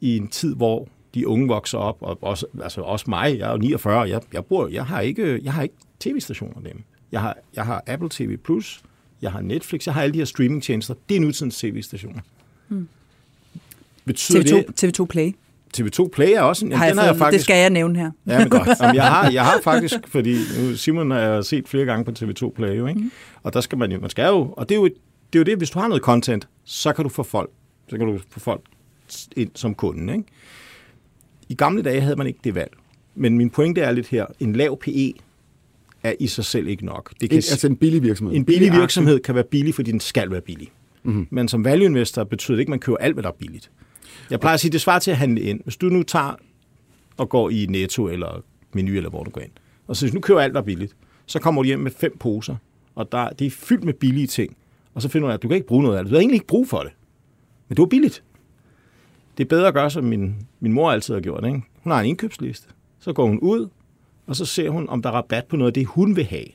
I 0.00 0.16
en 0.16 0.28
tid, 0.28 0.54
hvor 0.54 0.88
de 1.14 1.28
unge 1.28 1.48
vokser 1.48 1.78
op, 1.78 1.96
og 2.00 2.18
også, 2.22 2.46
altså 2.62 2.80
også 2.80 3.04
mig, 3.08 3.38
jeg 3.38 3.48
er 3.48 3.52
jo 3.52 3.58
49, 3.58 4.00
jeg, 4.00 4.20
jeg, 4.32 4.44
bor, 4.44 4.68
jeg 4.68 4.86
har 4.86 5.00
ikke, 5.00 5.40
jeg 5.42 5.52
har 5.52 5.62
ikke 5.62 5.74
tv-stationer 6.00 6.60
dem. 6.60 6.82
Jeg 7.12 7.20
har, 7.20 7.36
jeg 7.56 7.64
har 7.64 7.82
Apple 7.86 8.08
TV+, 8.12 8.36
Plus, 8.36 8.82
jeg 9.22 9.32
har 9.32 9.40
Netflix, 9.40 9.86
jeg 9.86 9.94
har 9.94 10.02
alle 10.02 10.12
de 10.12 10.18
her 10.18 10.24
streamingtjenester. 10.24 10.94
Det 11.08 11.16
er 11.16 11.20
nutidens 11.20 11.58
tv-stationer. 11.58 12.20
Hmm. 12.68 12.88
Betyder 14.04 14.40
TV2, 14.40 14.56
det, 14.56 15.00
TV2 15.00 15.04
Play. 15.04 15.32
TV2 15.76 16.08
Play 16.08 16.32
er 16.32 16.40
også 16.40 16.66
en... 16.66 16.72
Har 16.72 16.84
jeg 16.84 16.94
den 16.94 16.98
har 16.98 17.06
jeg 17.06 17.16
faktisk, 17.16 17.38
det 17.38 17.44
skal 17.44 17.60
jeg 17.60 17.70
nævne 17.70 17.98
her. 17.98 18.10
Ja, 18.26 18.38
men 18.38 18.48
godt. 18.50 18.68
Jamen, 18.80 18.96
jeg, 18.96 19.04
har, 19.04 19.30
jeg 19.30 19.44
har 19.44 19.60
faktisk, 19.70 20.00
fordi 20.06 20.36
nu, 20.60 20.76
Simon 20.76 21.10
har 21.10 21.18
jeg 21.18 21.44
set 21.44 21.68
flere 21.68 21.84
gange 21.84 22.04
på 22.04 22.10
TV2 22.18 22.50
Play, 22.50 22.78
jo, 22.78 22.86
ikke? 22.86 23.00
Mm. 23.00 23.10
og 23.42 23.52
der 23.52 23.60
skal 23.60 23.78
man 23.78 23.92
jo, 23.92 24.00
man 24.00 24.10
skal 24.10 24.26
jo, 24.26 24.54
og 24.56 24.68
det 24.68 24.74
er 24.74 24.78
jo, 24.78 24.84
det 24.84 25.34
er 25.34 25.38
jo 25.38 25.42
det, 25.42 25.56
hvis 25.56 25.70
du 25.70 25.78
har 25.78 25.88
noget 25.88 26.02
content, 26.02 26.48
så 26.64 26.92
kan 26.92 27.02
du 27.02 27.08
få 27.08 27.22
folk, 27.22 27.50
så 27.88 27.98
kan 27.98 28.06
du 28.06 28.18
få 28.30 28.40
folk 28.40 28.60
ind 29.36 29.50
som 29.54 29.74
kunde, 29.74 30.12
ikke? 30.12 30.24
I 31.48 31.54
gamle 31.54 31.82
dage 31.82 32.00
havde 32.00 32.16
man 32.16 32.26
ikke 32.26 32.38
det 32.44 32.54
valg. 32.54 32.72
Men 33.14 33.38
min 33.38 33.50
pointe 33.50 33.80
er 33.80 33.92
lidt 33.92 34.06
her, 34.06 34.26
en 34.40 34.52
lav 34.52 34.78
PE 34.78 35.12
er 36.02 36.12
i 36.20 36.26
sig 36.26 36.44
selv 36.44 36.66
ikke 36.68 36.86
nok. 36.86 37.12
Det 37.20 37.30
kan, 37.30 37.36
en, 37.36 37.42
altså 37.50 37.66
en 37.66 37.76
billig 37.76 38.02
virksomhed? 38.02 38.36
En 38.36 38.44
billig 38.44 38.72
virksomhed 38.72 39.20
kan 39.20 39.34
være 39.34 39.44
billig, 39.44 39.74
fordi 39.74 39.90
den 39.90 40.00
skal 40.00 40.30
være 40.30 40.40
billig. 40.40 40.68
Mm-hmm. 41.02 41.26
Men 41.30 41.48
som 41.48 41.64
value 41.64 41.86
investor 41.86 42.24
betyder 42.24 42.56
det 42.56 42.60
ikke, 42.60 42.68
at 42.68 42.70
man 42.70 42.78
køber 42.78 42.96
alt, 42.96 43.14
hvad 43.14 43.22
der 43.22 43.28
er 43.28 43.36
billigt. 43.38 43.70
Jeg 44.30 44.40
plejer 44.40 44.54
at 44.54 44.60
sige, 44.60 44.72
det 44.72 44.80
svarer 44.80 44.98
til 44.98 45.10
at 45.10 45.16
handle 45.16 45.40
ind. 45.40 45.60
Hvis 45.62 45.76
du 45.76 45.86
nu 45.86 46.02
tager 46.02 46.34
og 47.16 47.28
går 47.28 47.50
i 47.50 47.66
Netto 47.66 48.08
eller 48.08 48.42
Menu, 48.72 48.92
eller 48.96 49.10
hvor 49.10 49.24
du 49.24 49.30
går 49.30 49.40
ind, 49.40 49.50
og 49.86 49.96
så 49.96 50.04
hvis 50.06 50.14
nu 50.14 50.20
køber 50.20 50.40
alt, 50.40 50.54
der 50.54 50.60
er 50.60 50.64
billigt, 50.64 50.96
så 51.26 51.38
kommer 51.38 51.62
du 51.62 51.66
hjem 51.66 51.78
med 51.78 51.90
fem 51.90 52.16
poser, 52.18 52.56
og 52.94 53.12
der, 53.12 53.30
det 53.30 53.46
er 53.46 53.50
fyldt 53.50 53.84
med 53.84 53.94
billige 53.94 54.26
ting. 54.26 54.56
Og 54.94 55.02
så 55.02 55.08
finder 55.08 55.28
du, 55.28 55.34
at 55.34 55.42
du 55.42 55.48
kan 55.48 55.54
ikke 55.54 55.66
bruge 55.66 55.82
noget 55.82 55.96
af 55.98 56.04
det. 56.04 56.10
Du 56.10 56.14
har 56.14 56.20
egentlig 56.20 56.34
ikke 56.34 56.46
brug 56.46 56.68
for 56.68 56.78
det. 56.78 56.92
Men 57.68 57.76
det 57.76 57.82
er 57.82 57.86
billigt. 57.86 58.22
Det 59.38 59.44
er 59.44 59.48
bedre 59.48 59.68
at 59.68 59.74
gøre, 59.74 59.90
som 59.90 60.04
min, 60.04 60.34
min 60.60 60.72
mor 60.72 60.90
altid 60.90 61.14
har 61.14 61.20
gjort. 61.20 61.44
Ikke? 61.44 61.62
Hun 61.82 61.92
har 61.92 62.00
en 62.00 62.06
indkøbsliste. 62.06 62.68
Så 63.00 63.12
går 63.12 63.26
hun 63.26 63.38
ud, 63.38 63.68
og 64.26 64.36
så 64.36 64.44
ser 64.44 64.70
hun, 64.70 64.88
om 64.88 65.02
der 65.02 65.10
er 65.10 65.14
rabat 65.14 65.44
på 65.46 65.56
noget 65.56 65.70
af 65.70 65.74
det, 65.74 65.86
hun 65.86 66.16
vil 66.16 66.24
have. 66.24 66.46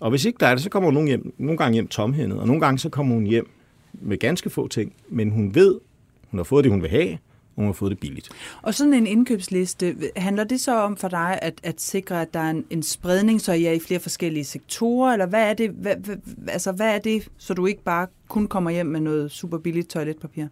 Og 0.00 0.10
hvis 0.10 0.24
ikke 0.24 0.36
der 0.40 0.46
er 0.46 0.54
det, 0.54 0.62
så 0.62 0.70
kommer 0.70 0.86
hun 0.86 0.94
nogle, 0.94 1.08
hjem, 1.08 1.34
nogle 1.38 1.58
gange 1.58 1.72
hjem 1.72 1.88
tomhændet, 1.88 2.38
og 2.40 2.46
nogle 2.46 2.60
gange 2.60 2.78
så 2.78 2.88
kommer 2.88 3.14
hun 3.14 3.24
hjem 3.26 3.50
med 3.92 4.18
ganske 4.18 4.50
få 4.50 4.68
ting, 4.68 4.92
men 5.08 5.30
hun 5.30 5.54
ved, 5.54 5.80
hun 6.32 6.38
har 6.38 6.44
fået 6.44 6.64
det, 6.64 6.72
hun 6.72 6.82
vil 6.82 6.90
have, 6.90 7.12
og 7.12 7.56
hun 7.56 7.66
har 7.66 7.72
fået 7.72 7.90
det 7.90 7.98
billigt. 7.98 8.28
Og 8.62 8.74
sådan 8.74 8.94
en 8.94 9.06
indkøbsliste, 9.06 9.96
handler 10.16 10.44
det 10.44 10.60
så 10.60 10.82
om 10.82 10.96
for 10.96 11.08
dig 11.08 11.38
at, 11.42 11.60
at 11.62 11.80
sikre, 11.80 12.22
at 12.22 12.34
der 12.34 12.40
er 12.40 12.50
en, 12.50 12.64
en 12.70 12.82
spredning, 12.82 13.40
så 13.40 13.52
I 13.52 13.64
er 13.64 13.72
i 13.72 13.80
flere 13.80 14.00
forskellige 14.00 14.44
sektorer, 14.44 15.12
eller 15.12 15.26
hvad 15.26 15.50
er 15.50 15.54
det, 15.54 15.70
hvad, 15.70 15.96
hvad, 15.96 16.16
altså, 16.48 16.72
hvad 16.72 16.94
er 16.94 16.98
det, 16.98 17.28
så 17.38 17.54
du 17.54 17.66
ikke 17.66 17.82
bare 17.82 18.06
kun 18.28 18.46
kommer 18.46 18.70
hjem 18.70 18.86
med 18.86 19.00
noget 19.00 19.30
super 19.30 19.58
billigt 19.58 19.88
toiletpapir? 19.88 20.46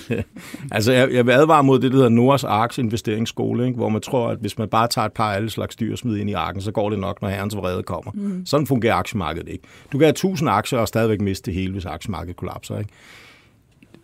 altså, 0.76 0.92
jeg, 0.92 1.12
jeg 1.12 1.26
vil 1.26 1.32
advare 1.32 1.64
mod 1.64 1.78
det, 1.78 1.90
der 1.90 1.96
hedder 1.96 2.08
Noras 2.08 2.44
Arks 2.44 2.78
investeringsskole, 2.78 3.66
ikke? 3.66 3.76
hvor 3.76 3.88
man 3.88 4.00
tror, 4.00 4.28
at 4.28 4.38
hvis 4.38 4.58
man 4.58 4.68
bare 4.68 4.88
tager 4.88 5.06
et 5.06 5.12
par 5.12 5.32
af 5.32 5.36
alle 5.36 5.50
slags 5.50 5.76
dyr 5.76 5.92
og 5.92 5.98
smider 5.98 6.20
ind 6.20 6.30
i 6.30 6.32
arken, 6.32 6.62
så 6.62 6.72
går 6.72 6.90
det 6.90 6.98
nok, 6.98 7.22
når 7.22 7.28
herrens 7.28 7.56
vrede 7.56 7.82
kommer. 7.82 8.12
Mm. 8.14 8.46
Sådan 8.46 8.66
fungerer 8.66 8.94
aktiemarkedet 8.94 9.48
ikke. 9.48 9.64
Du 9.92 9.98
kan 9.98 10.04
have 10.04 10.10
1000 10.10 10.50
aktier 10.50 10.78
og 10.78 10.88
stadigvæk 10.88 11.20
miste 11.20 11.46
det 11.46 11.54
hele, 11.54 11.72
hvis 11.72 11.84
aktiemarkedet 11.84 12.36
kollapser. 12.36 12.78
Ikke? 12.78 12.90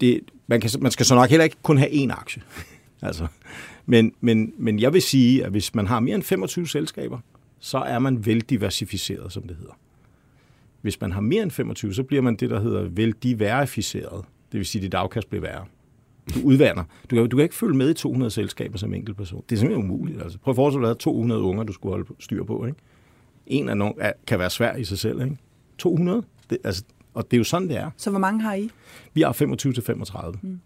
Det, 0.01 0.21
man, 0.53 0.61
kan, 0.61 0.71
man 0.81 0.93
skal 0.93 1.07
så 1.07 1.15
nok 1.15 1.31
heller 1.31 1.45
ikke 1.45 1.57
kun 1.63 1.79
have 1.79 1.91
én 1.91 2.21
aktie. 2.21 2.43
altså. 3.03 3.27
men, 3.87 4.13
men, 4.21 4.53
men 4.59 4.81
jeg 4.81 4.93
vil 4.93 5.03
sige, 5.03 5.45
at 5.45 5.51
hvis 5.51 5.75
man 5.75 5.87
har 5.87 6.01
mere 6.01 6.15
end 6.15 6.23
25 6.23 6.69
selskaber, 6.69 7.19
så 7.61 7.79
er 7.79 7.99
man 7.99 8.27
veldiversificeret, 8.27 9.33
som 9.33 9.43
det 9.43 9.57
hedder. 9.57 9.73
Hvis 10.81 11.01
man 11.01 11.13
har 11.13 11.21
mere 11.21 11.43
end 11.43 11.51
25, 11.51 11.95
så 11.95 12.03
bliver 12.03 12.23
man 12.23 12.37
det, 12.37 12.51
der 12.51 12.61
hedder 12.61 12.83
veldiversificeret. 12.83 14.25
Det 14.53 14.59
vil 14.59 14.67
sige, 14.67 14.81
at 14.81 14.83
dit 14.83 14.95
afkast 14.95 15.29
bliver 15.29 15.43
værre. 15.43 15.65
Du 16.35 16.41
udvander. 16.45 16.85
Du 17.11 17.17
kan, 17.17 17.29
du 17.29 17.37
kan 17.37 17.43
ikke 17.43 17.55
følge 17.55 17.77
med 17.77 17.91
i 17.91 17.95
200 17.95 18.31
selskaber 18.31 18.79
som 18.79 18.95
enkelt 18.95 19.17
person. 19.17 19.45
Det 19.51 19.57
er 19.57 19.59
simpelthen 19.59 19.91
umuligt. 19.91 20.23
Altså, 20.23 20.39
prøv 20.39 20.53
at 20.53 20.57
forestille 20.57 20.87
dig, 20.87 20.91
at 20.91 20.99
200 20.99 21.43
unger, 21.43 21.65
du 21.65 21.73
skulle 21.73 21.93
holde 21.93 22.07
styr 22.21 22.45
på. 22.45 22.67
Ikke? 22.67 22.79
En 23.47 23.69
af 23.69 23.77
nogen 23.77 23.95
kan 24.27 24.39
være 24.39 24.51
svær 24.51 24.77
i 24.77 24.85
sig 24.85 24.99
selv. 24.99 25.23
Ikke? 25.23 25.37
200? 25.79 26.23
Det, 26.51 26.59
altså, 26.65 26.85
og 27.15 27.31
det 27.31 27.37
er 27.37 27.39
jo 27.39 27.45
sådan, 27.45 27.69
det 27.69 27.77
er. 27.77 27.91
Så 27.97 28.11
hvor 28.11 28.19
mange 28.19 28.43
har 28.43 28.55
I? 28.55 28.71
Vi 29.15 29.21
har 29.21 29.33
25-35. 30.33 30.39
Mm. 30.43 30.61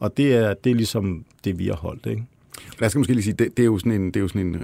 Og 0.00 0.16
det 0.16 0.34
er, 0.34 0.54
det 0.54 0.70
er 0.70 0.74
ligesom 0.74 1.24
det, 1.44 1.58
vi 1.58 1.66
har 1.66 1.76
holdt. 1.76 2.06
Ikke? 2.06 2.24
Jeg 2.80 2.90
skal 2.90 2.98
måske 2.98 3.12
lige 3.12 3.24
sige, 3.24 3.34
det, 3.34 3.56
det, 3.56 3.62
er 3.62 3.66
jo 3.66 3.78
sådan 3.78 3.92
en, 3.92 4.06
det 4.06 4.16
er 4.16 4.20
jo 4.20 4.28
sådan 4.28 4.40
en, 4.40 4.52
det 4.54 4.60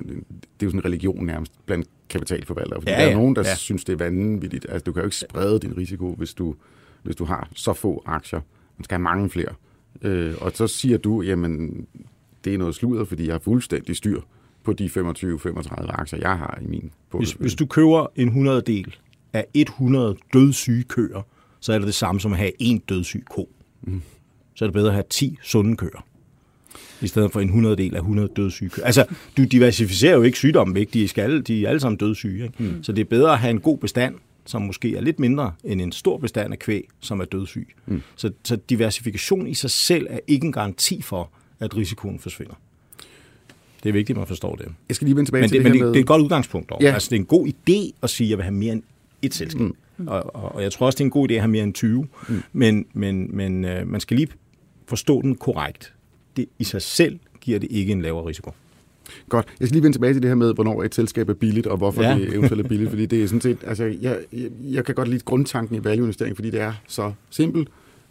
er 0.61 0.67
jo 0.67 0.71
sådan 0.71 0.81
en 0.81 0.85
religion 0.85 1.27
nærmest 1.27 1.53
blandt 1.67 1.89
kapitalforvaltere. 2.09 2.81
Fordi 2.81 2.91
ja, 2.91 3.01
ja. 3.01 3.05
der 3.05 3.11
er 3.11 3.17
nogen, 3.17 3.37
der 3.37 3.43
ja. 3.47 3.55
synes, 3.55 3.85
det 3.85 3.93
er 3.93 3.97
vanvittigt. 3.97 4.67
Altså, 4.69 4.85
du 4.85 4.93
kan 4.93 5.01
jo 5.01 5.07
ikke 5.07 5.17
sprede 5.17 5.59
din 5.59 5.77
risiko, 5.77 6.15
hvis 6.15 6.35
du 6.35 6.55
hvis 7.05 7.17
du 7.17 7.25
har 7.25 7.49
så 7.55 7.73
få 7.73 8.03
aktier. 8.07 8.41
Man 8.79 8.85
skal 8.85 8.95
have 8.95 9.03
mange 9.03 9.31
flere. 9.31 9.55
Øh, 10.03 10.35
og 10.41 10.53
så 10.55 10.67
siger 10.67 10.99
du, 10.99 11.23
jamen, 11.23 11.87
det 12.45 12.55
er 12.55 12.59
noget 12.59 12.75
sludder, 12.75 13.05
fordi 13.05 13.27
jeg 13.27 13.35
har 13.35 13.39
fuldstændig 13.39 13.97
styr 13.97 14.21
på 14.63 14.73
de 14.73 14.87
25-35 14.87 14.95
aktier, 15.89 16.19
jeg 16.19 16.39
har 16.39 16.59
i 16.63 16.67
min 16.67 16.91
hvis, 17.19 17.33
hvis 17.33 17.55
du 17.55 17.67
køber 17.67 18.07
en 18.17 18.29
100 18.29 18.63
del 18.67 18.97
af 19.35 19.47
100 19.55 20.17
dødssyge 20.33 20.83
køer, 20.83 21.27
så 21.61 21.73
er 21.73 21.79
det 21.79 21.87
det 21.87 21.95
samme 21.95 22.21
som 22.21 22.33
at 22.33 22.39
have 22.39 22.53
en 22.59 22.79
dødssyg 22.79 23.25
ko. 23.31 23.49
Mm. 23.83 24.03
Så 24.55 24.65
er 24.65 24.67
det 24.67 24.75
bedre 24.75 24.89
at 24.89 24.95
have 24.95 25.05
10 25.11 25.39
sunde 25.43 25.77
køer 25.77 26.05
i 27.01 27.07
stedet 27.07 27.33
for 27.33 27.41
en 27.41 27.49
100 27.49 27.77
del 27.77 27.95
af 27.95 27.99
100 27.99 28.29
dødssyge. 28.37 28.71
Altså, 28.85 29.05
du 29.37 29.45
diversificerer 29.45 30.15
jo 30.15 30.23
ikke 30.23 30.39
sygdommen 30.39 30.75
væk, 30.75 30.93
de 30.93 31.09
skal, 31.09 31.43
de 31.43 31.65
er 31.65 31.69
alle 31.69 31.81
sammen 31.81 31.97
dødssyge. 31.97 32.45
Ikke? 32.45 32.63
Mm. 32.63 32.83
Så 32.83 32.93
det 32.93 33.01
er 33.01 33.09
bedre 33.09 33.33
at 33.33 33.39
have 33.39 33.51
en 33.51 33.61
god 33.61 33.79
bestand, 33.79 34.15
som 34.47 34.63
måske 34.63 34.97
er 34.97 35.01
lidt 35.01 35.21
mindre 35.21 35.53
end 35.65 35.81
en 35.81 35.93
stor 35.93 36.19
bestand 36.19 36.53
af 36.53 36.59
kvæg, 36.59 36.89
som 37.01 37.21
er 37.21 37.25
dødssyg. 37.25 37.69
Mm. 37.87 38.03
Så, 38.17 38.31
så 38.45 38.57
diversifikation 38.57 39.47
i 39.47 39.55
sig 39.55 39.71
selv 39.71 40.07
er 40.11 40.19
ikke 40.27 40.47
en 40.47 40.53
garanti 40.53 41.03
for, 41.03 41.31
at 41.61 41.77
risikoen 41.77 42.19
forsvinder. 42.19 42.55
Det 43.83 43.89
er 43.89 43.93
vigtigt, 43.93 44.17
at 44.17 44.21
man 44.21 44.27
forstår 44.27 44.57
det. 44.57 44.67
Jeg 44.89 44.97
skal 44.97 45.05
lige 45.05 45.17
vende 45.17 45.29
tilbage 45.29 45.43
men 45.43 45.51
til 45.51 45.59
det, 45.59 45.65
det, 45.65 45.73
men 45.73 45.81
det, 45.81 45.87
med... 45.87 45.93
det 45.93 45.97
er 45.97 46.01
et 46.01 46.07
godt 46.07 46.23
udgangspunkt. 46.23 46.71
Dog. 46.71 46.79
Ja. 46.83 46.93
Altså, 46.93 47.11
det 47.11 47.17
er 47.17 47.21
en 47.21 47.27
god 47.27 47.47
idé 47.47 47.95
at 48.03 48.11
sige, 48.11 48.27
at 48.27 48.31
jeg 48.31 48.39
vil 48.39 48.43
have 48.45 48.55
mere 48.55 48.73
end 48.73 48.83
et 49.27 49.35
selskab. 49.35 49.61
Mm. 49.61 50.09
Og, 50.09 50.37
og, 50.37 50.55
og 50.55 50.63
jeg 50.63 50.73
tror 50.73 50.87
også, 50.87 50.97
det 50.97 51.01
er 51.01 51.05
en 51.05 51.11
god 51.11 51.31
idé 51.31 51.35
at 51.35 51.41
have 51.41 51.51
mere 51.51 51.63
end 51.65 51.75
20. 51.75 52.07
Mm. 52.29 52.43
Men, 52.53 52.87
men, 52.93 53.37
men 53.37 53.65
øh, 53.65 53.87
man 53.89 54.01
skal 54.01 54.17
lige 54.17 54.29
forstå 54.87 55.23
den 55.23 55.35
korrekt. 55.35 55.95
Det 56.37 56.47
i 56.59 56.65
sig 56.65 56.83
selv 56.83 57.19
giver 57.41 57.59
det 57.59 57.69
ikke 57.71 57.93
en 57.93 58.03
lavere 58.03 58.27
risiko. 58.27 58.51
Godt. 59.29 59.47
Jeg 59.61 59.69
skal 59.69 59.75
lige 59.75 59.83
vende 59.83 59.97
tilbage 59.97 60.13
til 60.13 60.23
det 60.23 60.31
her 60.31 60.35
med, 60.35 60.55
hvornår 60.55 60.83
et 60.83 60.95
selskab 60.95 61.29
er 61.29 61.35
billigt, 61.35 61.67
og 61.67 61.77
hvorfor 61.77 62.03
Ja. 62.03 62.15
det 62.15 62.35
eventuelt 62.35 62.65
er 62.65 62.69
billigt. 62.69 62.91
Fordi 62.91 63.07
det 63.07 63.23
er 63.23 63.27
sådan 63.27 63.41
set, 63.41 63.59
altså, 63.67 63.85
jeg, 63.85 64.19
jeg, 64.33 64.51
jeg 64.63 64.85
kan 64.85 64.95
godt 64.95 65.09
lide 65.09 65.21
grundtanken 65.21 65.77
i 65.77 65.85
value-investering, 65.85 66.37
fordi 66.37 66.51
det 66.51 66.61
er 66.61 66.73
så 66.89 67.13
simpelt. 67.31 67.69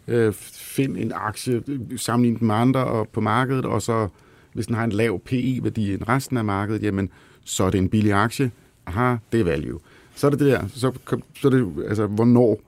Øh, 0.08 0.32
find 0.52 0.96
en 0.96 1.12
aktie, 1.14 1.62
sammenlign 1.96 2.38
den 2.38 2.46
med 2.46 2.54
andre 2.54 2.84
og 2.84 3.08
på 3.08 3.20
markedet, 3.20 3.64
og 3.64 3.82
så 3.82 4.08
hvis 4.52 4.66
den 4.66 4.74
har 4.74 4.84
en 4.84 4.92
lav 4.92 5.20
PI-værdi 5.20 5.94
end 5.94 6.08
resten 6.08 6.36
af 6.36 6.44
markedet, 6.44 6.82
jamen, 6.82 7.10
så 7.44 7.64
er 7.64 7.70
det 7.70 7.78
en 7.78 7.88
billig 7.88 8.12
aktie. 8.12 8.50
Aha, 8.86 9.16
det 9.32 9.40
er 9.40 9.44
value. 9.44 9.78
Så 10.14 10.26
er 10.26 10.30
det 10.30 10.40
det 10.40 10.52
der, 10.52 10.66
så, 10.68 10.92
så 11.36 11.48
er 11.48 11.50
det, 11.50 11.84
altså, 11.88 12.06
hvornår 12.06 12.60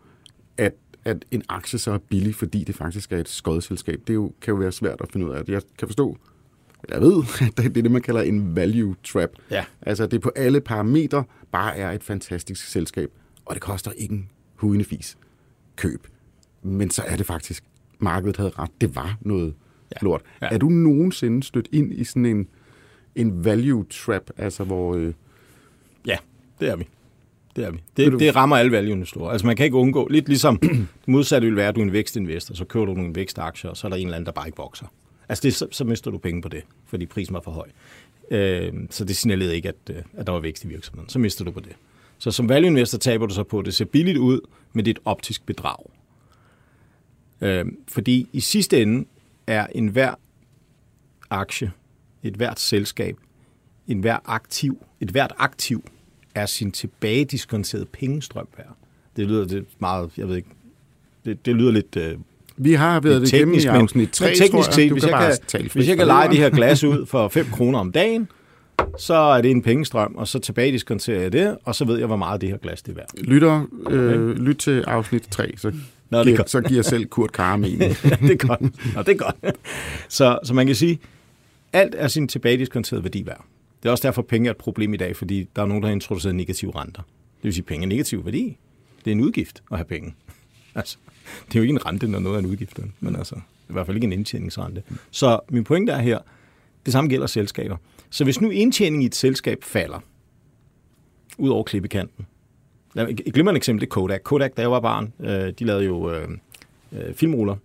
at, 0.56 0.74
at 1.04 1.24
en 1.30 1.42
aktie 1.48 1.78
så 1.78 1.90
er 1.90 1.98
billig, 1.98 2.35
fordi 2.35 2.64
det 2.64 2.74
faktisk 2.74 3.12
er 3.12 3.18
et 3.18 3.28
skodselskab. 3.28 4.00
Det 4.06 4.14
jo, 4.14 4.32
kan 4.40 4.52
jo 4.52 4.59
være 4.59 4.72
svært 4.72 5.00
at 5.00 5.12
finde 5.12 5.26
ud 5.26 5.32
af. 5.32 5.42
Jeg 5.48 5.62
kan 5.78 5.88
forstå, 5.88 6.16
jeg 6.88 7.00
ved, 7.00 7.22
at 7.46 7.56
det 7.56 7.78
er 7.78 7.82
det, 7.82 7.90
man 7.90 8.02
kalder 8.02 8.20
en 8.20 8.56
value 8.56 8.96
trap. 9.04 9.30
Ja. 9.50 9.64
Altså, 9.82 10.06
det 10.06 10.20
på 10.20 10.32
alle 10.37 10.61
parametre 10.61 11.24
bare 11.52 11.76
er 11.76 11.90
et 11.90 12.04
fantastisk 12.04 12.66
selskab, 12.66 13.11
og 13.44 13.54
det 13.54 13.62
koster 13.62 13.90
ikke 13.90 14.14
en 14.62 14.85
fis 14.85 15.18
køb. 15.76 16.06
Men 16.62 16.90
så 16.90 17.02
er 17.06 17.16
det 17.16 17.26
faktisk, 17.26 17.64
markedet 17.98 18.37
havde 18.37 18.50
ret, 18.59 18.70
det 18.80 18.96
var 18.96 19.18
noget 19.20 19.54
ja. 19.92 20.04
lort. 20.04 20.22
Ja. 20.42 20.48
Er 20.50 20.59
du 20.59 20.68
nogensinde 20.68 21.42
stødt 21.42 21.68
ind 21.72 21.92
i 21.92 22.04
sådan 22.04 22.26
en, 22.26 22.48
en 23.14 23.44
value 23.44 23.85
trap, 23.85 24.30
altså 24.37 24.64
hvor... 24.64 24.94
Øh, 24.94 25.14
Ja, 26.06 26.16
det 26.61 26.68
er 26.68 26.76
vi. 26.76 26.88
Det 27.56 27.64
er 27.64 27.70
vi. 27.70 27.78
Det, 27.96 28.12
du- 28.12 28.18
det 28.18 28.36
rammer 28.36 28.56
alle 28.56 28.72
value-investorer. 28.72 29.30
Altså 29.30 29.46
man 29.46 29.56
kan 29.56 29.64
ikke 29.64 29.76
undgå, 29.76 30.06
lidt 30.08 30.28
ligesom 30.28 30.58
det 31.02 31.08
modsatte 31.08 31.46
vil 31.46 31.56
være, 31.56 31.68
at 31.68 31.74
du 31.76 31.80
er 31.80 31.84
en 31.84 31.92
vækstinvestor, 31.92 32.54
så 32.54 32.64
køber 32.64 32.86
du 32.86 32.94
nogle 32.94 33.14
vækstaktier, 33.14 33.70
og 33.70 33.76
så 33.76 33.86
er 33.86 33.88
der 33.88 33.96
en 33.96 34.06
eller 34.06 34.16
anden, 34.16 34.26
der 34.26 34.32
bare 34.32 34.46
ikke 34.48 34.56
vokser. 34.58 34.86
Altså 35.28 35.42
det, 35.42 35.54
så, 35.54 35.66
så 35.70 35.84
mister 35.84 36.10
du 36.10 36.18
penge 36.18 36.42
på 36.42 36.48
det, 36.48 36.62
fordi 36.86 37.06
prisen 37.06 37.34
var 37.34 37.40
for 37.40 37.50
høj. 37.50 37.68
Øh, 38.30 38.72
så 38.90 39.04
det 39.04 39.16
signalerede 39.16 39.56
ikke, 39.56 39.68
at, 39.68 39.74
øh, 39.90 39.96
at 40.16 40.26
der 40.26 40.32
var 40.32 40.40
vækst 40.40 40.64
i 40.64 40.68
virksomheden. 40.68 41.08
Så 41.08 41.18
mister 41.18 41.44
du 41.44 41.50
på 41.50 41.60
det. 41.60 41.72
Så 42.18 42.30
som 42.30 42.48
value-investor 42.48 42.98
taber 42.98 43.26
du 43.26 43.34
så 43.34 43.42
på, 43.42 43.58
at 43.58 43.64
det 43.66 43.74
ser 43.74 43.84
billigt 43.84 44.18
ud, 44.18 44.40
men 44.72 44.84
det 44.84 44.90
er 44.90 44.94
et 44.94 45.02
optisk 45.04 45.46
bedrag. 45.46 45.90
Øh, 47.40 47.64
fordi 47.88 48.28
i 48.32 48.40
sidste 48.40 48.82
ende 48.82 49.04
er 49.46 49.66
enhver 49.74 50.14
aktie, 51.30 51.72
et 52.22 52.34
hvert 52.34 52.60
selskab, 52.60 53.16
en 53.88 54.00
hver 54.00 54.18
aktiv, 54.24 54.82
et 55.00 55.08
hvert 55.10 55.32
aktiv 55.38 55.84
er 56.37 56.46
sin 56.46 56.72
tilbagediskonterede 56.72 57.87
pengestrøm 57.87 58.49
værd. 58.57 58.77
Det 59.16 59.27
lyder 59.27 59.46
det 59.46 59.64
meget, 59.79 60.11
jeg 60.16 60.29
ved 60.29 60.37
ikke, 60.37 60.49
det, 61.25 61.46
det 61.46 61.55
lyder 61.55 61.72
lidt 61.72 61.96
øh, 61.96 62.14
vi 62.57 62.72
har 62.72 63.01
været 63.01 63.20
det 63.20 63.33
igennem 63.33 63.55
i 63.55 63.59
men- 63.59 63.66
afsnit 63.66 64.11
3, 64.11 64.27
men 64.27 64.37
teknisk 64.37 64.72
set, 64.72 64.92
hvis 64.92 65.05
kan 65.05 65.12
jeg 65.12 65.38
kan, 65.53 65.70
hvis 65.75 65.88
jeg 65.88 65.96
kan 65.96 66.07
lege 66.07 66.31
de 66.31 66.37
her 66.37 66.51
glas 66.51 66.85
ud 66.85 67.07
for 67.07 67.29
5 67.29 67.46
kroner 67.53 67.79
om 67.79 67.92
dagen, 67.92 68.29
så 68.99 69.14
er 69.14 69.42
det 69.42 69.51
en 69.51 69.62
pengestrøm, 69.62 70.14
og 70.16 70.29
så 70.29 70.38
tilbagediskonterer 70.38 71.20
jeg 71.20 71.33
det, 71.33 71.57
og 71.64 71.75
så 71.75 71.85
ved 71.85 71.99
jeg, 71.99 72.07
hvor 72.07 72.16
meget 72.16 72.40
det 72.40 72.49
her 72.49 72.57
glas 72.57 72.83
det 72.83 72.92
er 72.92 72.96
værd. 72.96 73.09
Lytter, 73.18 73.66
øh, 73.90 74.37
lyt 74.37 74.57
til 74.57 74.85
afsnit 74.87 75.22
3, 75.31 75.55
så, 75.57 75.72
Nå, 76.11 76.18
det 76.18 76.20
er 76.20 76.25
giver, 76.25 76.44
så 76.46 76.61
giver 76.61 76.83
selv 76.83 77.07
Kurt 77.07 77.33
Karme 77.33 77.68
en. 77.68 77.79
ja, 77.83 77.87
det 78.20 78.31
er 78.31 78.46
godt. 78.46 78.61
Nå, 78.94 79.03
det 79.03 79.09
er 79.09 79.16
godt. 79.16 79.57
Så, 80.09 80.38
så 80.44 80.55
man 80.55 80.66
kan 80.66 80.75
sige, 80.75 80.99
alt 81.72 81.94
er 81.99 82.09
sin 82.09 82.29
tilbagediskonterede 82.29 83.05
værdi 83.05 83.27
værd. 83.27 83.44
Det 83.82 83.88
er 83.88 83.90
også 83.90 84.08
derfor, 84.08 84.22
penge 84.22 84.46
er 84.46 84.50
et 84.50 84.56
problem 84.56 84.94
i 84.94 84.96
dag, 84.96 85.16
fordi 85.16 85.48
der 85.56 85.62
er 85.62 85.66
nogen, 85.66 85.82
der 85.82 85.88
har 85.88 85.92
introduceret 85.92 86.34
negative 86.34 86.80
renter. 86.80 87.02
Det 87.02 87.44
vil 87.44 87.52
sige, 87.52 87.62
at 87.62 87.66
penge 87.66 87.84
er 87.84 87.88
negativ 87.88 88.24
værdi. 88.24 88.58
Det 89.04 89.10
er 89.10 89.12
en 89.12 89.20
udgift 89.20 89.62
at 89.70 89.78
have 89.78 89.84
penge. 89.84 90.14
Altså, 90.74 90.98
det 91.48 91.54
er 91.54 91.58
jo 91.58 91.62
ikke 91.62 91.72
en 91.72 91.86
rente, 91.86 92.08
når 92.08 92.18
noget 92.18 92.36
er 92.36 92.38
en 92.38 92.46
udgift, 92.46 92.80
men 93.00 93.16
altså, 93.16 93.34
det 93.34 93.40
er 93.40 93.70
i 93.70 93.72
hvert 93.72 93.86
fald 93.86 93.96
ikke 93.96 94.04
en 94.04 94.12
indtjeningsrente. 94.12 94.82
Så 95.10 95.40
min 95.48 95.64
pointe 95.64 95.92
er 95.92 95.98
her, 95.98 96.18
det 96.86 96.92
samme 96.92 97.10
gælder 97.10 97.26
selskaber. 97.26 97.76
Så 98.10 98.24
hvis 98.24 98.40
nu 98.40 98.50
indtjeningen 98.50 99.02
i 99.02 99.06
et 99.06 99.14
selskab 99.14 99.64
falder, 99.64 100.00
ud 101.38 101.48
over 101.48 101.62
klippekanten, 101.62 102.26
et 102.96 103.34
glimrende 103.34 103.56
eksempel, 103.56 103.80
det 103.80 103.86
er 103.86 103.90
Kodak. 103.90 104.20
Kodak, 104.22 104.56
da 104.56 104.62
jeg 104.62 104.70
var 104.70 104.80
barn, 104.80 105.12
øh, 105.20 105.52
de 105.58 105.64
lavede 105.64 105.84
jo 105.84 106.10
øh, 106.10 106.28
øh, 106.92 107.14
filmruller. 107.14 107.56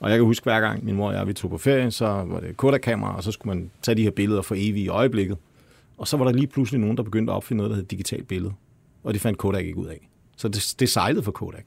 Og 0.00 0.10
jeg 0.10 0.18
kan 0.18 0.24
huske, 0.24 0.44
hver 0.44 0.60
gang 0.60 0.84
min 0.84 0.94
mor 0.94 1.08
og 1.08 1.14
jeg 1.14 1.26
vi 1.26 1.32
tog 1.32 1.50
på 1.50 1.58
ferie, 1.58 1.90
så 1.90 2.06
var 2.06 2.40
det 2.40 2.56
Kodak-kamera, 2.56 3.16
og 3.16 3.22
så 3.22 3.32
skulle 3.32 3.54
man 3.56 3.70
tage 3.82 3.94
de 3.94 4.02
her 4.02 4.10
billeder 4.10 4.42
for 4.42 4.54
evigt 4.54 4.84
i 4.84 4.88
øjeblikket. 4.88 5.36
Og 5.98 6.08
så 6.08 6.16
var 6.16 6.24
der 6.24 6.32
lige 6.32 6.46
pludselig 6.46 6.80
nogen, 6.80 6.96
der 6.96 7.02
begyndte 7.02 7.32
at 7.32 7.36
opfinde 7.36 7.56
noget, 7.56 7.70
der 7.70 7.76
hed 7.76 7.84
digitalt 7.84 8.28
billede. 8.28 8.52
Og 9.04 9.14
det 9.14 9.20
fandt 9.20 9.38
Kodak 9.38 9.64
ikke 9.64 9.78
ud 9.78 9.86
af. 9.86 10.08
Så 10.36 10.48
det, 10.48 10.74
det 10.78 10.88
sejlede 10.88 11.22
for 11.22 11.32
Kodak. 11.32 11.66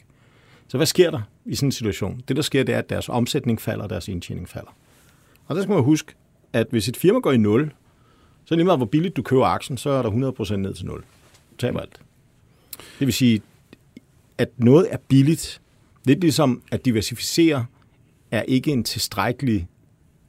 Så 0.67 0.77
hvad 0.77 0.87
sker 0.87 1.11
der 1.11 1.21
i 1.45 1.55
sådan 1.55 1.67
en 1.67 1.71
situation? 1.71 2.21
Det, 2.27 2.35
der 2.35 2.41
sker, 2.41 2.63
det 2.63 2.75
er, 2.75 2.79
at 2.79 2.89
deres 2.89 3.09
omsætning 3.09 3.61
falder, 3.61 3.83
og 3.83 3.89
deres 3.89 4.07
indtjening 4.07 4.49
falder. 4.49 4.75
Og 5.47 5.55
der 5.55 5.61
skal 5.61 5.73
man 5.73 5.83
huske, 5.83 6.13
at 6.53 6.67
hvis 6.69 6.87
et 6.87 6.97
firma 6.97 7.19
går 7.19 7.31
i 7.31 7.37
nul, 7.37 7.73
så 8.45 8.55
lige 8.55 8.65
meget 8.65 8.79
hvor 8.79 8.85
billigt 8.85 9.17
du 9.17 9.21
køber 9.21 9.45
aktien, 9.45 9.77
så 9.77 9.89
er 9.89 10.01
der 10.01 10.31
100% 10.31 10.55
ned 10.55 10.73
til 10.73 10.85
nul. 10.85 10.99
Du 11.51 11.57
taber 11.57 11.79
alt. 11.79 12.01
Det 12.99 13.07
vil 13.07 13.13
sige, 13.13 13.41
at 14.37 14.49
noget 14.57 14.87
er 14.89 14.97
billigt. 15.07 15.61
Lidt 16.05 16.19
ligesom 16.21 16.61
at 16.71 16.85
diversificere 16.85 17.65
er 18.31 18.41
ikke 18.41 18.71
en 18.71 18.83
tilstrækkelig 18.83 19.67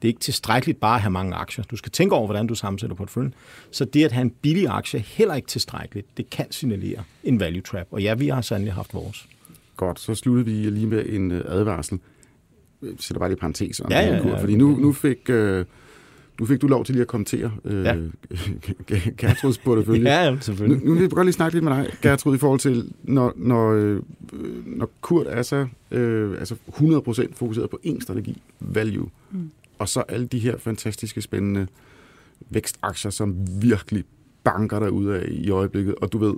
det 0.02 0.08
er 0.08 0.10
ikke 0.10 0.20
tilstrækkeligt 0.20 0.80
bare 0.80 0.94
at 0.94 1.00
have 1.00 1.10
mange 1.10 1.34
aktier. 1.34 1.64
Du 1.64 1.76
skal 1.76 1.92
tænke 1.92 2.14
over, 2.14 2.26
hvordan 2.26 2.46
du 2.46 2.54
sammensætter 2.54 2.96
porteføljen. 2.96 3.34
Så 3.70 3.84
det 3.84 4.04
at 4.04 4.12
have 4.12 4.22
en 4.22 4.30
billig 4.30 4.66
aktie 4.68 5.00
er 5.00 5.04
heller 5.06 5.34
ikke 5.34 5.48
tilstrækkeligt. 5.48 6.06
Det 6.16 6.30
kan 6.30 6.46
signalere 6.50 7.02
en 7.24 7.40
value 7.40 7.60
trap. 7.62 7.86
Og 7.90 8.02
ja, 8.02 8.14
vi 8.14 8.28
har 8.28 8.40
sandelig 8.40 8.74
haft 8.74 8.94
vores. 8.94 9.28
Godt, 9.76 10.00
så 10.00 10.14
sluttede 10.14 10.46
vi 10.46 10.70
lige 10.70 10.86
med 10.86 11.04
en 11.08 11.30
øh, 11.30 11.44
advarsel. 11.48 11.98
Jeg 12.82 12.90
sætter 12.98 13.18
bare 13.18 13.28
lige 13.30 13.38
parentes 13.38 13.80
om 13.80 13.90
Ja, 13.90 14.14
ja, 14.14 14.22
Kurt, 14.22 14.32
ja. 14.32 14.40
Fordi 14.42 14.56
nu, 14.56 14.76
nu, 14.76 14.92
fik, 14.92 15.30
øh, 15.30 15.64
nu 16.40 16.46
fik 16.46 16.62
du 16.62 16.66
lov 16.66 16.84
til 16.84 16.94
lige 16.94 17.02
at 17.02 17.08
kommentere 17.08 17.52
øh, 17.64 17.84
Ja. 17.84 17.96
Gertruds 19.18 19.58
portefølje. 19.58 20.10
Ja, 20.10 20.24
ja, 20.24 20.30
Nu, 20.30 20.40
selvfølgelig. 20.40 20.84
nu 20.86 20.92
vil 20.94 21.00
jeg 21.00 21.10
godt 21.10 21.26
lige 21.26 21.32
snakke 21.32 21.54
lidt 21.56 21.64
med 21.64 21.72
dig, 21.72 21.92
Gertrud, 22.02 22.34
i 22.34 22.38
forhold 22.38 22.60
til, 22.60 22.92
når, 23.02 23.32
når, 23.36 23.70
øh, 23.72 24.02
når 24.66 24.90
Kurt 25.00 25.26
er 25.28 25.42
så 25.42 25.66
øh, 25.90 26.38
altså 26.38 26.54
100% 26.68 27.34
fokuseret 27.34 27.70
på 27.70 27.80
én 27.86 28.00
strategi, 28.00 28.42
value, 28.60 29.08
mm. 29.30 29.50
Og 29.82 29.88
så 29.88 30.00
alle 30.00 30.26
de 30.26 30.38
her 30.38 30.58
fantastiske, 30.58 31.22
spændende 31.22 31.66
vækstaktier, 32.50 33.10
som 33.10 33.36
virkelig 33.62 34.04
banker 34.44 34.78
dig 34.78 34.92
ud 34.92 35.06
af 35.06 35.24
i 35.28 35.50
øjeblikket, 35.50 35.94
og 35.94 36.12
du 36.12 36.18
ved, 36.18 36.34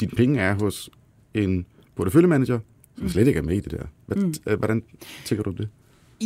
dine 0.00 0.10
penge 0.10 0.40
er 0.40 0.54
hos 0.54 0.90
en 1.34 1.66
porteføljemanager, 1.94 2.58
som 2.98 3.08
slet 3.08 3.26
ikke 3.26 3.38
er 3.38 3.42
med 3.42 3.56
i 3.56 3.60
det 3.60 3.70
der. 3.70 3.86
Mm. 4.16 4.34
mm. 4.46 4.58
Hvordan 4.58 4.82
tænker 5.24 5.42
du 5.42 5.50
det? 5.50 5.68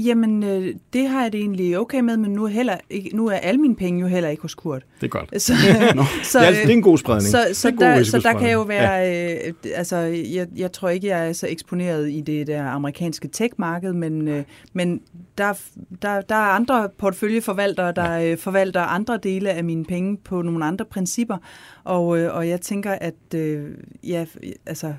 Jamen, 0.05 0.43
øh, 0.43 0.75
det 0.93 1.09
har 1.09 1.23
jeg 1.23 1.33
det 1.33 1.41
egentlig 1.41 1.79
okay 1.79 2.01
med, 2.01 2.17
men 2.17 2.31
nu 2.31 2.45
er, 2.45 2.49
heller 2.49 2.77
ikke, 2.91 3.17
nu 3.17 3.27
er 3.27 3.35
alle 3.35 3.61
mine 3.61 3.77
penge 3.77 4.01
jo 4.01 4.07
heller 4.07 4.29
ikke 4.29 4.43
hos 4.43 4.55
Kurt. 4.55 4.83
Det 5.01 5.07
er 5.07 5.09
godt. 5.09 5.43
Så, 5.43 5.53
så, 6.23 6.39
Det 6.39 6.49
er, 6.49 6.51
det 6.51 6.65
er 6.65 6.69
en 6.69 6.83
god 6.83 6.99
spredning. 6.99 7.31
Så, 7.31 7.49
så, 7.53 7.71
god 7.71 7.79
der, 7.79 8.03
så 8.03 8.19
der 8.19 8.39
kan 8.39 8.53
jo 8.53 8.63
være, 8.63 9.27
øh, 9.47 9.53
altså 9.75 9.97
jeg, 9.97 10.47
jeg 10.57 10.73
tror 10.73 10.89
ikke, 10.89 11.07
jeg 11.07 11.29
er 11.29 11.33
så 11.33 11.47
eksponeret 11.51 12.11
i 12.11 12.21
det 12.21 12.47
der 12.47 12.65
amerikanske 12.65 13.29
tech-marked, 13.29 13.93
men, 13.93 14.29
øh, 14.29 14.45
men 14.73 15.01
der, 15.39 15.53
der, 16.03 16.21
der 16.21 16.35
er 16.35 16.49
andre 16.49 16.89
porteføljeforvaltere, 16.99 17.93
der 17.93 18.21
øh, 18.21 18.39
forvalter 18.39 18.81
andre 18.81 19.19
dele 19.23 19.51
af 19.51 19.65
mine 19.65 19.85
penge 19.85 20.17
på 20.17 20.43
nogle 20.43 20.65
andre 20.65 20.85
principper, 20.85 21.37
og, 21.85 22.19
øh, 22.19 22.35
og 22.35 22.49
jeg 22.49 22.61
tænker, 22.61 22.93
at 22.93 23.35
øh, 23.35 23.71
ja, 24.05 24.27
altså 24.67 24.95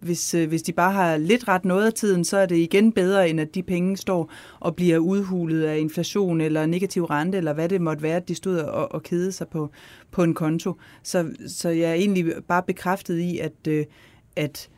hvis, 0.00 0.34
øh, 0.34 0.48
hvis 0.48 0.62
de 0.62 0.72
bare 0.72 0.92
har 0.92 1.16
lidt 1.16 1.48
ret 1.48 1.64
noget 1.64 1.86
af 1.86 1.92
tiden, 1.92 2.24
så 2.24 2.36
er 2.36 2.46
det 2.46 2.56
igen 2.56 2.92
bedre, 2.92 3.30
end 3.30 3.40
at 3.40 3.54
de 3.54 3.62
penge 3.62 3.96
står 3.96 4.32
og 4.60 4.76
bliver 4.76 4.98
udhulet 4.98 5.62
af 5.62 5.78
inflation 5.78 6.40
eller 6.40 6.66
negativ 6.66 7.04
rente, 7.04 7.38
eller 7.38 7.52
hvad 7.52 7.68
det 7.68 7.80
måtte 7.80 8.02
være, 8.02 8.16
at 8.16 8.28
de 8.28 8.34
stod 8.34 8.58
og, 8.58 8.92
og 8.92 9.02
kede 9.02 9.32
sig 9.32 9.48
på, 9.48 9.70
på 10.10 10.22
en 10.22 10.34
konto. 10.34 10.74
Så, 11.02 11.30
så 11.46 11.68
jeg 11.68 11.90
er 11.90 11.94
egentlig 11.94 12.24
bare 12.48 12.62
bekræftet 12.62 13.18
i, 13.18 13.38
at, 13.38 13.66
øh, 13.68 13.84
at 14.36 14.68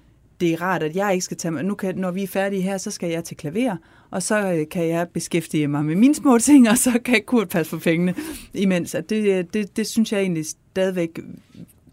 det 0.41 0.53
er 0.53 0.63
rart, 0.63 0.83
at 0.83 0.97
jeg 0.97 1.13
ikke 1.13 1.25
skal 1.25 1.37
tage 1.37 1.53
mig... 1.53 1.65
Nu 1.65 1.75
kan, 1.75 1.97
når 1.97 2.11
vi 2.11 2.23
er 2.23 2.27
færdige 2.27 2.63
her, 2.63 2.79
så 2.79 2.91
skal 2.91 3.11
jeg 3.11 3.25
til 3.25 3.37
klaver, 3.37 3.77
og 4.11 4.23
så 4.23 4.53
øh, 4.53 4.69
kan 4.69 4.89
jeg 4.89 5.09
beskæftige 5.09 5.69
mig 5.69 5.85
med 5.85 5.97
mine 5.97 6.15
små 6.15 6.39
ting, 6.39 6.69
og 6.69 6.79
så 6.79 6.99
kan 7.05 7.23
Kurt 7.27 7.49
passe 7.49 7.77
på 7.77 7.79
pengene 7.79 8.15
imens. 8.55 8.95
At 8.95 9.11
det, 9.11 9.55
det, 9.55 9.77
det 9.77 9.87
synes 9.87 10.13
jeg 10.13 10.21
egentlig 10.21 10.47
stadigvæk 10.47 11.21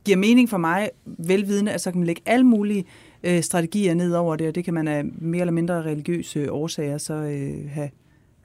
giver 0.06 0.18
mening 0.18 0.50
for 0.50 0.58
mig, 0.58 0.90
velvidende, 1.06 1.72
at 1.72 1.82
så 1.82 1.92
kan 1.92 2.00
man 2.00 2.06
lægge 2.08 2.22
alle 2.26 2.46
mulige 2.46 2.80
øh, 2.80 3.09
strategier 3.42 3.94
ned 3.94 4.14
over 4.14 4.36
det, 4.36 4.48
og 4.48 4.56
det 4.56 4.66
kan 4.66 4.74
man 4.74 4.88
af 4.88 5.06
mere 5.06 5.42
eller 5.42 5.52
mindre 5.52 5.84
religiøse 5.84 6.52
årsager 6.52 6.98
så 6.98 7.14
øh, 7.14 7.70
have, 7.70 7.90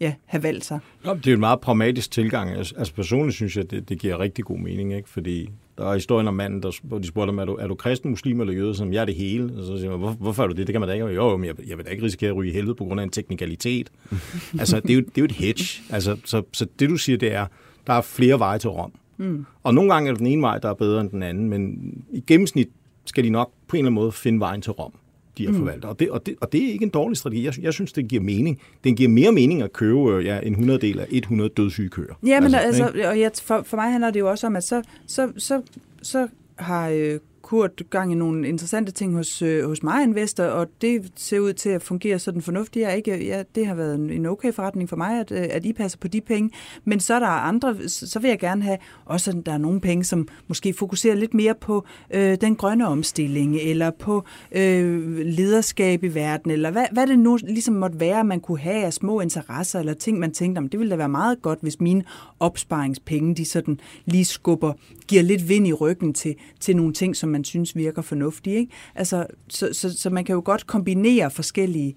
ja, 0.00 0.14
have 0.24 0.42
valgt 0.42 0.64
sig. 0.64 0.78
Ja, 1.04 1.14
det 1.14 1.26
er 1.26 1.30
jo 1.30 1.34
en 1.34 1.40
meget 1.40 1.60
pragmatisk 1.60 2.10
tilgang. 2.10 2.50
Altså, 2.50 2.92
personligt 2.94 3.34
synes 3.34 3.56
jeg, 3.56 3.70
det, 3.70 3.88
det 3.88 3.98
giver 3.98 4.20
rigtig 4.20 4.44
god 4.44 4.58
mening, 4.58 4.94
ikke? 4.94 5.08
fordi 5.08 5.50
der 5.78 5.90
er 5.90 5.94
historien 5.94 6.28
om 6.28 6.34
manden, 6.34 6.62
der, 6.62 6.70
hvor 6.82 6.98
de 6.98 7.06
spurgte 7.06 7.30
ham, 7.30 7.38
er 7.38 7.44
du, 7.44 7.54
er 7.54 7.66
du 7.66 7.74
kristen, 7.74 8.10
muslim 8.10 8.40
eller 8.40 8.54
jøde? 8.54 8.74
Som 8.74 8.92
jeg 8.92 9.00
er 9.00 9.04
det 9.04 9.14
hele. 9.14 9.52
Og 9.58 9.64
så 9.64 9.78
siger 9.78 9.90
man, 9.90 9.98
Hvor, 9.98 10.10
hvorfor 10.10 10.42
er 10.42 10.46
du 10.46 10.54
det? 10.54 10.66
Det 10.66 10.72
kan 10.72 10.80
man 10.80 10.88
da 10.88 10.94
ikke. 10.94 11.06
Jo 11.06 11.36
men 11.36 11.46
jeg, 11.46 11.54
jeg 11.68 11.76
vil 11.76 11.86
da 11.86 11.90
ikke 11.90 12.04
risikere 12.04 12.30
at 12.30 12.36
ryge 12.36 12.50
i 12.50 12.54
helvede 12.54 12.74
på 12.74 12.84
grund 12.84 13.00
af 13.00 13.04
en 13.04 13.10
teknikalitet. 13.10 13.92
altså, 14.60 14.80
det 14.80 14.90
er, 14.90 14.94
jo, 14.94 15.00
det 15.00 15.18
er 15.18 15.22
jo 15.22 15.24
et 15.24 15.32
hedge. 15.32 15.82
Altså, 15.90 16.16
så, 16.24 16.42
så 16.52 16.66
det 16.78 16.90
du 16.90 16.96
siger, 16.96 17.18
det 17.18 17.32
er, 17.32 17.46
der 17.86 17.92
er 17.92 18.00
flere 18.00 18.38
veje 18.38 18.58
til 18.58 18.70
Rom. 18.70 18.92
Mm. 19.16 19.46
Og 19.62 19.74
nogle 19.74 19.92
gange 19.92 20.08
er 20.08 20.12
det 20.12 20.18
den 20.18 20.26
ene 20.26 20.42
vej, 20.42 20.58
der 20.58 20.70
er 20.70 20.74
bedre 20.74 21.00
end 21.00 21.10
den 21.10 21.22
anden, 21.22 21.48
men 21.48 21.92
i 22.12 22.20
gennemsnit 22.26 22.68
skal 23.04 23.24
de 23.24 23.30
nok 23.30 23.52
på 23.74 23.76
en 23.76 23.84
eller 23.84 23.90
anden 23.90 23.94
måde 23.94 24.12
finde 24.12 24.40
vejen 24.40 24.62
til 24.62 24.72
Rom 24.72 24.92
de 25.38 25.46
her 25.46 25.52
mm. 25.52 25.68
Og 25.82 26.00
det, 26.00 26.10
og, 26.10 26.26
det, 26.26 26.34
og 26.40 26.52
det 26.52 26.64
er 26.64 26.72
ikke 26.72 26.82
en 26.82 26.90
dårlig 26.90 27.16
strategi. 27.16 27.44
Jeg, 27.44 27.62
jeg 27.62 27.72
synes, 27.72 27.92
det 27.92 28.08
giver 28.08 28.22
mening. 28.22 28.60
Den 28.84 28.96
giver 28.96 29.08
mere 29.08 29.32
mening 29.32 29.62
at 29.62 29.72
købe 29.72 30.12
øh, 30.12 30.24
ja, 30.24 30.40
en 30.42 30.52
100 30.52 30.80
del 30.80 30.98
af 30.98 31.06
100 31.10 31.50
dødssyge 31.56 31.88
køer. 31.88 32.14
Ja, 32.26 32.40
men 32.40 32.54
altså, 32.54 32.84
altså 32.84 33.08
og 33.08 33.20
jeg, 33.20 33.30
for, 33.42 33.62
for 33.62 33.76
mig 33.76 33.92
handler 33.92 34.10
det 34.10 34.20
jo 34.20 34.30
også 34.30 34.46
om, 34.46 34.56
at 34.56 34.64
så, 34.64 34.82
så, 35.06 35.32
så, 35.36 35.62
så 36.02 36.28
har 36.56 36.88
øh, 36.88 37.18
Kurt 37.44 37.82
gang 37.90 38.12
i 38.12 38.14
nogle 38.14 38.48
interessante 38.48 38.92
ting 38.92 39.14
hos, 39.14 39.42
øh, 39.42 39.64
hos 39.64 39.82
mig 39.82 40.02
investor, 40.02 40.44
og 40.44 40.66
det 40.80 41.12
ser 41.16 41.40
ud 41.40 41.52
til 41.52 41.68
at 41.70 41.82
fungere 41.82 42.18
sådan 42.18 42.42
fornuftigt. 42.42 42.86
Jeg 42.86 42.96
ikke, 42.96 43.24
ja, 43.24 43.42
det 43.54 43.66
har 43.66 43.74
været 43.74 43.94
en, 43.94 44.26
okay 44.26 44.52
forretning 44.52 44.88
for 44.88 44.96
mig, 44.96 45.20
at, 45.20 45.32
øh, 45.32 45.46
at 45.50 45.64
I 45.64 45.72
passer 45.72 45.98
på 45.98 46.08
de 46.08 46.20
penge. 46.20 46.50
Men 46.84 47.00
så 47.00 47.14
er 47.14 47.18
der 47.18 47.26
andre, 47.26 47.88
så 47.88 48.18
vil 48.18 48.28
jeg 48.28 48.38
gerne 48.38 48.62
have 48.62 48.78
også, 49.04 49.30
at 49.30 49.46
der 49.46 49.52
er 49.52 49.58
nogle 49.58 49.80
penge, 49.80 50.04
som 50.04 50.28
måske 50.48 50.72
fokuserer 50.72 51.14
lidt 51.14 51.34
mere 51.34 51.54
på 51.54 51.84
øh, 52.14 52.36
den 52.40 52.56
grønne 52.56 52.86
omstilling, 52.86 53.56
eller 53.56 53.90
på 53.90 54.24
øh, 54.52 55.16
lederskab 55.16 56.04
i 56.04 56.08
verden, 56.08 56.50
eller 56.50 56.70
hvad, 56.70 56.86
hvad 56.92 57.06
det 57.06 57.18
nu 57.18 57.38
ligesom 57.42 57.74
måtte 57.74 58.00
være, 58.00 58.24
man 58.24 58.40
kunne 58.40 58.58
have 58.58 58.84
af 58.84 58.92
små 58.92 59.20
interesser, 59.20 59.80
eller 59.80 59.94
ting, 59.94 60.18
man 60.18 60.32
tænkte 60.32 60.58
om. 60.58 60.68
Det 60.68 60.80
ville 60.80 60.90
da 60.90 60.96
være 60.96 61.08
meget 61.08 61.42
godt, 61.42 61.58
hvis 61.62 61.80
mine 61.80 62.02
opsparingspenge, 62.40 63.34
de 63.34 63.44
sådan 63.44 63.80
lige 64.04 64.24
skubber, 64.24 64.72
giver 65.08 65.22
lidt 65.22 65.48
vind 65.48 65.66
i 65.66 65.72
ryggen 65.72 66.14
til, 66.14 66.34
til 66.60 66.76
nogle 66.76 66.92
ting, 66.92 67.16
som 67.16 67.33
man 67.34 67.44
synes 67.44 67.76
virker 67.76 68.02
fornuftige. 68.02 68.56
Ikke? 68.56 68.72
Altså, 68.94 69.26
så, 69.48 69.68
så, 69.72 69.98
så 69.98 70.10
man 70.10 70.24
kan 70.24 70.34
jo 70.34 70.42
godt 70.44 70.66
kombinere 70.66 71.30
forskellige 71.30 71.96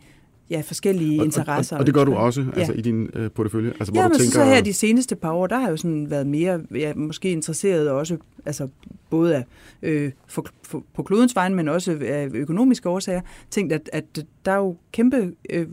ja, 0.49 0.61
forskellige 0.61 1.21
og, 1.21 1.25
interesser. 1.25 1.75
Og, 1.75 1.79
og 1.79 1.85
det 1.85 1.93
gør 1.93 2.03
du 2.03 2.13
også 2.13 2.41
ja. 2.41 2.59
altså, 2.59 2.73
i 2.73 2.81
din 2.81 3.09
øh, 3.13 3.31
portefølje? 3.31 3.69
Altså, 3.69 3.91
hvor 3.91 4.01
ja, 4.01 4.07
du 4.07 4.09
men 4.09 4.19
tænker... 4.19 4.31
så 4.31 4.45
her 4.45 4.61
de 4.61 4.73
seneste 4.73 5.15
par 5.15 5.31
år, 5.31 5.47
der 5.47 5.55
har 5.55 5.63
jeg 5.63 5.71
jo 5.71 5.77
sådan 5.77 6.09
været 6.09 6.27
mere, 6.27 6.59
ja, 6.75 6.93
måske 6.95 7.31
interesseret 7.31 7.89
også, 7.89 8.17
altså 8.45 8.67
både 9.09 9.35
af, 9.35 9.45
øh, 9.81 10.11
for, 10.27 10.45
for, 10.63 10.83
på 10.93 11.03
klodens 11.03 11.35
vegne, 11.35 11.55
men 11.55 11.67
også 11.67 11.97
af 12.01 12.29
økonomiske 12.33 12.89
årsager, 12.89 13.21
tænkt, 13.49 13.73
at, 13.73 13.89
at 13.93 14.25
der 14.45 14.51
er 14.51 14.57
jo 14.57 14.75
kæmpe 14.91 15.33
øh, 15.49 15.67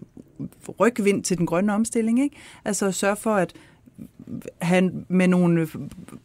rygvind 0.80 1.24
til 1.24 1.38
den 1.38 1.46
grønne 1.46 1.74
omstilling. 1.74 2.22
Ikke? 2.22 2.36
Altså 2.64 2.92
sørge 2.92 3.16
for, 3.16 3.34
at 3.34 3.52
han 4.60 5.06
med 5.08 5.28
nogle 5.28 5.68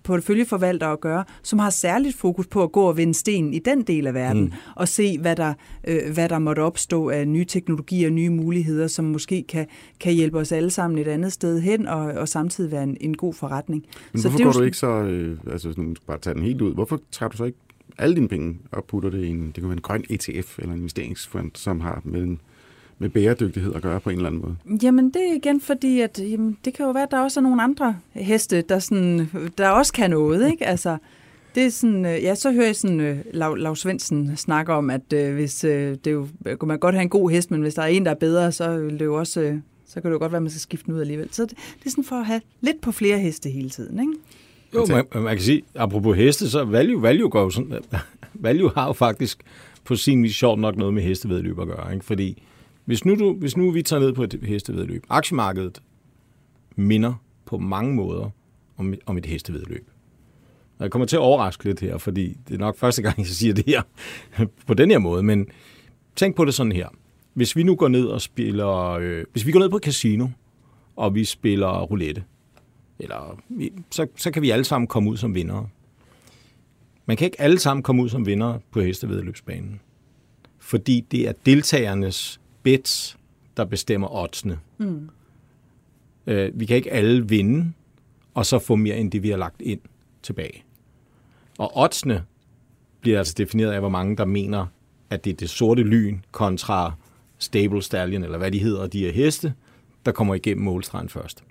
porteføljeforvaltere 0.03 0.91
at 0.91 0.99
gøre, 0.99 1.23
som 1.43 1.59
har 1.59 1.69
særligt 1.69 2.17
fokus 2.17 2.47
på 2.47 2.63
at 2.63 2.71
gå 2.71 2.81
og 2.81 2.97
vende 2.97 3.13
sten 3.13 3.53
i 3.53 3.59
den 3.59 3.81
del 3.81 4.07
af 4.07 4.13
verden, 4.13 4.43
mm. 4.43 4.51
og 4.75 4.87
se, 4.87 5.19
hvad 5.19 5.35
der, 5.35 5.53
øh, 5.83 6.13
hvad 6.13 6.29
der 6.29 6.39
måtte 6.39 6.59
opstå 6.59 7.09
af 7.09 7.27
nye 7.27 7.45
teknologier, 7.45 8.09
nye 8.09 8.29
muligheder, 8.29 8.87
som 8.87 9.05
måske 9.05 9.43
kan, 9.49 9.67
kan 9.99 10.13
hjælpe 10.13 10.37
os 10.37 10.51
alle 10.51 10.69
sammen 10.69 10.99
et 10.99 11.07
andet 11.07 11.33
sted 11.33 11.59
hen, 11.59 11.87
og, 11.87 11.99
og 11.99 12.27
samtidig 12.27 12.71
være 12.71 12.83
en, 12.83 12.97
en 13.01 13.17
god 13.17 13.33
forretning. 13.33 13.85
Men 14.13 14.21
hvorfor 14.21 14.37
så 14.37 14.37
det 14.37 14.45
går 14.45 14.51
du 14.51 14.63
ikke 14.63 14.77
så, 14.77 14.87
øh, 14.87 15.37
altså 15.51 15.73
nu 15.77 15.95
bare 16.07 16.17
tage 16.19 16.33
den 16.33 16.43
helt 16.43 16.61
ud, 16.61 16.73
hvorfor 16.73 17.01
tager 17.11 17.29
du 17.29 17.37
så 17.37 17.43
ikke 17.43 17.59
alle 17.97 18.15
dine 18.15 18.27
penge 18.27 18.57
og 18.71 18.85
putter 18.85 19.09
det 19.09 19.23
i 19.23 19.27
en, 19.27 19.45
det 19.45 19.53
kan 19.53 19.63
være 19.63 19.73
en 19.73 19.81
grøn 19.81 20.03
ETF 20.09 20.59
eller 20.59 20.73
en 20.73 20.79
investeringsfond, 20.79 21.51
som 21.55 21.79
har 21.79 22.01
med 22.03 22.21
en 22.21 22.41
med 22.99 23.09
bæredygtighed 23.09 23.73
at 23.75 23.81
gøre 23.81 23.99
på 23.99 24.09
en 24.09 24.15
eller 24.15 24.29
anden 24.29 24.41
måde? 24.41 24.79
Jamen 24.83 25.09
det 25.09 25.29
er 25.29 25.35
igen 25.35 25.61
fordi, 25.61 25.99
at 25.99 26.19
jamen, 26.19 26.57
det 26.65 26.73
kan 26.73 26.85
jo 26.85 26.91
være, 26.91 27.03
at 27.03 27.11
der 27.11 27.19
også 27.19 27.39
er 27.39 27.41
nogle 27.41 27.63
andre 27.63 27.97
heste, 28.13 28.61
der, 28.61 28.79
sådan, 28.79 29.29
der 29.57 29.69
også 29.69 29.93
kan 29.93 30.09
noget. 30.09 30.51
Ikke? 30.51 30.65
Altså, 30.79 30.97
det 31.55 31.65
er 31.65 31.69
sådan, 31.69 32.05
øh, 32.05 32.23
ja, 32.23 32.35
så 32.35 32.51
hører 32.51 32.65
jeg 32.65 32.75
sådan 32.75 32.99
uh, 32.99 33.17
Lav, 33.33 33.55
Lav 33.55 33.75
Svendsen 33.75 34.37
snakke 34.37 34.73
om, 34.73 34.89
at 34.89 35.13
uh, 35.13 35.33
hvis 35.33 35.63
uh, 35.63 35.69
det 35.69 36.07
er 36.07 36.11
jo, 36.11 36.27
kunne 36.57 36.67
man 36.67 36.79
godt 36.79 36.95
have 36.95 37.01
en 37.01 37.09
god 37.09 37.31
hest, 37.31 37.51
men 37.51 37.61
hvis 37.61 37.73
der 37.73 37.81
er 37.81 37.87
en, 37.87 38.05
der 38.05 38.11
er 38.11 38.15
bedre, 38.15 38.51
så 38.51 38.77
vil 38.77 38.99
det 38.99 39.05
jo 39.05 39.15
også, 39.15 39.41
uh, 39.41 39.59
så 39.87 40.01
kan 40.01 40.11
det 40.11 40.13
jo 40.13 40.19
godt 40.19 40.31
være, 40.31 40.37
at 40.37 40.43
man 40.43 40.49
skal 40.49 40.61
skifte 40.61 40.85
den 40.85 40.93
ud 40.93 41.01
alligevel. 41.01 41.27
Så 41.31 41.43
det, 41.43 41.51
det 41.51 41.85
er 41.85 41.89
sådan 41.89 42.03
for 42.03 42.15
at 42.15 42.25
have 42.25 42.41
lidt 42.61 42.81
på 42.81 42.91
flere 42.91 43.19
heste 43.19 43.49
hele 43.49 43.69
tiden, 43.69 43.99
ikke? 43.99 44.13
Jo, 44.75 44.85
man, 44.89 45.23
man 45.23 45.35
kan 45.35 45.43
sige, 45.43 45.61
apropos 45.75 46.17
heste, 46.17 46.49
så 46.49 46.63
value, 46.63 47.01
value, 47.01 47.29
går 47.29 47.41
jo 47.41 47.49
sådan, 47.49 47.73
value 48.33 48.71
har 48.75 48.87
jo 48.87 48.93
faktisk 48.93 49.43
på 49.83 49.95
sin 49.95 50.23
vis 50.23 50.35
sjovt 50.35 50.59
nok 50.59 50.77
noget 50.77 50.93
med 50.93 51.03
hestevedløb 51.03 51.59
at 51.59 51.67
gøre, 51.67 51.93
ikke? 51.93 52.05
fordi 52.05 52.43
hvis 52.89 53.05
nu, 53.05 53.15
du, 53.15 53.33
hvis 53.33 53.57
nu 53.57 53.71
vi 53.71 53.81
tager 53.81 53.99
ned 53.99 54.13
på 54.13 54.23
et 54.23 54.39
hestevedløb, 54.43 55.05
aktiemarkedet 55.09 55.81
minder 56.75 57.13
på 57.45 57.57
mange 57.57 57.95
måder 57.95 58.29
om, 58.77 58.93
om 59.05 59.17
et 59.17 59.25
hestevedløb. 59.25 59.89
Og 60.77 60.83
jeg 60.83 60.91
kommer 60.91 61.05
til 61.05 61.15
at 61.15 61.19
overraske 61.19 61.63
lidt 61.63 61.79
her, 61.79 61.97
fordi 61.97 62.37
det 62.47 62.53
er 62.53 62.57
nok 62.57 62.77
første 62.77 63.01
gang, 63.01 63.17
jeg 63.17 63.27
siger 63.27 63.53
det 63.53 63.65
her 63.67 63.81
på 64.67 64.73
den 64.73 64.91
her 64.91 64.99
måde, 64.99 65.23
men 65.23 65.47
tænk 66.15 66.35
på 66.35 66.45
det 66.45 66.53
sådan 66.53 66.71
her. 66.71 66.87
Hvis 67.33 67.55
vi 67.55 67.63
nu 67.63 67.75
går 67.75 67.87
ned 67.87 68.05
og 68.05 68.21
spiller, 68.21 68.89
øh, 68.91 69.25
hvis 69.31 69.45
vi 69.45 69.51
går 69.51 69.59
ned 69.59 69.69
på 69.69 69.79
casino, 69.79 70.27
og 70.95 71.15
vi 71.15 71.23
spiller 71.23 71.81
roulette, 71.81 72.23
eller 72.99 73.39
så, 73.91 74.07
så 74.15 74.31
kan 74.31 74.41
vi 74.41 74.49
alle 74.49 74.65
sammen 74.65 74.87
komme 74.87 75.09
ud 75.09 75.17
som 75.17 75.35
vindere. 75.35 75.69
Man 77.05 77.17
kan 77.17 77.25
ikke 77.25 77.41
alle 77.41 77.59
sammen 77.59 77.83
komme 77.83 78.03
ud 78.03 78.09
som 78.09 78.25
vinder 78.25 78.59
på 78.71 78.81
hestevedløbsbanen, 78.81 79.81
fordi 80.59 81.05
det 81.11 81.27
er 81.27 81.33
deltagernes 81.45 82.39
bets, 82.69 83.17
der 83.57 83.65
bestemmer 83.65 84.15
oddsene. 84.15 84.59
Mm. 84.77 85.09
Øh, 86.27 86.59
vi 86.59 86.65
kan 86.65 86.77
ikke 86.77 86.91
alle 86.91 87.29
vinde, 87.29 87.73
og 88.33 88.45
så 88.45 88.59
få 88.59 88.75
mere 88.75 88.97
end 88.97 89.11
det, 89.11 89.23
vi 89.23 89.29
har 89.29 89.37
lagt 89.37 89.61
ind 89.61 89.79
tilbage. 90.23 90.63
Og 91.57 91.77
oddsene 91.77 92.25
bliver 93.01 93.17
altså 93.17 93.33
defineret 93.37 93.71
af, 93.71 93.79
hvor 93.79 93.89
mange 93.89 94.17
der 94.17 94.25
mener, 94.25 94.65
at 95.09 95.25
det 95.25 95.33
er 95.33 95.35
det 95.35 95.49
sorte 95.49 95.83
lyn 95.83 96.19
kontra 96.31 96.93
stable 97.37 97.81
stallion, 97.81 98.23
eller 98.23 98.37
hvad 98.37 98.51
de 98.51 98.59
hedder, 98.59 98.87
de 98.87 98.99
her 98.99 99.11
heste, 99.11 99.53
der 100.05 100.11
kommer 100.11 100.35
igennem 100.35 100.63
målstregen 100.63 101.09
først. 101.09 101.43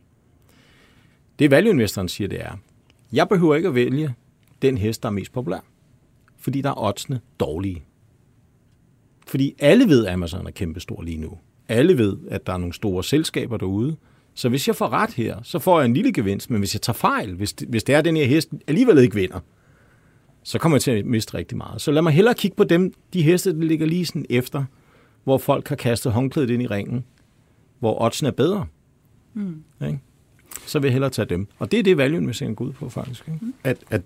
Det 1.38 1.50
value 1.50 1.88
siger, 1.88 2.28
det 2.28 2.40
er, 2.40 2.56
jeg 3.12 3.28
behøver 3.28 3.54
ikke 3.54 3.68
at 3.68 3.74
vælge 3.74 4.14
den 4.62 4.78
hest, 4.78 5.02
der 5.02 5.08
er 5.08 5.12
mest 5.12 5.32
populær, 5.32 5.60
fordi 6.36 6.60
der 6.60 6.70
er 6.70 6.84
oddsene 6.84 7.20
dårlige. 7.40 7.84
Fordi 9.28 9.54
alle 9.58 9.88
ved, 9.88 10.06
at 10.06 10.12
Amazon 10.12 10.46
er 10.46 10.50
kæmpestor 10.50 11.02
lige 11.02 11.16
nu. 11.16 11.38
Alle 11.68 11.98
ved, 11.98 12.16
at 12.30 12.46
der 12.46 12.52
er 12.52 12.56
nogle 12.56 12.74
store 12.74 13.04
selskaber 13.04 13.56
derude. 13.56 13.96
Så 14.34 14.48
hvis 14.48 14.68
jeg 14.68 14.76
får 14.76 14.88
ret 14.88 15.14
her, 15.14 15.42
så 15.42 15.58
får 15.58 15.80
jeg 15.80 15.86
en 15.86 15.94
lille 15.94 16.12
gevinst. 16.12 16.50
Men 16.50 16.58
hvis 16.58 16.74
jeg 16.74 16.82
tager 16.82 16.94
fejl, 16.94 17.34
hvis 17.34 17.52
det, 17.52 17.68
hvis 17.68 17.84
det 17.84 17.94
er, 17.94 17.98
at 17.98 18.04
den 18.04 18.16
her 18.16 18.26
hest 18.26 18.50
alligevel 18.66 18.98
ikke 18.98 19.14
vinder, 19.14 19.40
så 20.42 20.58
kommer 20.58 20.76
jeg 20.76 20.82
til 20.82 20.90
at 20.90 21.06
miste 21.06 21.34
rigtig 21.34 21.56
meget. 21.56 21.80
Så 21.80 21.90
lad 21.90 22.02
mig 22.02 22.12
hellere 22.12 22.34
kigge 22.34 22.56
på 22.56 22.64
dem, 22.64 22.92
de 23.12 23.22
heste, 23.22 23.52
der 23.52 23.64
ligger 23.64 23.86
lige 23.86 24.06
sådan 24.06 24.26
efter, 24.30 24.64
hvor 25.24 25.38
folk 25.38 25.68
har 25.68 25.76
kastet 25.76 26.12
håndklædet 26.12 26.50
ind 26.50 26.62
i 26.62 26.66
ringen, 26.66 27.04
hvor 27.78 28.02
oddsen 28.02 28.26
er 28.26 28.30
bedre. 28.30 28.66
Mm. 29.34 29.62
Ikke? 29.86 29.98
Så 30.68 30.78
vil 30.78 30.88
jeg 30.88 30.92
hellere 30.92 31.10
tage 31.10 31.26
dem. 31.26 31.46
Og 31.58 31.70
det 31.72 31.78
er 31.78 31.82
det, 31.82 31.96
value 31.96 32.20
investing 32.20 32.56
går 32.56 32.64
ud 32.64 32.72
på, 32.72 32.88
faktisk. 32.88 33.28
Ikke? 33.28 33.38
At, 33.64 33.76
at, 33.90 34.02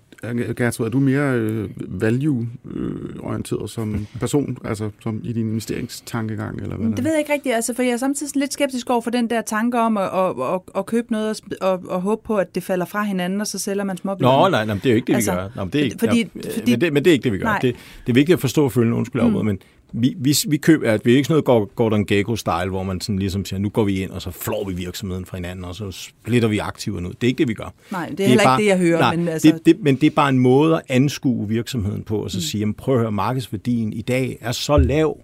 Gertrud, 0.55 0.85
er 0.85 0.89
du 0.89 0.99
mere 0.99 1.33
øh, 1.33 1.69
value-orienteret 1.77 3.69
som 3.69 4.07
person, 4.19 4.57
altså 4.65 4.89
som 4.99 5.21
i 5.23 5.33
din 5.33 5.47
investeringstankegang? 5.47 6.61
Eller 6.61 6.75
hvad 6.75 6.89
det 6.89 7.03
ved 7.03 7.11
jeg 7.11 7.19
ikke 7.19 7.33
rigtigt, 7.33 7.55
altså, 7.55 7.73
for 7.73 7.83
jeg 7.83 7.91
er 7.91 7.97
samtidig 7.97 8.35
lidt 8.35 8.53
skeptisk 8.53 8.89
over 8.89 9.01
for 9.01 9.11
den 9.11 9.29
der 9.29 9.41
tanke 9.41 9.79
om 9.79 9.97
at, 9.97 10.03
at, 10.03 10.53
at, 10.53 10.61
at 10.75 10.85
købe 10.85 11.11
noget 11.11 11.41
og, 11.61 11.71
og, 11.71 11.83
og 11.87 12.01
håbe 12.01 12.21
på, 12.25 12.37
at 12.37 12.55
det 12.55 12.63
falder 12.63 12.85
fra 12.85 13.03
hinanden, 13.03 13.41
og 13.41 13.47
så 13.47 13.59
sælger 13.59 13.83
man 13.83 13.97
små 13.97 14.15
Nå, 14.19 14.49
nej, 14.49 14.65
nej, 14.65 14.75
det 14.75 14.85
er 14.85 14.89
jo 14.89 14.95
ikke 14.95 15.07
det, 15.07 15.15
altså, 15.15 15.31
vi 15.31 15.37
gør. 15.37 15.49
Nå, 15.55 15.65
det 15.65 15.75
er 15.75 15.83
ikke, 15.83 15.95
fordi, 15.99 16.19
ja, 16.19 16.49
fordi, 16.53 16.71
men, 16.71 16.81
det, 16.81 16.93
men 16.93 17.05
det 17.05 17.11
er 17.11 17.13
ikke 17.13 17.23
det, 17.23 17.33
vi 17.33 17.37
gør. 17.37 17.57
Det, 17.61 17.75
det 18.05 18.11
er 18.11 18.13
vigtigt 18.13 18.33
at 18.33 18.39
forstå 18.39 18.69
følgende, 18.69 18.97
undskyld 18.97 19.21
mm. 19.21 19.45
men 19.45 19.59
vi, 19.95 20.15
vi, 20.17 20.35
vi 20.47 20.57
køber, 20.57 20.91
at 20.91 21.05
vi 21.05 21.13
er 21.13 21.17
ikke 21.17 21.27
sådan 21.27 21.43
noget 21.45 21.75
Gordon 21.75 22.05
Gekko-style, 22.11 22.69
hvor 22.69 22.83
man 22.83 23.01
sådan 23.01 23.19
ligesom 23.19 23.45
siger, 23.45 23.59
nu 23.59 23.69
går 23.69 23.83
vi 23.83 24.01
ind, 24.01 24.11
og 24.11 24.21
så 24.21 24.31
flår 24.31 24.67
vi 24.67 24.73
virksomheden 24.73 25.25
fra 25.25 25.37
hinanden, 25.37 25.65
og 25.65 25.75
så 25.75 25.91
splitter 25.91 26.47
vi 26.47 26.57
aktiverne 26.57 27.07
ud. 27.07 27.13
Det 27.13 27.23
er 27.23 27.27
ikke 27.27 27.37
det, 27.37 27.47
vi 27.47 27.53
gør. 27.53 27.73
Nej, 27.91 28.05
det 28.05 28.11
er, 28.11 28.15
det 28.15 28.23
er 28.23 28.27
heller 28.27 28.43
bare, 28.43 28.61
ikke 28.61 28.73
det, 28.73 28.79
jeg 28.79 28.87
hører. 28.87 28.99
Nej, 28.99 29.15
men, 29.15 29.27
altså... 29.27 29.47
det, 29.47 29.65
det, 29.65 29.79
men 29.79 29.95
det 29.95 30.07
er 30.07 30.11
bare 30.11 30.29
en 30.29 30.39
måde 30.39 30.75
at 30.75 30.81
anskue 30.89 31.49
virksomheden 31.49 32.03
på, 32.03 32.17
og 32.17 32.31
så 32.31 32.37
mm. 32.37 32.41
sige, 32.41 32.59
jamen, 32.59 32.73
prøv 32.73 32.95
at 32.95 33.01
høre, 33.01 33.11
markedsværdien 33.11 33.93
i 33.93 34.01
dag 34.01 34.37
er 34.41 34.51
så 34.51 34.77
lav, 34.77 35.19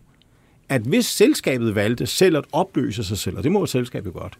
at 0.70 0.82
hvis 0.82 1.05
selskabet 1.05 1.76
valgte 1.76 2.05
selv 2.05 2.38
at 2.38 2.45
opløse 2.51 3.03
sig 3.03 3.17
selv, 3.17 3.38
og 3.38 3.43
det 3.43 3.51
må 3.51 3.63
et 3.63 3.70
selskab 3.70 4.05
godt, 4.13 4.39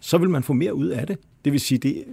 så 0.00 0.18
vil 0.18 0.30
man 0.30 0.42
få 0.42 0.52
mere 0.52 0.74
ud 0.74 0.86
af 0.86 1.06
det. 1.06 1.18
Det 1.44 1.52
vil 1.52 1.60
sige, 1.60 1.78
det, 1.78 2.04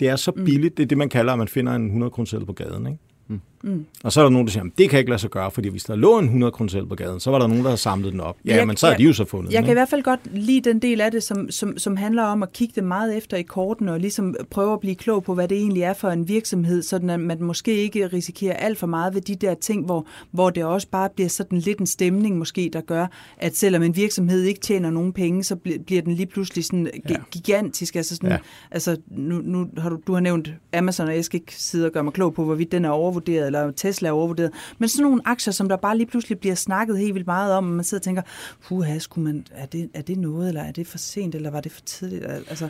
det 0.00 0.08
er 0.08 0.16
så 0.16 0.32
mm. 0.36 0.44
billigt, 0.44 0.76
det 0.76 0.82
er 0.82 0.86
det, 0.86 0.98
man 0.98 1.08
kalder, 1.08 1.32
at 1.32 1.38
man 1.38 1.48
finder 1.48 1.74
en 1.74 1.86
100 1.86 2.10
kroner 2.10 2.44
på 2.44 2.52
gaden. 2.52 2.86
Ikke? 2.86 2.98
Mm. 3.28 3.40
Mm. 3.62 3.84
Og 4.04 4.12
så 4.12 4.20
er 4.20 4.24
der 4.24 4.30
nogen, 4.30 4.46
der 4.46 4.52
siger, 4.52 4.64
at 4.64 4.70
det 4.78 4.90
kan 4.90 4.98
ikke 4.98 5.10
lade 5.10 5.20
sig 5.20 5.30
gøre, 5.30 5.50
fordi 5.50 5.68
hvis 5.68 5.84
der 5.84 5.96
lå 5.96 6.18
en 6.18 6.24
100 6.24 6.50
kroner 6.52 6.84
på 6.88 6.94
gaden, 6.94 7.20
så 7.20 7.30
var 7.30 7.38
der 7.38 7.46
nogen, 7.46 7.62
der 7.62 7.68
havde 7.70 7.80
samlet 7.80 8.12
den 8.12 8.20
op. 8.20 8.36
Ja, 8.46 8.56
Jeg- 8.56 8.66
men 8.66 8.76
så 8.76 8.86
er 8.86 8.90
jeg- 8.90 8.98
de 8.98 9.04
jo 9.04 9.12
så 9.12 9.24
fundet 9.24 9.52
Jeg 9.52 9.58
den. 9.58 9.64
kan 9.64 9.72
i 9.72 9.74
hvert 9.74 9.88
fald 9.88 10.02
godt 10.02 10.20
lide 10.34 10.60
den 10.60 10.78
del 10.78 11.00
af 11.00 11.10
det, 11.10 11.22
som, 11.22 11.50
som, 11.50 11.78
som 11.78 11.96
handler 11.96 12.22
om 12.22 12.42
at 12.42 12.52
kigge 12.52 12.72
det 12.74 12.84
meget 12.84 13.16
efter 13.16 13.36
i 13.36 13.42
korten, 13.42 13.88
og 13.88 14.00
ligesom 14.00 14.34
prøve 14.50 14.72
at 14.72 14.80
blive 14.80 14.94
klog 14.94 15.24
på, 15.24 15.34
hvad 15.34 15.48
det 15.48 15.58
egentlig 15.58 15.82
er 15.82 15.92
for 15.92 16.08
en 16.08 16.28
virksomhed, 16.28 16.82
sådan 16.82 17.10
at 17.10 17.20
man 17.20 17.42
måske 17.42 17.74
ikke 17.74 18.06
risikerer 18.06 18.54
alt 18.56 18.78
for 18.78 18.86
meget 18.86 19.14
ved 19.14 19.20
de 19.22 19.34
der 19.34 19.54
ting, 19.54 19.84
hvor, 19.84 20.06
hvor 20.30 20.50
det 20.50 20.64
også 20.64 20.88
bare 20.88 21.08
bliver 21.14 21.28
sådan 21.28 21.58
lidt 21.58 21.78
en 21.78 21.86
stemning 21.86 22.38
måske, 22.38 22.70
der 22.72 22.80
gør, 22.80 23.06
at 23.38 23.56
selvom 23.56 23.82
en 23.82 23.96
virksomhed 23.96 24.42
ikke 24.42 24.60
tjener 24.60 24.90
nogen 24.90 25.12
penge, 25.12 25.44
så 25.44 25.54
bl- 25.68 25.82
bliver 25.84 26.02
den 26.02 26.14
lige 26.14 26.26
pludselig 26.26 26.64
sådan 26.64 26.90
Ja. 27.08 27.14
gigantisk. 27.30 27.96
Altså, 27.96 28.14
sådan, 28.16 28.30
ja. 28.30 28.36
altså 28.70 28.96
nu, 29.10 29.40
nu 29.44 29.66
har 29.78 29.88
du, 29.90 29.98
du 30.06 30.12
har 30.12 30.20
nævnt 30.20 30.50
Amazon, 30.72 31.08
og 31.08 31.14
jeg 31.14 31.24
skal 31.24 31.40
ikke 31.40 31.54
sidde 31.56 31.86
og 31.86 31.92
gøre 31.92 32.04
mig 32.04 32.12
klog 32.12 32.34
på, 32.34 32.44
hvorvidt 32.44 32.72
den 32.72 32.84
er 32.84 32.88
overvurderet, 32.90 33.49
eller 33.56 33.70
Tesla 33.70 34.08
er 34.08 34.12
overvurderet, 34.12 34.50
men 34.78 34.88
sådan 34.88 35.02
nogle 35.02 35.22
aktier, 35.24 35.52
som 35.52 35.68
der 35.68 35.76
bare 35.76 35.96
lige 35.96 36.06
pludselig 36.06 36.38
bliver 36.38 36.54
snakket 36.54 36.98
helt 36.98 37.14
vildt 37.14 37.26
meget 37.26 37.54
om, 37.54 37.66
og 37.66 37.72
man 37.72 37.84
sidder 37.84 38.00
og 38.00 38.04
tænker, 38.04 38.22
puha, 38.68 38.98
skulle 38.98 39.24
man, 39.32 39.46
er, 39.50 39.66
det, 39.66 39.90
er 39.94 40.02
det 40.02 40.18
noget, 40.18 40.48
eller 40.48 40.62
er 40.62 40.72
det 40.72 40.86
for 40.86 40.98
sent, 40.98 41.34
eller 41.34 41.50
var 41.50 41.60
det 41.60 41.72
for 41.72 41.80
tidligt? 41.80 42.24
Altså, 42.26 42.68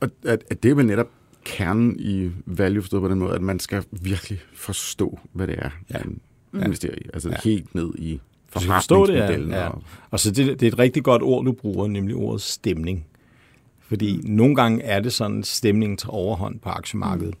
Og 0.00 0.10
at, 0.24 0.44
at 0.50 0.62
det 0.62 0.70
er 0.70 0.74
vel 0.74 0.86
netop 0.86 1.08
kernen 1.44 1.96
i 2.00 2.30
value 2.46 2.82
forstået 2.82 3.02
på 3.02 3.08
den 3.08 3.18
måde, 3.18 3.34
at 3.34 3.42
man 3.42 3.58
skal 3.58 3.84
virkelig 3.90 4.40
forstå, 4.54 5.18
hvad 5.32 5.46
det 5.46 5.54
er, 5.58 5.70
Ja. 5.94 5.98
man 6.52 6.62
investerer 6.64 6.94
i. 6.94 7.02
Altså 7.14 7.28
Ja. 7.30 7.36
helt 7.44 7.74
ned 7.74 7.90
i 7.98 8.10
ja. 8.12 8.18
forretningsmodellen. 8.48 9.50
ja. 9.50 9.68
og- 9.68 9.82
Og 10.10 10.20
så 10.20 10.30
det, 10.30 10.60
det 10.60 10.66
er 10.68 10.72
et 10.72 10.78
rigtig 10.78 11.04
godt 11.04 11.22
ord, 11.22 11.44
du 11.44 11.52
bruger, 11.52 11.86
nemlig 11.88 12.16
ordet 12.16 12.40
stemning. 12.40 13.06
Fordi 13.80 14.16
mm. 14.24 14.30
nogle 14.30 14.54
gange 14.56 14.82
er 14.82 15.00
det 15.00 15.12
sådan, 15.12 15.38
at 15.38 15.46
stemningen 15.46 15.96
tager 15.96 16.10
overhånd 16.12 16.58
på 16.60 16.68
aktiemarkedet. 16.68 17.34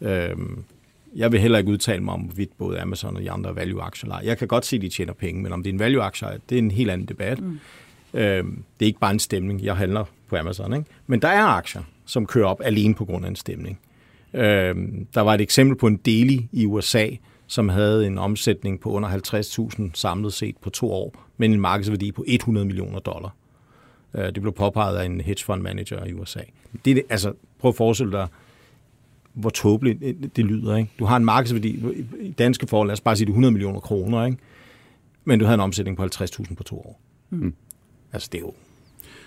Mm. 0.00 0.06
Øhm, 0.06 0.64
jeg 1.16 1.32
vil 1.32 1.40
heller 1.40 1.58
ikke 1.58 1.70
udtale 1.70 2.02
mig 2.02 2.14
om, 2.14 2.20
hvorvidt 2.20 2.50
både 2.58 2.80
Amazon 2.80 3.16
og 3.16 3.22
de 3.22 3.30
andre 3.30 3.56
value-aktier. 3.56 4.20
Jeg 4.24 4.38
kan 4.38 4.48
godt 4.48 4.66
se, 4.66 4.76
at 4.76 4.82
de 4.82 4.88
tjener 4.88 5.12
penge, 5.12 5.42
men 5.42 5.52
om 5.52 5.62
det 5.62 5.70
er 5.70 5.74
en 5.74 5.78
value-aktie, 5.78 6.28
det 6.48 6.54
er 6.54 6.58
en 6.62 6.70
helt 6.70 6.90
anden 6.90 7.08
debat. 7.08 7.40
Mm. 7.40 7.58
Øhm, 8.14 8.62
det 8.80 8.86
er 8.86 8.86
ikke 8.86 8.98
bare 9.00 9.10
en 9.10 9.18
stemning. 9.18 9.64
Jeg 9.64 9.76
handler 9.76 10.04
på 10.28 10.36
Amazon, 10.36 10.72
ikke? 10.74 10.84
Men 11.06 11.22
der 11.22 11.28
er 11.28 11.44
aktier, 11.44 11.82
som 12.06 12.26
kører 12.26 12.46
op 12.46 12.60
alene 12.64 12.94
på 12.94 13.04
grund 13.04 13.24
af 13.24 13.28
en 13.28 13.36
stemning. 13.36 13.78
Øhm, 14.34 15.06
der 15.14 15.20
var 15.20 15.34
et 15.34 15.40
eksempel 15.40 15.76
på 15.78 15.86
en 15.86 15.96
Daily 15.96 16.38
i 16.52 16.66
USA, 16.66 17.06
som 17.46 17.68
havde 17.68 18.06
en 18.06 18.18
omsætning 18.18 18.80
på 18.80 18.90
under 18.90 19.08
50.000 19.78 19.90
samlet 19.94 20.32
set 20.32 20.56
på 20.56 20.70
to 20.70 20.92
år, 20.92 21.14
men 21.36 21.52
en 21.52 21.60
markedsværdi 21.60 22.12
på 22.12 22.24
100 22.26 22.66
millioner 22.66 22.98
dollar. 22.98 23.34
Øh, 24.14 24.24
det 24.24 24.40
blev 24.40 24.52
påpeget 24.52 24.96
af 24.96 25.04
en 25.04 25.20
hedge 25.20 25.44
fund 25.44 25.62
manager 25.62 26.04
i 26.04 26.12
USA. 26.12 26.40
Det, 26.84 26.90
er 26.90 26.94
det- 26.94 27.04
altså, 27.10 27.32
prøv 27.58 27.68
at 27.68 27.74
forestille 27.76 28.12
dig, 28.12 28.28
hvor 29.34 29.50
tåbeligt 29.50 30.00
det- 30.36 30.44
lyder. 30.44 30.76
Ikke? 30.76 30.90
Du 30.98 31.04
har 31.04 31.16
en 31.16 31.24
markedsværdi, 31.24 31.68
i 32.20 32.30
danske 32.30 32.66
forhold, 32.66 32.88
lad 32.88 32.92
os 32.92 33.00
bare 33.00 33.16
sige, 33.16 33.26
det 33.26 33.30
er 33.30 33.34
100 33.34 33.52
millioner 33.52 33.80
kroner, 33.80 34.24
ikke? 34.26 34.38
men 35.24 35.38
du 35.38 35.44
havde 35.44 35.54
en 35.54 35.60
omsætning 35.60 35.96
på 35.96 36.02
50.000 36.02 36.54
på 36.54 36.62
to 36.62 36.76
år. 36.78 37.00
Mm. 37.30 37.54
Altså, 38.12 38.28
det 38.32 38.38
er 38.38 38.42
jo 38.42 38.52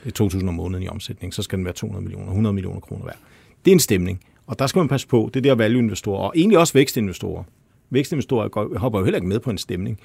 det 0.03 0.19
er 0.19 0.23
2.000 0.25 0.47
om 0.47 0.53
måneden 0.53 0.83
i 0.83 0.87
omsætning, 0.87 1.33
så 1.33 1.41
skal 1.41 1.57
den 1.57 1.65
være 1.65 1.73
200 1.73 2.03
millioner, 2.03 2.27
100 2.27 2.53
millioner 2.53 2.79
kroner 2.79 3.05
værd. 3.05 3.17
Det 3.65 3.71
er 3.71 3.75
en 3.75 3.79
stemning, 3.79 4.19
og 4.47 4.59
der 4.59 4.67
skal 4.67 4.79
man 4.79 4.87
passe 4.87 5.07
på. 5.07 5.29
Det 5.33 5.39
er 5.39 5.41
der 5.41 5.55
value-investorer, 5.55 6.19
og 6.27 6.33
egentlig 6.35 6.57
også 6.57 6.73
vækstinvestorer. 6.73 7.43
Vækstinvestorer 7.89 8.47
går- 8.47 8.77
hopper 8.77 8.99
jo 8.99 9.05
heller 9.05 9.17
ikke 9.17 9.27
med 9.27 9.39
på 9.39 9.49
en 9.49 9.57
stemning. 9.57 9.99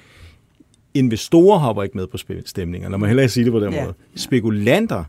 Investorer 0.93 1.57
hopper 1.59 1.83
ikke 1.83 1.97
med 1.97 2.07
på 2.07 2.17
stemninger, 2.45 2.89
når 2.89 2.97
man 2.97 3.09
heller 3.09 3.23
ikke 3.23 3.33
sige 3.33 3.43
det 3.43 3.51
på 3.53 3.59
den 3.59 3.73
Ja. 3.73 3.83
måde. 3.83 3.93
Spekulanter, 4.15 5.03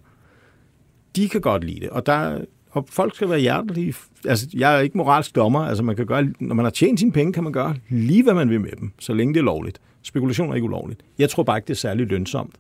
de 1.17 1.29
kan 1.29 1.41
godt 1.41 1.65
lide 1.65 1.81
det, 1.81 1.91
og 1.91 2.07
der 2.07 2.45
og 2.71 2.87
folk 2.89 3.15
skal 3.15 3.31
være 3.31 3.39
hjertelige. 3.39 3.95
Altså, 4.25 4.47
jeg 4.55 4.77
er 4.77 4.81
ikke 4.81 4.99
moralsk 4.99 5.35
dommer. 5.35 5.61
Altså, 5.61 5.83
man 5.83 5.97
kan 5.97 6.07
gøre, 6.07 6.29
når 6.41 6.55
man 6.55 6.65
har 6.65 6.71
tjent 6.71 7.01
sine 7.01 7.13
penge, 7.13 7.33
kan 7.33 7.45
man 7.45 7.53
gøre 7.53 7.77
lige, 7.89 8.23
hvad 8.23 8.35
man 8.35 8.51
vil 8.51 8.61
med 8.61 8.71
dem, 8.81 8.93
så 8.99 9.13
længe 9.15 9.35
det 9.35 9.41
er 9.41 9.45
lovligt. 9.45 9.81
Spekulation 10.03 10.51
er 10.51 10.55
ikke 10.55 10.65
ulovligt. 10.65 11.01
Jeg 11.19 11.31
tror 11.31 11.43
bare 11.43 11.59
ikke, 11.59 11.67
det 11.67 11.75
er 11.75 11.79
særlig 11.79 12.07
lønsomt. 12.07 12.55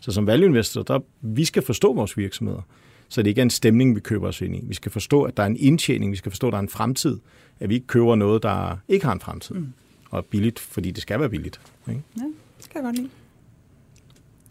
Så 0.00 0.12
som 0.12 0.26
value-investor, 0.26 0.82
der, 0.82 0.98
vi 1.20 1.44
skal 1.44 1.62
forstå 1.62 1.94
vores 1.94 2.16
virksomheder, 2.16 2.62
så 3.08 3.22
det 3.22 3.30
ikke 3.30 3.40
er 3.40 3.42
en 3.42 3.50
stemning, 3.50 3.94
vi 3.94 4.00
køber 4.00 4.28
os 4.28 4.40
ind 4.40 4.56
i. 4.56 4.60
Vi 4.62 4.74
skal 4.74 4.92
forstå, 4.92 5.22
at 5.22 5.36
der 5.36 5.42
er 5.42 5.46
en 5.46 5.56
indtjening, 5.56 6.12
vi 6.12 6.16
skal 6.16 6.32
forstå, 6.32 6.46
at 6.46 6.52
der 6.52 6.58
er 6.58 6.62
en 6.62 6.68
fremtid, 6.68 7.18
at 7.60 7.68
vi 7.68 7.74
ikke 7.74 7.86
køber 7.86 8.14
noget, 8.14 8.42
der 8.42 8.76
ikke 8.88 9.04
har 9.04 9.12
en 9.12 9.20
fremtid. 9.20 9.54
Mm. 9.54 9.72
Og 10.10 10.24
billigt, 10.24 10.58
fordi 10.58 10.90
det 10.90 11.02
skal 11.02 11.20
være 11.20 11.28
billigt. 11.28 11.60
Ikke? 11.88 12.02
ja, 12.16 12.22
det 12.56 12.64
skal 12.64 12.72
jeg 12.78 12.84
godt 12.84 12.96
lide. 12.96 13.08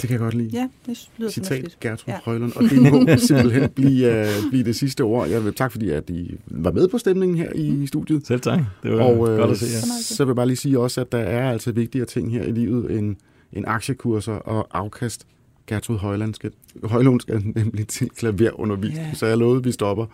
Det 0.02 0.08
kan 0.10 0.12
jeg 0.12 0.20
godt 0.20 0.34
lide. 0.34 0.50
Ja, 0.54 0.68
det 0.86 1.10
lyder 1.18 1.32
Citat. 1.32 1.78
Gertrud 1.82 2.04
Ja. 2.08 2.14
ja. 2.14 2.20
Højlund, 2.26 2.54
og 2.56 2.64
det 2.64 2.82
må 2.82 3.08
simpelthen 3.28 3.70
blive, 3.70 4.22
uh, 4.43 4.50
blive 4.50 4.64
det 4.64 4.76
sidste 4.76 5.02
ord. 5.02 5.28
Jeg 5.30 5.45
vil 5.45 5.54
tak, 5.54 5.72
fordi 5.72 5.89
at 5.89 6.10
I 6.10 6.36
var 6.47 6.72
med 6.72 6.88
på 6.88 6.97
stemningen 6.97 7.38
her 7.38 7.52
i 7.56 7.88
studiet. 7.88 8.28
Selv 8.28 8.41
tak. 8.41 8.60
Det 8.84 8.91
var 8.91 9.04
Og 9.04 9.30
øh, 9.30 9.38
godt 9.38 9.52
at 9.52 9.58
se 9.58 9.66
jer. 9.66 10.02
så 10.04 10.26
vil 10.26 10.30
jeg 10.30 10.36
bare 10.36 10.47
lige 10.47 10.58
sige 10.58 10.80
også, 10.80 11.02
at 11.02 11.12
der 11.12 11.18
er 11.18 11.52
altså 11.52 11.72
vigtigere 11.72 12.06
ting 12.06 12.32
her 12.32 12.43
i 12.43 12.52
livet 12.52 12.91
end, 12.91 13.16
end 13.54 13.66
aktiekurser 13.68 14.34
og 14.34 14.68
afkast. 14.72 15.26
Gertrud 15.68 15.97
Højland 15.97 16.34
skal, 16.34 16.52
Højlund 16.84 17.22
skal 17.22 17.41
nemlig 17.56 17.88
til 17.88 18.10
klaverundervisning, 18.10 19.08
Ja. 19.08 19.14
så 19.14 19.26
jeg 19.26 19.38
lovede, 19.38 19.58
at 19.60 19.66
vi 19.66 19.72
stopper. 19.72 20.06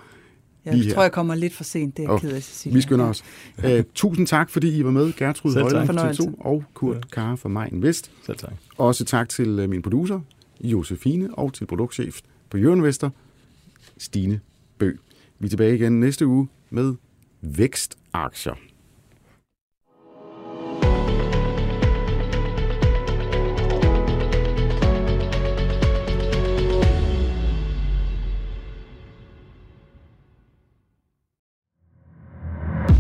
Jeg 0.66 0.74
lige 0.74 0.86
her. 0.86 0.94
tror, 0.94 1.02
jeg 1.02 1.12
kommer 1.12 1.36
lidt 1.36 1.54
for 1.54 1.64
sent. 1.64 1.98
Det 1.98 2.04
er 2.04 2.08
jeg 2.08 2.12
Og 2.14 2.22
ked 2.22 2.32
af, 2.32 2.44
Cecilia. 2.44 2.76
Vi 2.76 2.82
skynder 2.82 3.06
os. 3.06 3.24
Uh, 3.64 3.70
tusind 3.96 4.28
tak, 4.28 4.50
fordi 4.50 4.78
I 4.78 4.84
var 4.84 4.92
med, 4.92 5.14
Gertrud. 5.14 5.54
Højland 5.54 5.88
fra 5.88 5.94
Fornøjelse. 5.94 6.24
TV2 6.24 6.42
og 6.42 6.64
Kurt 6.74 7.12
Kare 7.12 7.38
fra 7.38 7.50
Majen 7.50 7.82
Vest. 7.82 8.12
Selv 8.26 8.38
tak. 8.38 8.54
Også 8.78 9.06
tak 9.06 9.30
til 9.30 9.60
øh, 9.60 9.70
min 9.70 9.82
producer, 9.82 10.20
Josefine, 10.62 11.30
og 11.34 11.54
til 11.54 11.66
produktchef 11.66 12.20
på 12.50 12.58
Jørgen 12.58 12.94
Stine 13.98 14.40
Bø. 14.78 14.92
Vi 15.40 15.46
er 15.46 15.50
tilbage 15.50 15.76
igen 15.76 16.00
næste 16.00 16.28
uge 16.28 16.48
med 16.70 16.96
vækstaktier. 17.42 18.54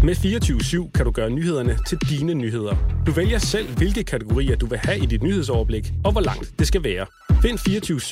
Med 0.06 0.16
24-7 0.16 0.92
kan 0.92 1.06
du 1.06 1.12
gøre 1.12 1.30
nyhederne 1.30 1.78
til 1.88 1.98
dine 2.10 2.34
nyheder. 2.34 2.76
Du 3.06 3.12
vælger 3.12 3.38
selv, 3.38 3.68
hvilke 3.78 4.04
kategorier 4.04 4.56
du 4.56 4.66
vil 4.66 4.78
have 4.78 5.04
i 5.04 5.06
dit 5.06 5.24
nyhedsoverblik, 5.24 5.94
og 6.04 6.12
hvor 6.12 6.22
langt 6.22 6.60
det 6.60 6.68
skal 6.68 6.84
være. 6.84 7.06
Find 7.42 7.60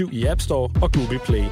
24-7 0.09 0.15
i 0.15 0.25
App 0.25 0.41
Store 0.41 0.69
og 0.81 0.91
Google 0.91 1.19
Play. 1.25 1.43